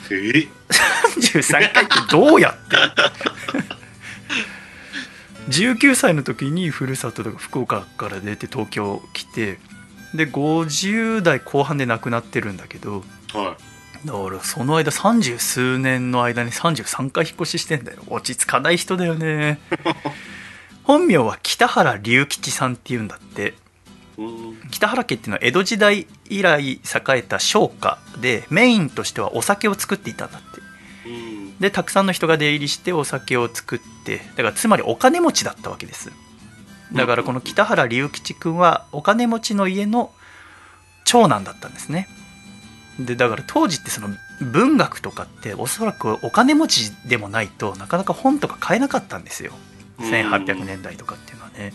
[0.09, 0.15] て。
[0.15, 0.49] え
[1.21, 2.77] ？33回ってどうやって？
[5.49, 9.59] 19歳の時にふるさととか福岡から出て東京来て
[10.15, 13.03] で50代後半で亡くなってるんだけど
[13.33, 13.57] は
[14.05, 17.99] だからその間三十数年の間に33回引っ越ししてんだよ。
[18.07, 19.59] 落ち着かない人だよね。
[20.85, 23.55] 本名は北原隆吉さんっていうんだって
[24.71, 26.81] 北原家っていうのは江戸時代以来栄
[27.17, 31.09] えた商家でメインとしてはお酒を作っていたんだって。
[31.09, 31.59] うん。
[31.59, 36.11] でたくさんの人が出入りしてお酒を作ってだからつまりお金持ちだったわけです。
[36.93, 40.11] だからこの北原隆吉君はお金持ちの家の
[41.05, 42.09] 長男だったんですね。
[42.99, 44.09] でだから当時ってその
[44.41, 49.53] 文学とかっておそらくお金持ちでもないとなかなか本とか買えなかったんですよ。
[49.99, 51.73] 1800年代とかっていうのはね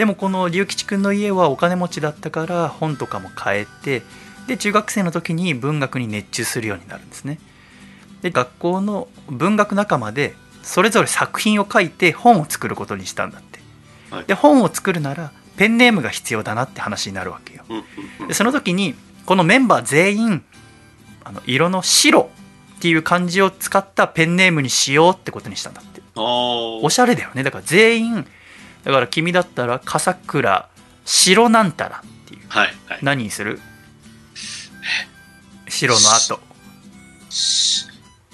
[0.00, 4.02] でもこの龍吉くんの家はお金持ちだったから本とかも買えて
[4.46, 7.38] で中学生の時に文学に熱中するようになるんですね。
[8.22, 10.32] で学校の文学仲間で
[10.62, 13.58] それぞれ作品を書いて本を作ることにしたんだって、
[14.10, 14.24] はい。
[14.24, 17.64] で本を作るならペンネームが必要だなって話になるわけよ。
[18.26, 18.94] でその時に
[19.26, 20.44] このメンバー全員
[21.24, 22.30] あの色の白
[22.78, 26.00] っていう漢字を使ったペンネームにしようってことにしたんだって。
[26.14, 27.42] おしゃれだよね。
[27.42, 28.26] だから全員
[28.84, 30.68] だから君だったら笠倉
[31.04, 32.40] 白なんたらっていう。
[32.48, 32.98] はいはい。
[33.02, 33.60] 何にする？
[35.68, 36.40] 白の後。
[37.28, 37.86] し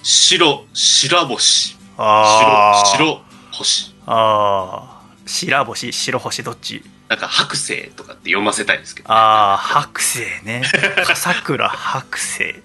[0.03, 1.77] 白白星。
[1.97, 3.21] あ白
[3.51, 3.95] 白星。
[4.05, 5.29] あー。
[5.29, 6.83] 白星白星どっち？
[7.09, 10.61] なんか白星とかって読ませたいですけどああ白星ね。
[11.05, 12.55] 笠倉白星。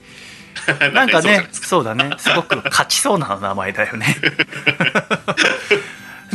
[0.95, 2.11] なんかねそうだね。
[2.19, 4.17] すごく勝ちそうな名前だよね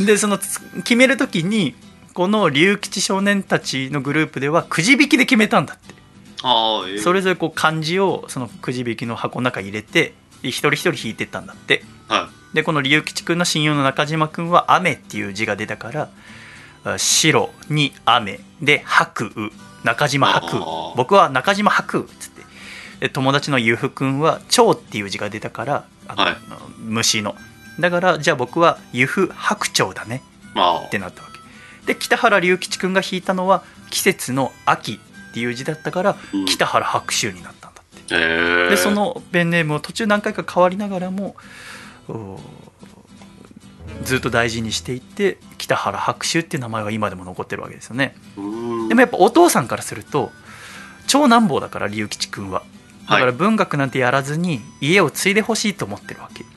[0.05, 1.75] でそのつ決める時に
[2.13, 5.93] この龍吉少年たちのグループではくじ引きで決めたんだって。
[6.43, 7.01] ああ、えー。
[7.01, 11.83] それぞれこう漢字をそのくじ引きの箱の中に入れて一人一人引いてったんだって。
[12.07, 16.09] はでこの龍吉くんの親友の中島くんは「雨」っていう字が出たから
[16.83, 18.39] あ白に雨。
[18.61, 19.51] で白雨
[19.83, 20.65] 中島白雨
[20.95, 22.41] 僕は中島白雨っつって。
[22.99, 26.37] で友達のゆふくんは蝶っていう字が出たからあの、はい。
[26.79, 27.35] 虫の
[27.79, 30.23] だからじゃあ僕はゆふ白鳥だね。
[30.87, 31.37] ってなったわけ。
[31.93, 36.45] で北原龍吉くんが引いたのは季節の秋っていう字だったからうん。
[36.45, 38.15] 北原白秋になったんだって。
[38.15, 38.17] え。
[38.17, 41.35] ー、でそのペンネームを途中何回か変わりながらも
[42.09, 42.39] お
[44.03, 48.15] ずっと大事にしていって北原白秋っていう名前は今でも残ってるわけですよね。
[48.35, 50.31] でもやっぱお父さんからすると
[51.07, 52.63] 長男坊だから龍吉君は。
[53.09, 56.43] だから文学なんてやらずに家を継いでほしいと思ってるわけ。
[56.43, 56.56] うん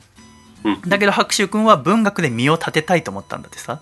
[0.87, 3.81] だけど白秋君は文学で身を立てたいと思ったんだってさ。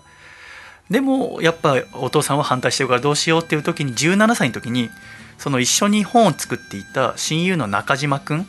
[0.90, 4.90] でもやっぱお父さんは反対してるからどうしようっていう時に17歳の時に
[5.38, 8.46] その一緒に本を作っていた親友の中島君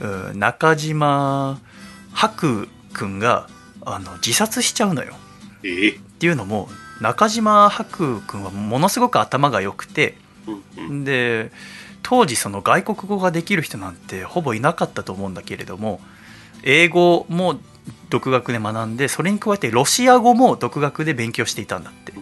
[0.00, 1.60] うん中島
[2.12, 3.48] 白君が
[3.86, 5.14] あの自殺しちゃうのよ。
[5.62, 6.68] えーっていうのも
[7.00, 10.16] 中島白君はものすごく頭が良くて
[11.04, 11.52] で
[12.02, 16.00] 当時その外国語ができる人なんてほぼいなかったと思うんだけれども
[16.62, 17.58] 英語も
[18.10, 22.12] 独学で学んでそれに加えてロシア語も独学で勉強していたんだって。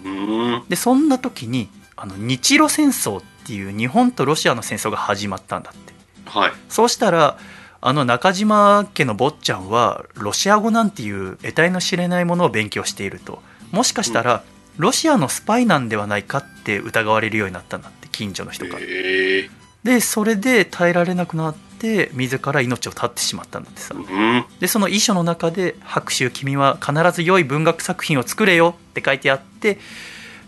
[0.69, 5.93] でそんな時にあの日露戦争っていう日本とロシアの戦争が始まったんだって。
[6.27, 6.53] はい。
[6.69, 7.39] そうしたら
[7.81, 13.43] あの中島家の坊ちゃんはロシア語なんていう得体の知れないものを勉強していると。
[13.71, 14.43] もしかしたら
[14.77, 18.81] ロシアのスパイなんではないかって疑われるようになったんだって近所の人から。
[18.83, 19.49] え
[19.85, 21.66] でそれで耐えられなくなって
[22.13, 23.95] 自ら命を絶ってしまったんだってさ。
[23.95, 24.45] ー、うん。
[24.61, 29.79] でその遺書の中で「白秋君は必ず良い文学作品を作れよ」って書いてあって、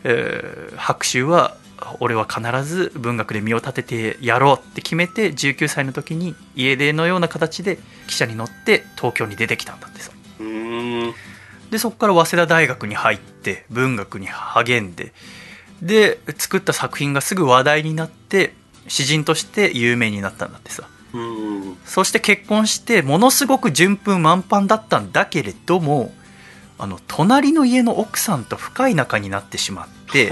[0.05, 1.57] えー白秋は
[2.01, 10.11] 「俺は必ず文学で身を立ててやろう」って決めて19歳の時に家出のような形で汽車に乗って東京に出てきたんだってさ。
[10.41, 11.15] うーん。
[11.71, 15.13] でそこから早稲田大学に入って文学に励んで
[15.83, 18.55] で作った作品がすぐ話題になって
[18.89, 20.85] 詩人として有名になったんだってさ
[21.85, 26.13] そして結婚してものすごく順風満帆だったんだけれども
[26.79, 30.31] あの隣の家の奥さんと深い仲になってしまって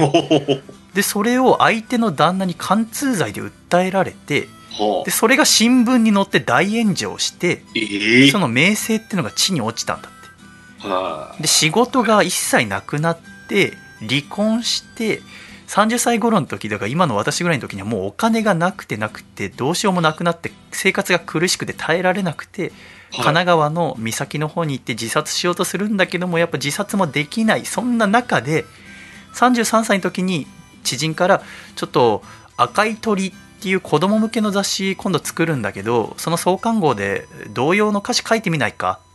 [0.94, 4.48] でそれを相手の旦那に貫通罪で訴えられて
[4.78, 10.16] はでそれが新聞に載って大炎上してえー、その名声っていうのが地に落ちたんだって。
[10.89, 15.23] はで仕事が一切なくなって離婚して
[15.67, 22.71] 30歳頃の時だから今の私ぐらいの時にはもうお金がなくてなくてどうしようもなくなって生活が苦しくて耐えられなくて
[23.11, 28.65] 神奈川の岬の方に行って自殺しようとするんだけどもやっぱ自殺もできないそんな中で
[29.35, 30.47] 33歳の時に
[30.85, 31.43] 知人から
[31.75, 32.23] ちょっと
[32.57, 39.07] 「赤い鳥」っていう子供向けの雑誌今度作るんだけどその創刊号で童謡の歌詞書いてみないかっ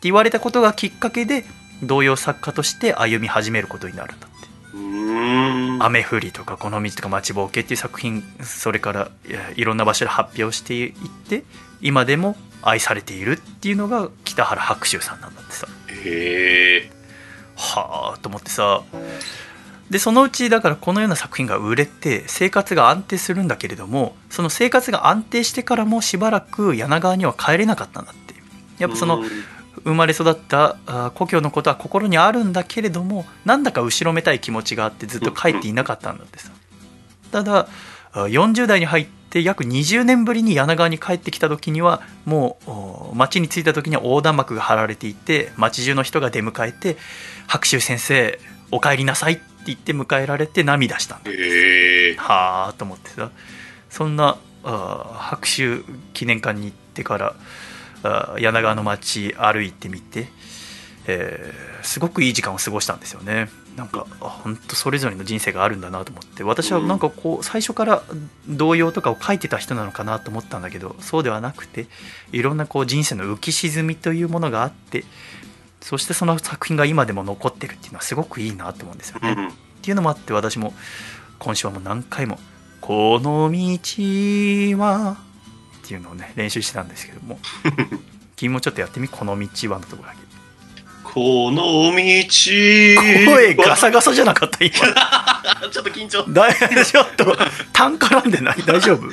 [0.00, 1.44] て言われたことがきっかけで
[1.82, 4.29] 童謡作家として歩み始めることになるんだ
[4.72, 9.10] 雨降りとかこの道とか待ちぼうけっていう作品それから
[9.56, 10.92] いろんな場所で発表していっ
[11.28, 11.44] て
[11.80, 15.66] 今でも愛されているっていうのが北原白秋さんなんだってさ。
[15.88, 16.90] へえ。
[17.56, 18.82] はあと思ってさ。
[19.90, 28.34] でそのうちだからこのような作品が売れて生活が安定するんだけれどもその生活が安定してからもしばらく柳川には帰れなかったんだって。
[28.78, 29.22] やっぱその
[29.84, 36.50] 生まれ育ったあ故郷のことは心にあるんだけれどもなんだか後ろめたい気持ちがあってずっと帰っていなかったんだってさ。
[37.32, 37.68] ただ
[38.12, 46.96] あ40代に入って約20年ぶりに柳川に帰ってきた時にはもうお町に着いた時には横断幕が張られていて町中の人が出迎えて
[47.46, 48.40] 「白秋先生
[48.72, 53.30] お帰りなさい」って言って迎えられて涙したんだへえはあと思ってさ。
[53.90, 55.84] そんなあ白秋
[56.14, 57.34] 記念館に行ってからあ
[58.38, 60.28] 柳川の街歩いてみて、
[61.06, 63.48] えーすごくいい時間を過ごしたんですよね。
[63.76, 66.42] なんか本当それぞれの人生があるんだなと思って。
[66.42, 68.02] 私はなんかこう最初から
[68.48, 71.86] 童謡とかを書いてた人なのかなと思ったんだけどそうではなくて
[72.32, 75.04] いろんなこう人生の浮き沈みというものがあって
[75.80, 79.34] そしてその作品が今でも残ってるっていうのはすごくいいなと思うんですよね。
[79.36, 79.48] うん。
[79.48, 79.50] っ
[79.82, 80.74] ていうのもあって私も
[81.38, 82.38] 今週はもう何回も
[82.80, 85.16] 「この道は」
[85.90, 87.40] っていうのをね練習してたんですけども。
[88.36, 90.20] 君もちょっとやってみ「この道は」のところだけ。
[91.02, 91.62] この
[91.92, 91.94] 道。
[91.96, 94.72] 声ガサガサじゃなかった今。
[95.70, 96.24] ちょっと緊張。
[96.32, 97.36] だいちょっと
[97.72, 98.62] 単絡んでない？
[98.64, 99.08] 大丈夫？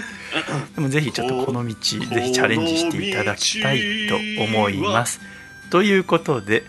[0.75, 1.77] でもぜひちょっとこの道ぜ
[2.21, 5.19] ひチャレンジしていただきたいと思います。
[5.71, 6.63] ということで、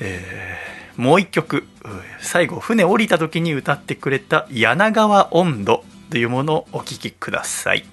[0.00, 1.66] えーもう一曲。
[1.84, 7.84] うん最後船降りた時に歌ってくれた「柳川温度」というものをお聴きください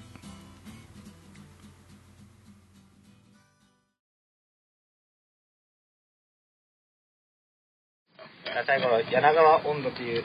[8.66, 10.24] 最後の柳川温度という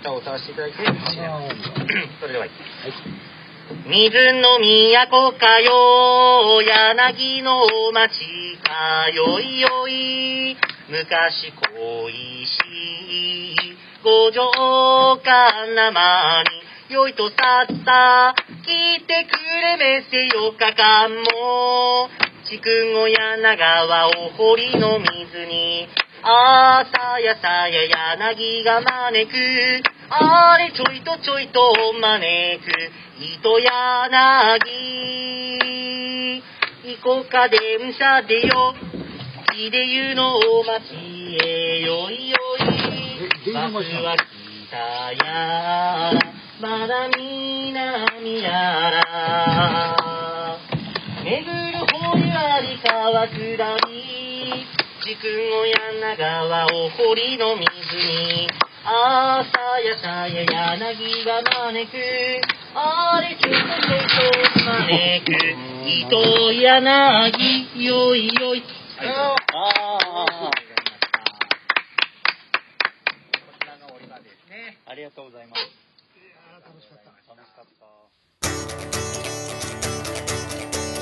[0.00, 0.78] 歌を歌わせていただいて、
[2.20, 2.46] それでは、
[3.86, 10.56] 水の都かよ、柳の町かよいよい、
[10.88, 12.12] 昔恋
[12.46, 12.58] し
[13.52, 13.54] い、
[14.02, 14.50] 五条
[15.22, 16.42] かなま
[16.90, 17.34] に、よいとさ
[17.70, 18.34] っさ、
[18.64, 22.08] 来てくれめせよかかも、
[22.48, 25.88] 筑後柳川お堀の水に、
[26.28, 29.36] あさやさや柳が招く、
[30.10, 31.60] あれちょいとちょいと
[32.00, 32.90] 招く、
[33.22, 33.70] 糸柳。
[36.82, 38.74] 行こうか電車でよ、
[39.54, 40.96] 秀湯のお町
[41.44, 43.52] へよいよい。
[43.52, 44.16] バスは
[44.66, 44.76] 北
[45.24, 46.10] や、
[46.60, 48.50] まだ南や
[48.90, 50.58] ら。
[51.22, 53.36] 巡る堀割川下
[53.86, 54.15] り、
[55.06, 57.62] 筑後柳川お堀の水
[57.94, 58.50] に、
[58.84, 61.96] あさやさや柳が招く、
[62.74, 63.62] あれちょいと
[64.64, 65.30] 招く、
[65.86, 66.10] 糸
[66.54, 68.64] 柳、よいよい。
[74.88, 75.70] ありがとうございます。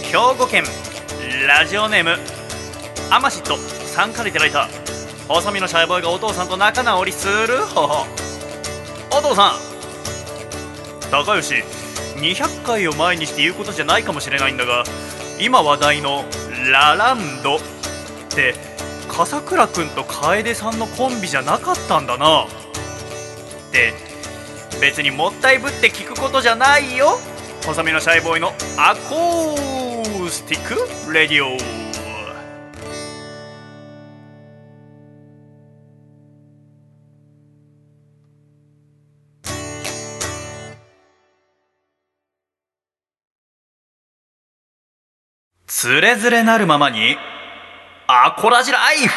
[0.05, 0.65] 兵庫県
[1.49, 2.19] ラジオネーム
[3.11, 3.57] アマシット
[3.95, 4.69] さんからいただいた。
[5.29, 8.07] 細身のシャイボーイがお父さんと仲直りする方法。
[9.17, 9.53] お父さん。
[11.13, 11.63] 高吉
[12.17, 14.83] 200回を前にして言うことじゃないかもしれないんだが
[15.39, 16.25] 今話題の
[16.73, 17.59] ラランドっ
[18.35, 18.55] て
[19.09, 22.45] 笠倉くんと楓さんのコンビじゃなかったんだな。
[22.45, 22.47] っ
[23.71, 23.95] て
[24.81, 27.21] 別にもったいぶって聞くことじゃないよ。
[27.65, 31.84] 細身のシャイボーイのアコースティックレディオ。
[45.85, 47.15] つれづれなるままに
[48.07, 49.13] アコラジライフ。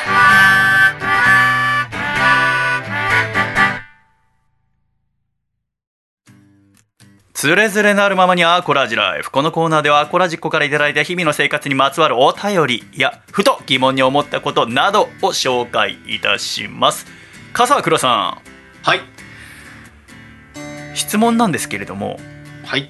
[7.34, 9.32] つれづれなるままにアコラジライフ。
[9.32, 17.06] このコーナーではアコラジッコからいただいた日々の生活にまつわるお便りやふと疑問に思ったことなどを紹介いたします。
[17.54, 18.42] 笠倉さ
[18.84, 19.00] はい。
[19.00, 22.20] ん質問なんですけれども
[22.66, 22.90] はい。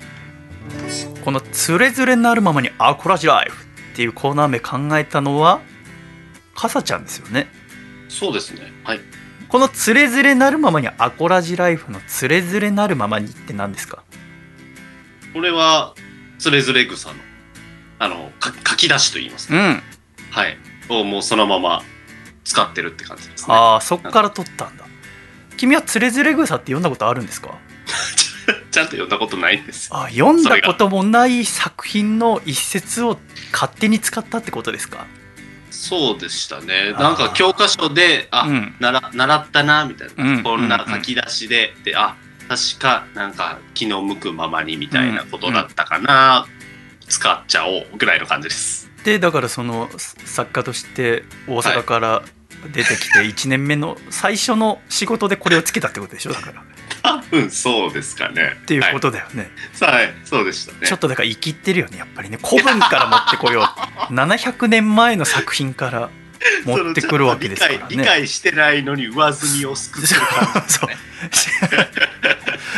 [1.24, 3.66] この「つれづれなるままにアコラジライフ」
[3.98, 5.60] っていうコーナー名考えたのは
[6.54, 7.48] かさちゃんですよね。
[8.10, 8.72] そうですね。
[8.84, 9.00] はい。
[9.48, 14.04] この「つれづれなるままにアコラジライフ」の「つれづれなるままに」って何ですか？
[15.34, 15.96] これは
[16.38, 17.16] つれづれ草の
[17.98, 19.84] あのか書き出しと言いますか、うん。
[20.30, 20.58] はい。
[20.90, 21.82] をもうそのまま
[22.44, 23.56] 使ってるって感じですね。
[23.56, 24.86] ああそっから取ったんだ。
[25.58, 27.58] 君は「つれづれ草」って読んだことあるんですか？
[28.72, 29.90] ちゃんと読んだことないんです。
[29.90, 33.20] よあ読んだこともない作品の一節を
[33.52, 35.06] 勝手に使ったってことですか？
[35.72, 36.94] そうでしたね。
[36.94, 38.76] なんか教科書であ、うん。
[38.80, 42.16] なら習ったなみたいな、うんこんな書き出しで、であ
[42.48, 46.48] 確かなんか気の向くままにみたいなことだったかな、
[47.08, 48.90] 使っちゃおうぐらいの感じです。
[49.04, 52.24] でだからその作家として大阪から
[52.74, 56.32] 出てきて1年目の最初の仕事でこれをつけたってことでしょ？
[56.34, 56.62] だから。
[56.62, 56.64] っ
[57.02, 58.58] 多分そうですかね。
[58.66, 59.50] ていうことだよね、
[59.80, 60.88] はい、はい、そうでしたね。
[60.88, 62.38] ちょっとだから生きってるよねやっぱりね。
[62.44, 63.62] 古文から持ってこよ
[64.10, 64.14] う。
[64.14, 66.10] 700年前の作品から
[66.66, 67.80] 持ってくるわけですからね。
[67.90, 70.90] 理解理解してないのに上積みをすくってる感じ そう。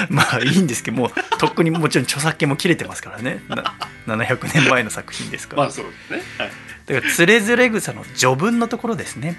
[0.10, 3.44] まあいいんですけどもうとっくにもちろん著作権も切れてますからね。
[3.50, 3.76] な
[4.08, 6.24] 700年前の作品ですから、まあそうですね。
[6.38, 6.52] はい。
[6.90, 9.38] だから「つれづれ草」の序文のところですね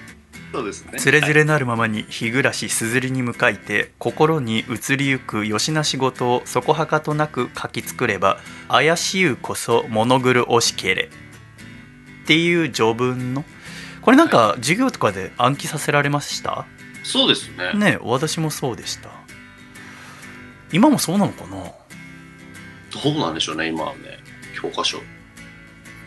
[0.53, 0.99] そうですね。
[0.99, 11.05] つれづれなるままに日暮らしすずりに向かいて心に移りゆくよしな仕事をそこはかとなく書き作れば怪しゆこそ物狂おしけれ
[12.25, 13.45] っていう序文の
[14.03, 16.67] これなんか授業とかで暗記させられました？
[17.05, 17.73] そうですね。
[17.75, 19.11] ね私もそうでした
[20.73, 21.51] 今もそうなのかな？
[23.03, 24.19] どうなんでしょうね、今はね。
[24.61, 24.99] 教科書。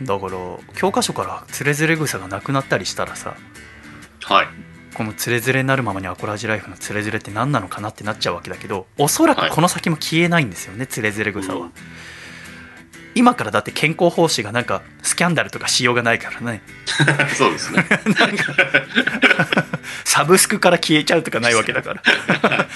[0.02, 0.32] だから
[0.74, 3.36] 教科書からつれづれ草がなくなったりしたらさ
[4.24, 4.48] はい。
[4.94, 11.72] このつれづれなるままにアコラジライフのつれづれって何なのかなってなっちゃうわけだけどおそらくこの先も消えないんですよね、つれづれ草は、うん。
[13.16, 16.62] 今からだって健康奉仕がなんかスキャンダルとかしようがないからね。
[17.36, 17.86] そうですね。
[17.88, 18.54] なんか
[20.04, 22.02] サブスクから消えちゃうとかないわけだから。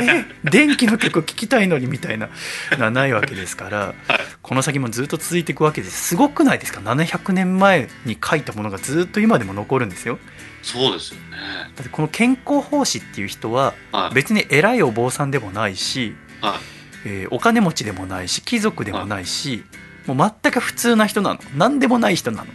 [0.00, 2.28] え電気の曲聴きたいのにみたいな
[2.72, 3.94] のはないわけですから
[4.42, 6.08] この先もずっと続いていくわけです。
[6.08, 10.18] すごくないですか？700年前に書いたものがずっと今でも残るんですよ
[10.62, 11.36] そうですよね。
[11.76, 14.14] だってこの健康奉仕っていう人ははい。
[14.14, 16.58] 別に偉いお坊さんでもないし、はい。
[17.04, 19.64] えーお金持ちでもないし貴族でもないし、
[20.06, 22.50] もう全く普通な人なの何でもない人なの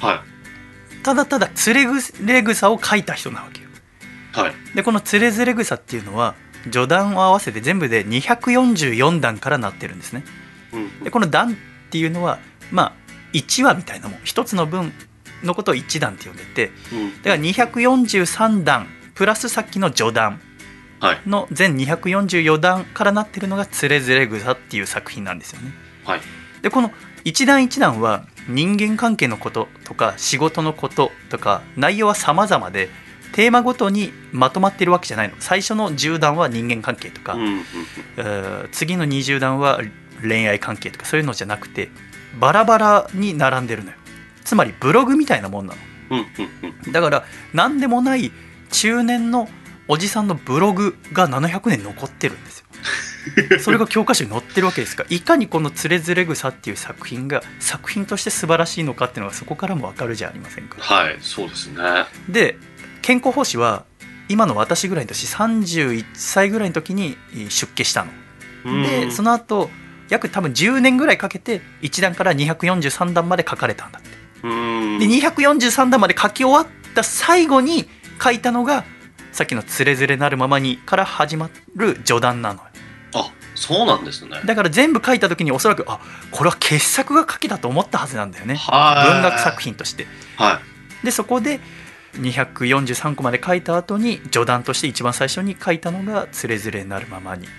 [0.00, 0.24] は
[1.02, 4.38] ただただつれぐれ草を書いた人なわけよい。
[4.38, 4.54] はい。
[4.74, 6.34] でこのつれづれ草っていうのは
[6.70, 10.24] 序段を合わせて全部で244段からなってるんですね
[10.72, 11.56] うんでこの段っ
[11.90, 12.38] ていうのは
[12.70, 12.92] まあ
[13.32, 14.92] 1話みたいなもん一つの文
[15.44, 17.22] のことを1段って呼んでてうん。
[17.22, 20.40] だから243段プラスさっきの序段
[21.00, 21.20] はい。
[21.26, 25.72] の全244段からなってるのが「つれづれ草」っていう作品なんですよね。
[26.04, 26.20] はい。
[26.62, 26.92] でこの
[27.24, 32.88] 一段一段は人間関係のこととか仕事のこととか内容は様々で
[33.32, 38.68] テーマごとにまとまっているわけじゃないの最初の10段は人間関係とか、うん。
[38.72, 39.80] 次の20段は
[40.20, 41.90] 恋愛関係とかそういうのじゃなくて
[42.38, 43.96] バラバラに並んでるのよ
[44.44, 45.80] つまりブログみたいなもんなの。
[46.92, 47.24] だから
[47.54, 48.32] 何でもない
[48.70, 49.48] 中年の
[49.88, 52.66] おじさんのブログが700年残ってるんですよ
[53.60, 61.18] それが教科書に載ってるわけですからいかにこの「つれづれ草」っていう作品が作品として素晴らしいのかっていうのがそこからも分かるじゃありませんかはい。
[61.20, 62.04] そうですね。
[62.28, 62.58] で
[63.00, 63.84] 健康奉仕は
[64.28, 67.16] 今の私ぐらいの年31歳ぐらいの時に
[67.48, 68.12] 出家したの
[68.64, 69.70] うんでその後
[70.08, 74.21] 約多分10年ぐらいかけて1段から243段まで書かれたんだってうん。
[74.42, 74.48] で
[75.06, 77.88] 243段まで書き終わった最後に
[78.22, 78.84] 書いたのが
[79.32, 82.68] さっきの「つれづれなるままに」から始まる序段なのよ
[83.14, 84.40] あ、そうなんですね。
[84.44, 86.00] だから全部書いた時におそらくあ
[86.30, 89.12] これは傑作が書けたと思ったはずなんだよねはい。
[89.12, 89.62] 文学作。
[89.62, 90.06] 品として
[90.36, 90.60] は
[91.04, 91.60] でそこで
[92.14, 97.48] 243個まで書いた後に序段として一番最初に書いたのが「つれづれなるままにい。
[97.48, 97.52] うん。」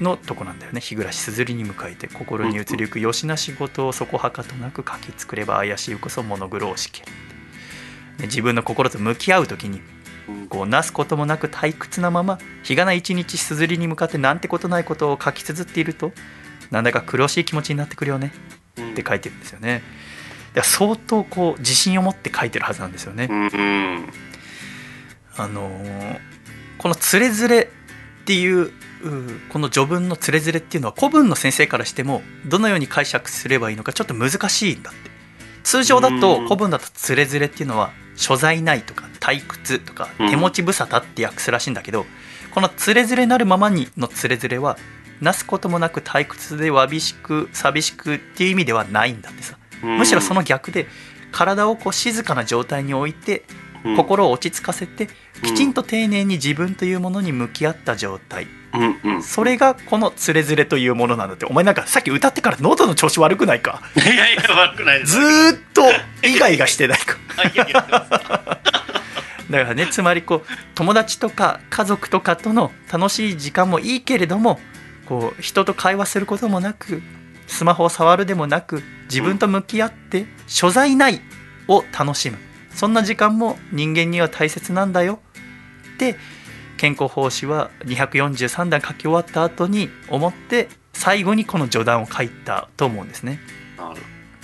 [0.00, 0.80] のとこなんだよね。
[0.80, 7.06] 日暮すずりに向かいて心に移りゆくよしな仕事をそこはかとなく書き作れば怪しいこそ物苦労しける。
[8.18, 9.80] で自分の心と向き合う時に
[10.28, 10.46] うん。
[10.48, 16.12] こうなすこともなく退屈なまま日がな一日すずりに向かってなんてことないことを書き綴っていると
[16.70, 18.32] なんだか苦しい気持ちになってくるよね。
[18.78, 19.82] って書いてるんですよね。
[20.54, 23.28] いや相当こう自信を持って書いてるはずなんですよね。
[25.36, 26.18] あのー
[26.78, 27.68] この「つれづれ」
[28.22, 28.72] っていうう
[29.48, 35.10] この序文の「つれづれ」っていうのは古文の先生からしてもどのように解釈すればいいのかちょっと難しいんだって。
[35.62, 36.44] 通常だとうん。
[36.44, 42.06] 古文だと「つれづれ」っていうのは所在ないとか退屈とかうん手持ち無沙汰って訳すらしいんだけど
[42.50, 44.78] この「つれづれなるままに」の「つれづれ」は
[45.20, 49.56] なすこともなく退屈でわびしく寂しくっていう意味ではないんだってさ。
[49.80, 50.88] むしろその逆で
[51.30, 53.44] 体をこう静かな状態に置いて
[53.84, 55.08] うん、心を落ち着かせて
[55.42, 59.22] うんきちんと丁寧に自分というものに向き合った状態うんうん。
[59.22, 61.46] それがこの「つれづれ」というものなんだって。
[61.46, 63.82] お前なんかさっき歌ってから喉の調子悪くないか？
[63.96, 65.12] いやいや、悪くないです。
[65.12, 65.82] ずーっと
[66.26, 67.16] イガイガしてないか？
[69.50, 74.60] だからねつまりこう友達とか家族とかとの楽しい時間もいいけれども
[75.06, 77.00] こう人と会話することもなく
[77.46, 81.22] スマホを触るでもなく自分と向き合って所在ない
[81.66, 82.36] を楽しむ。
[82.74, 85.20] そんな時間も人間には大切なんだよ。
[85.94, 86.16] って
[86.78, 93.40] 健康奉仕は243段書き終わった後に思って最後にこの序段を書いたと思うんですね。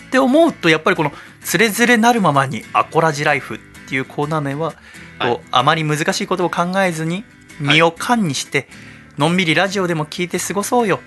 [0.07, 1.13] って思うとやっぱりこの
[1.43, 3.59] 「つれづれなるままにアコラジライフ」っ
[3.89, 4.77] ていうコーナー名はこ
[5.21, 7.25] う、はいあまり難しいことを考えずに
[7.61, 8.69] 身を缶にして、
[9.17, 11.01] のんびりラジオでも聞いて過ごそうよ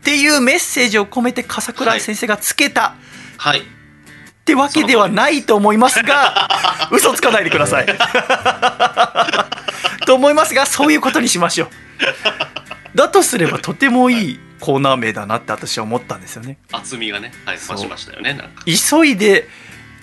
[0.00, 2.94] っていうメッセージを込めて笠倉先生がつけた
[3.36, 3.60] はい。
[3.60, 3.62] っ
[4.44, 6.48] てわけではないと思いますが
[6.92, 7.86] 嘘つかないでください
[10.04, 11.68] と思いますがそういうことにしましょう。
[12.96, 16.58] だとすればとてもいいコーナー名だなって私は思ったんですよね。
[16.72, 17.76] 厚みがねはいそう。
[17.76, 18.62] 増しましたよねなんか。
[18.64, 19.48] 急いで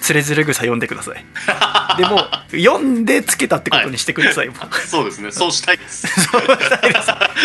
[0.02, 1.23] つれづれ草読んでください。
[1.98, 4.88] でも読んでつけたってことにしてください、もう。
[4.88, 6.07] そうですね そうしたいです。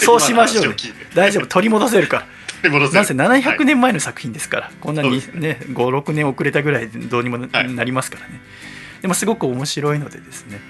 [0.03, 0.74] そうしましょうね。
[1.15, 1.47] 大丈夫。
[1.47, 2.16] 取り戻せるか。
[2.16, 2.27] ら
[2.62, 3.16] 取り戻せる。
[3.16, 3.65] なんせ700はい。
[3.65, 8.41] 年前の作品ですから、こんなにね56年遅れたぐらいでどうにもな,、りますからね。
[9.03, 10.61] でもすごく面白いのでですね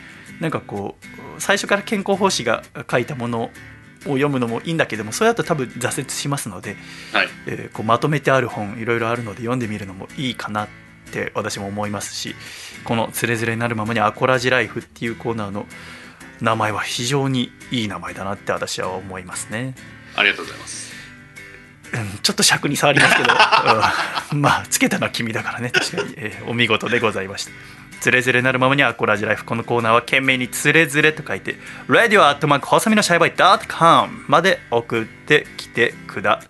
[0.40, 1.06] なんかこう
[1.38, 3.50] 最初から健康奉仕が書いたものを
[4.10, 6.76] 読むのもいいんだけどもそれだと多分挫折しますので、
[7.12, 7.28] はい。
[7.46, 10.68] えーこうまとめてある本いろいろあるので読んでみるのもいいかなっ
[11.12, 12.34] て私も思いますし
[12.84, 15.66] この「つれづれになるままにアコラジライフ」っていうコーナーの
[16.40, 19.74] 名前は非常にいい名前だなって私は思いますね。
[20.14, 20.94] ありがとうございます。
[21.92, 23.32] うんちょっと尺に触りますけど、
[24.32, 27.52] うんまあつけたのは君だからね確かに、えーお見事でございました
[28.00, 29.44] つれづれなるままにアコラジライフ。
[29.44, 31.56] このコーナーは懸命につれづれと書いて
[31.88, 36.40] radio アットマーク細身のシャイバイ .com まで送ってきてくだ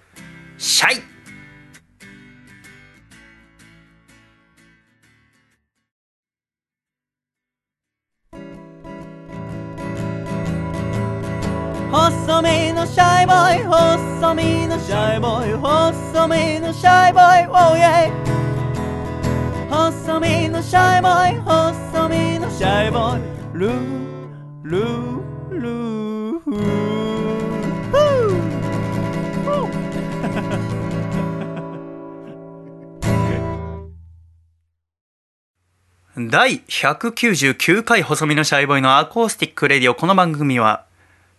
[0.58, 0.96] さい。
[11.88, 18.12] 細身のシャイボーイ細身のシャイボーイ細身のシャイボーイ Oh yeah
[19.68, 23.22] 細身のシャイボーイ細身のシャイボーイ。
[23.52, 23.72] ルー
[24.62, 26.40] ルールー。
[26.40, 26.96] フー。
[36.18, 40.86] 第199回細身のシャイボーイのアコースティックレディオこの番組は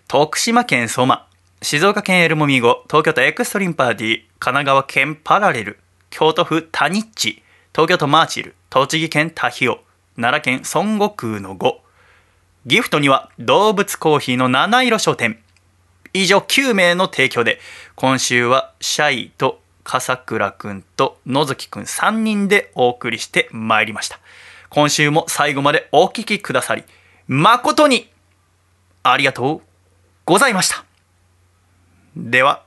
[0.08, 1.28] 徳島県相馬
[1.62, 5.80] 静岡県エルモミーゴ東京都エクストリームパーティー神奈川県パラレル
[6.10, 7.42] 京都府タニッチ
[7.78, 9.82] 東京都マーチル栃木県タヒオ
[10.16, 11.76] 奈良県孫悟空の5
[12.66, 15.38] ギフトには動物コーヒーの七色商店。
[16.12, 17.60] 以上9名の提供で
[17.94, 24.20] 今週はシャイと笠倉くんと野月くん3人でお送りしてまいりました。
[24.72, 26.84] 今週も最後までお聞きくださり
[27.28, 28.10] 誠に
[29.04, 29.62] ありがとう
[30.26, 30.84] ございました。
[32.16, 32.64] では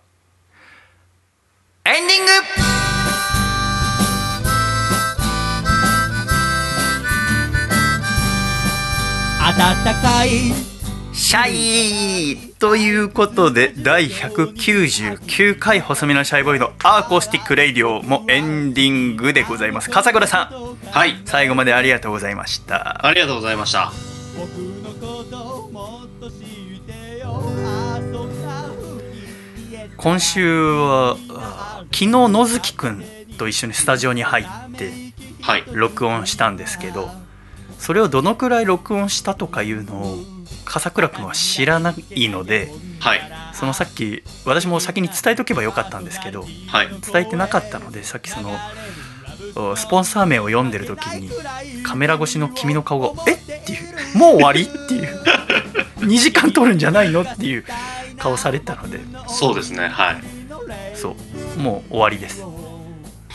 [1.84, 2.26] エンディン
[2.74, 2.79] グ。
[9.52, 10.52] 暖かい。
[11.12, 19.90] シャイということで第199回細身のシャイボーイのアーコースティックレイディオもエンディングでございます。
[19.90, 20.88] 笠倉さん。
[20.90, 21.20] はい。
[21.24, 23.04] 最後までありがとうございました。
[23.04, 23.90] ありがとうございました。
[29.96, 33.04] 今週はあ昨日野月くん
[33.36, 34.44] と一緒にスタジオに入っ
[34.76, 34.92] て
[35.42, 35.64] はい。
[35.72, 37.10] 録音したんですけど
[37.80, 40.18] それをどのくらい録音したとかいうのを
[40.64, 42.70] 笠倉くんは知らないので
[43.00, 43.20] はい
[43.54, 48.50] そのさっき私も先に伝えとけばよかったんですけどはい伝えてなかったのでさっきその
[49.56, 51.30] おスポンサー名を読んでる時に
[51.82, 53.32] カメラ越しの君の顔が「え？
[53.32, 55.22] っ?」ていう「もう終わり?」っていう
[56.00, 57.64] 「2時間撮るんじゃないの?」っていう
[58.18, 60.22] 顔されたのでそうですねはい
[60.94, 61.16] そ
[61.56, 62.42] うもう終わりです、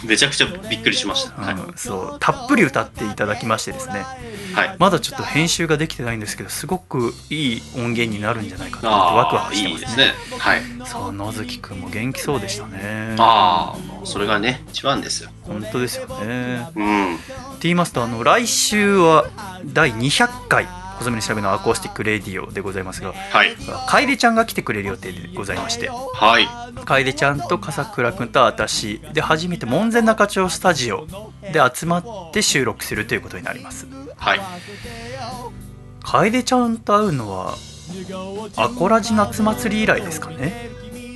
[0.06, 1.42] めちゃくちゃびっくりしました。
[1.42, 4.06] はい、うん、そうたっぷり歌っていただきましてですね。
[4.54, 9.76] はい、まだちょっと編集ができてないんですけどすごくいい音源になるんじゃないかなとあワクワあクしてまね。
[9.76, 10.14] いいですすね。
[10.38, 10.62] はい。
[10.86, 13.16] そう野月くんも元気そうでしたね。
[13.20, 15.30] ああそれがね一番ですよ。
[15.44, 16.68] 本当ですよね。
[16.76, 17.16] うん。
[17.16, 17.24] って
[17.64, 19.30] 言いますとあの来週は
[19.66, 23.56] 第200回細身のシャイボーイのアコースティックレディオでございますがはい。
[23.88, 25.90] 楓ちゃんが来てくれる予定でございまして。
[25.90, 26.48] はい。
[26.86, 31.08] 楓ちゃんと笠倉くんと私で初めて門前仲町スタジオ
[31.42, 33.88] で集まって収録するということになります。
[34.18, 34.42] はい。
[36.04, 37.56] 楓ちゃんと会うのは
[38.56, 40.70] アコラジ夏祭り以来ですかね。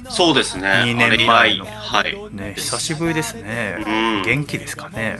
[0.09, 0.83] そうですね。
[0.85, 1.65] 二年前の。
[1.65, 1.69] 来。
[1.69, 2.35] はい。
[2.35, 3.77] ね久しぶりですね。
[3.79, 3.89] う
[4.21, 4.23] ん。
[4.23, 5.19] 元気ですかね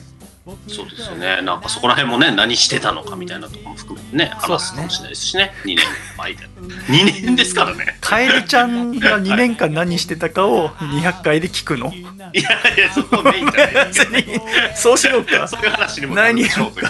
[0.68, 1.42] そうですよね。
[1.42, 5.52] なんかそこら辺もね何してたのかみたいなところも含めてね話すかもしれないですしね。
[5.64, 5.86] 2年
[6.18, 6.46] 前で。
[6.46, 7.98] 2年ですからね。
[8.02, 11.94] 楓ちゃんが2年間何してたかを200回で聞くの？
[11.94, 14.42] いやいやそこメインじゃない別に
[14.76, 15.48] そうしようか。
[15.48, 16.84] そういう話にもなる何でしょうとい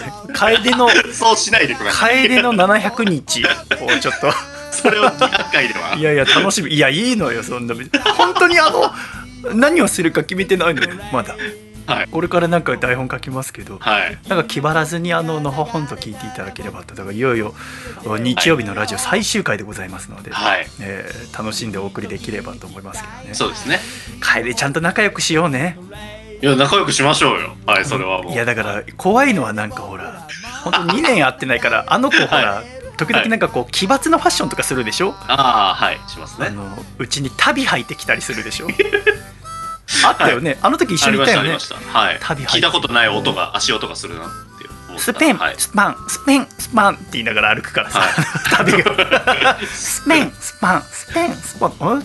[0.76, 2.28] のそうしないでください。
[2.28, 3.44] 楓の700日。
[3.46, 4.32] をちょっと。
[4.72, 5.96] それを200回では。
[5.96, 6.74] いやいや楽しみ。
[6.74, 8.00] いやいいのよそんな別に。
[8.00, 8.92] 本当にあの
[9.56, 11.36] 何をするか決めてないのよまだ
[11.94, 12.08] はい。
[12.08, 14.18] これからなんか台本書きますけどはい。
[14.28, 17.54] なんか気張らずにあののほほんと聞いていただければとだからいよいよ
[18.20, 20.68] 日曜日のラジオ最終回でございますので、はい。
[20.82, 23.34] えー楽しんでお送りできればと思いますけどね。
[23.34, 23.80] そうですね。
[24.20, 25.78] 楓ちゃんと仲良くしようね。
[26.42, 27.56] いや仲良くしましょうよ。
[27.66, 28.34] はいそれはもう。
[28.34, 30.28] いやだから怖いのはなんかほら
[30.64, 32.64] 本当2年会ってないから あの子ほら、
[32.98, 36.00] 時々なんかこう奇抜なファッションとかするでしょ、ああはい。
[36.08, 36.48] しますね。
[36.48, 38.68] あのうちに旅履いてきたりするでしょ？
[40.06, 41.50] あったよね、あの時一緒にいたよね。
[41.52, 42.18] はい。
[42.20, 45.56] 聞いたことない音が足音がするなってスペン、はい。
[45.58, 48.72] スパンスペンスパンって言いながら歩くからさ、はい。
[48.72, 52.04] 旅がスペン スパンスペンスパン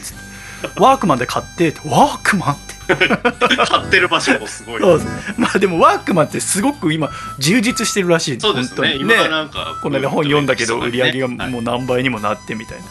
[0.78, 1.80] ワークマンで買ってって。
[1.88, 2.74] ワークマンって。
[2.86, 4.80] 買ってる場所もすごい。
[4.80, 5.02] そう
[5.38, 8.40] まあでもワークマンってすごく今充実してるらしい。
[8.40, 8.76] そうですね。
[8.76, 9.00] 本当に。
[9.00, 12.84] 今なんかこの間本読んだけど売り上げがもう何倍にもなってみたいな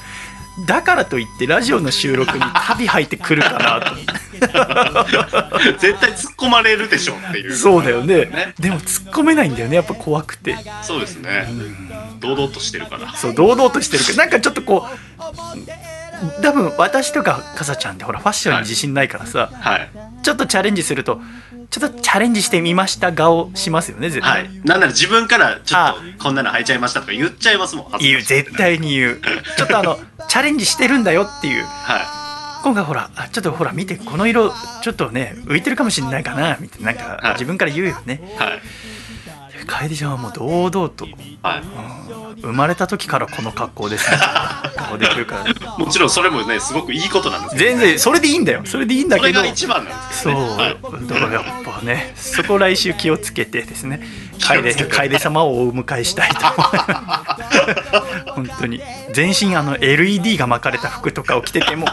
[0.67, 3.95] だからといってラジオの収録に旅入ってくるかなと。
[5.79, 7.55] 絶対突っ込まれるでしょっていう。
[7.55, 8.25] そうだよね。
[8.25, 8.53] ね。
[8.59, 9.77] でも突っ込めないんだよね。
[9.77, 10.55] やっぱ怖くて。
[10.83, 11.47] そうですね。
[12.19, 13.13] 堂々としてるから。
[13.15, 14.17] そう堂々としてるけど。
[14.17, 19.89] なんかちょっとこう多分私とかかさちゃんってほらファッションに自信ないからさ、はい。
[20.21, 21.19] ちょっとチャレンジすると
[21.69, 24.61] ちょっとチャレンジしてみました顔しますよね絶対、はい。
[24.63, 28.21] なんなら自分からちょっとこんなの履いちゃいましたとか言っちゃいますもん言う。
[28.21, 29.21] 絶対に言う。
[29.57, 29.99] ちょっとあの
[30.33, 31.63] チャレンジしてるんだよっていう。
[31.63, 34.51] は今回ほらあちょっとほら見てこの色
[34.81, 36.91] ちょっとね浮いてるかもしれないかなみたいな。
[36.91, 37.33] なんかはい。
[37.33, 38.59] 自分から言うよね、いはい
[39.65, 41.05] 楓ちゃんはもう堂々と。
[41.41, 41.63] はい。
[42.41, 44.17] 生まれた時からこの格好ですね。
[44.75, 45.43] 顔できるから。
[45.45, 48.61] ねもちろんそれもねすごくいいことなんですよ全然それでいいんだよ。
[48.65, 49.39] それでいいんだけど。
[49.39, 50.63] それが一番なんですそうけどね。
[50.63, 51.07] はい。
[51.07, 54.01] だからやっぱねそこ来週気をつけてですね。
[54.39, 56.35] 楓楓様をお迎えしたいと。
[58.33, 58.81] 本当に。
[59.13, 61.87] 全身あの LED が巻かれた服とかを着てても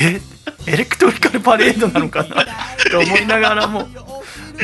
[0.00, 0.20] え？
[0.66, 2.44] エレクトリカルパレードなのかな？
[2.90, 3.88] と思いながらも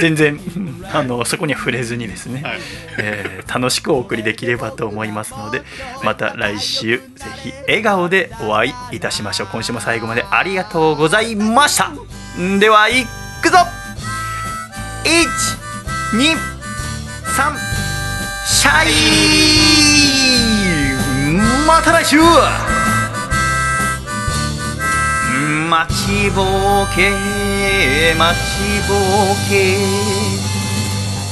[0.00, 2.58] 全然うんあのそこには触れずにですね、はい。
[2.98, 5.62] えー楽しくお送りできればと思いますので
[6.04, 7.02] また来週ぜ
[7.42, 9.48] ひ笑顔でお会いいたしましょう。
[9.50, 11.88] 今週も最後までありがとうございました。
[12.38, 13.06] んではい
[13.42, 13.56] くぞ。
[16.12, 17.56] 123
[18.46, 18.88] シャイ
[21.66, 22.18] また来週
[25.38, 26.46] 待ちぼう
[26.94, 27.10] け
[28.18, 28.98] 待ちぼう
[29.48, 29.76] け。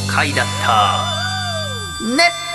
[0.08, 2.06] 回だった。
[2.16, 2.45] ね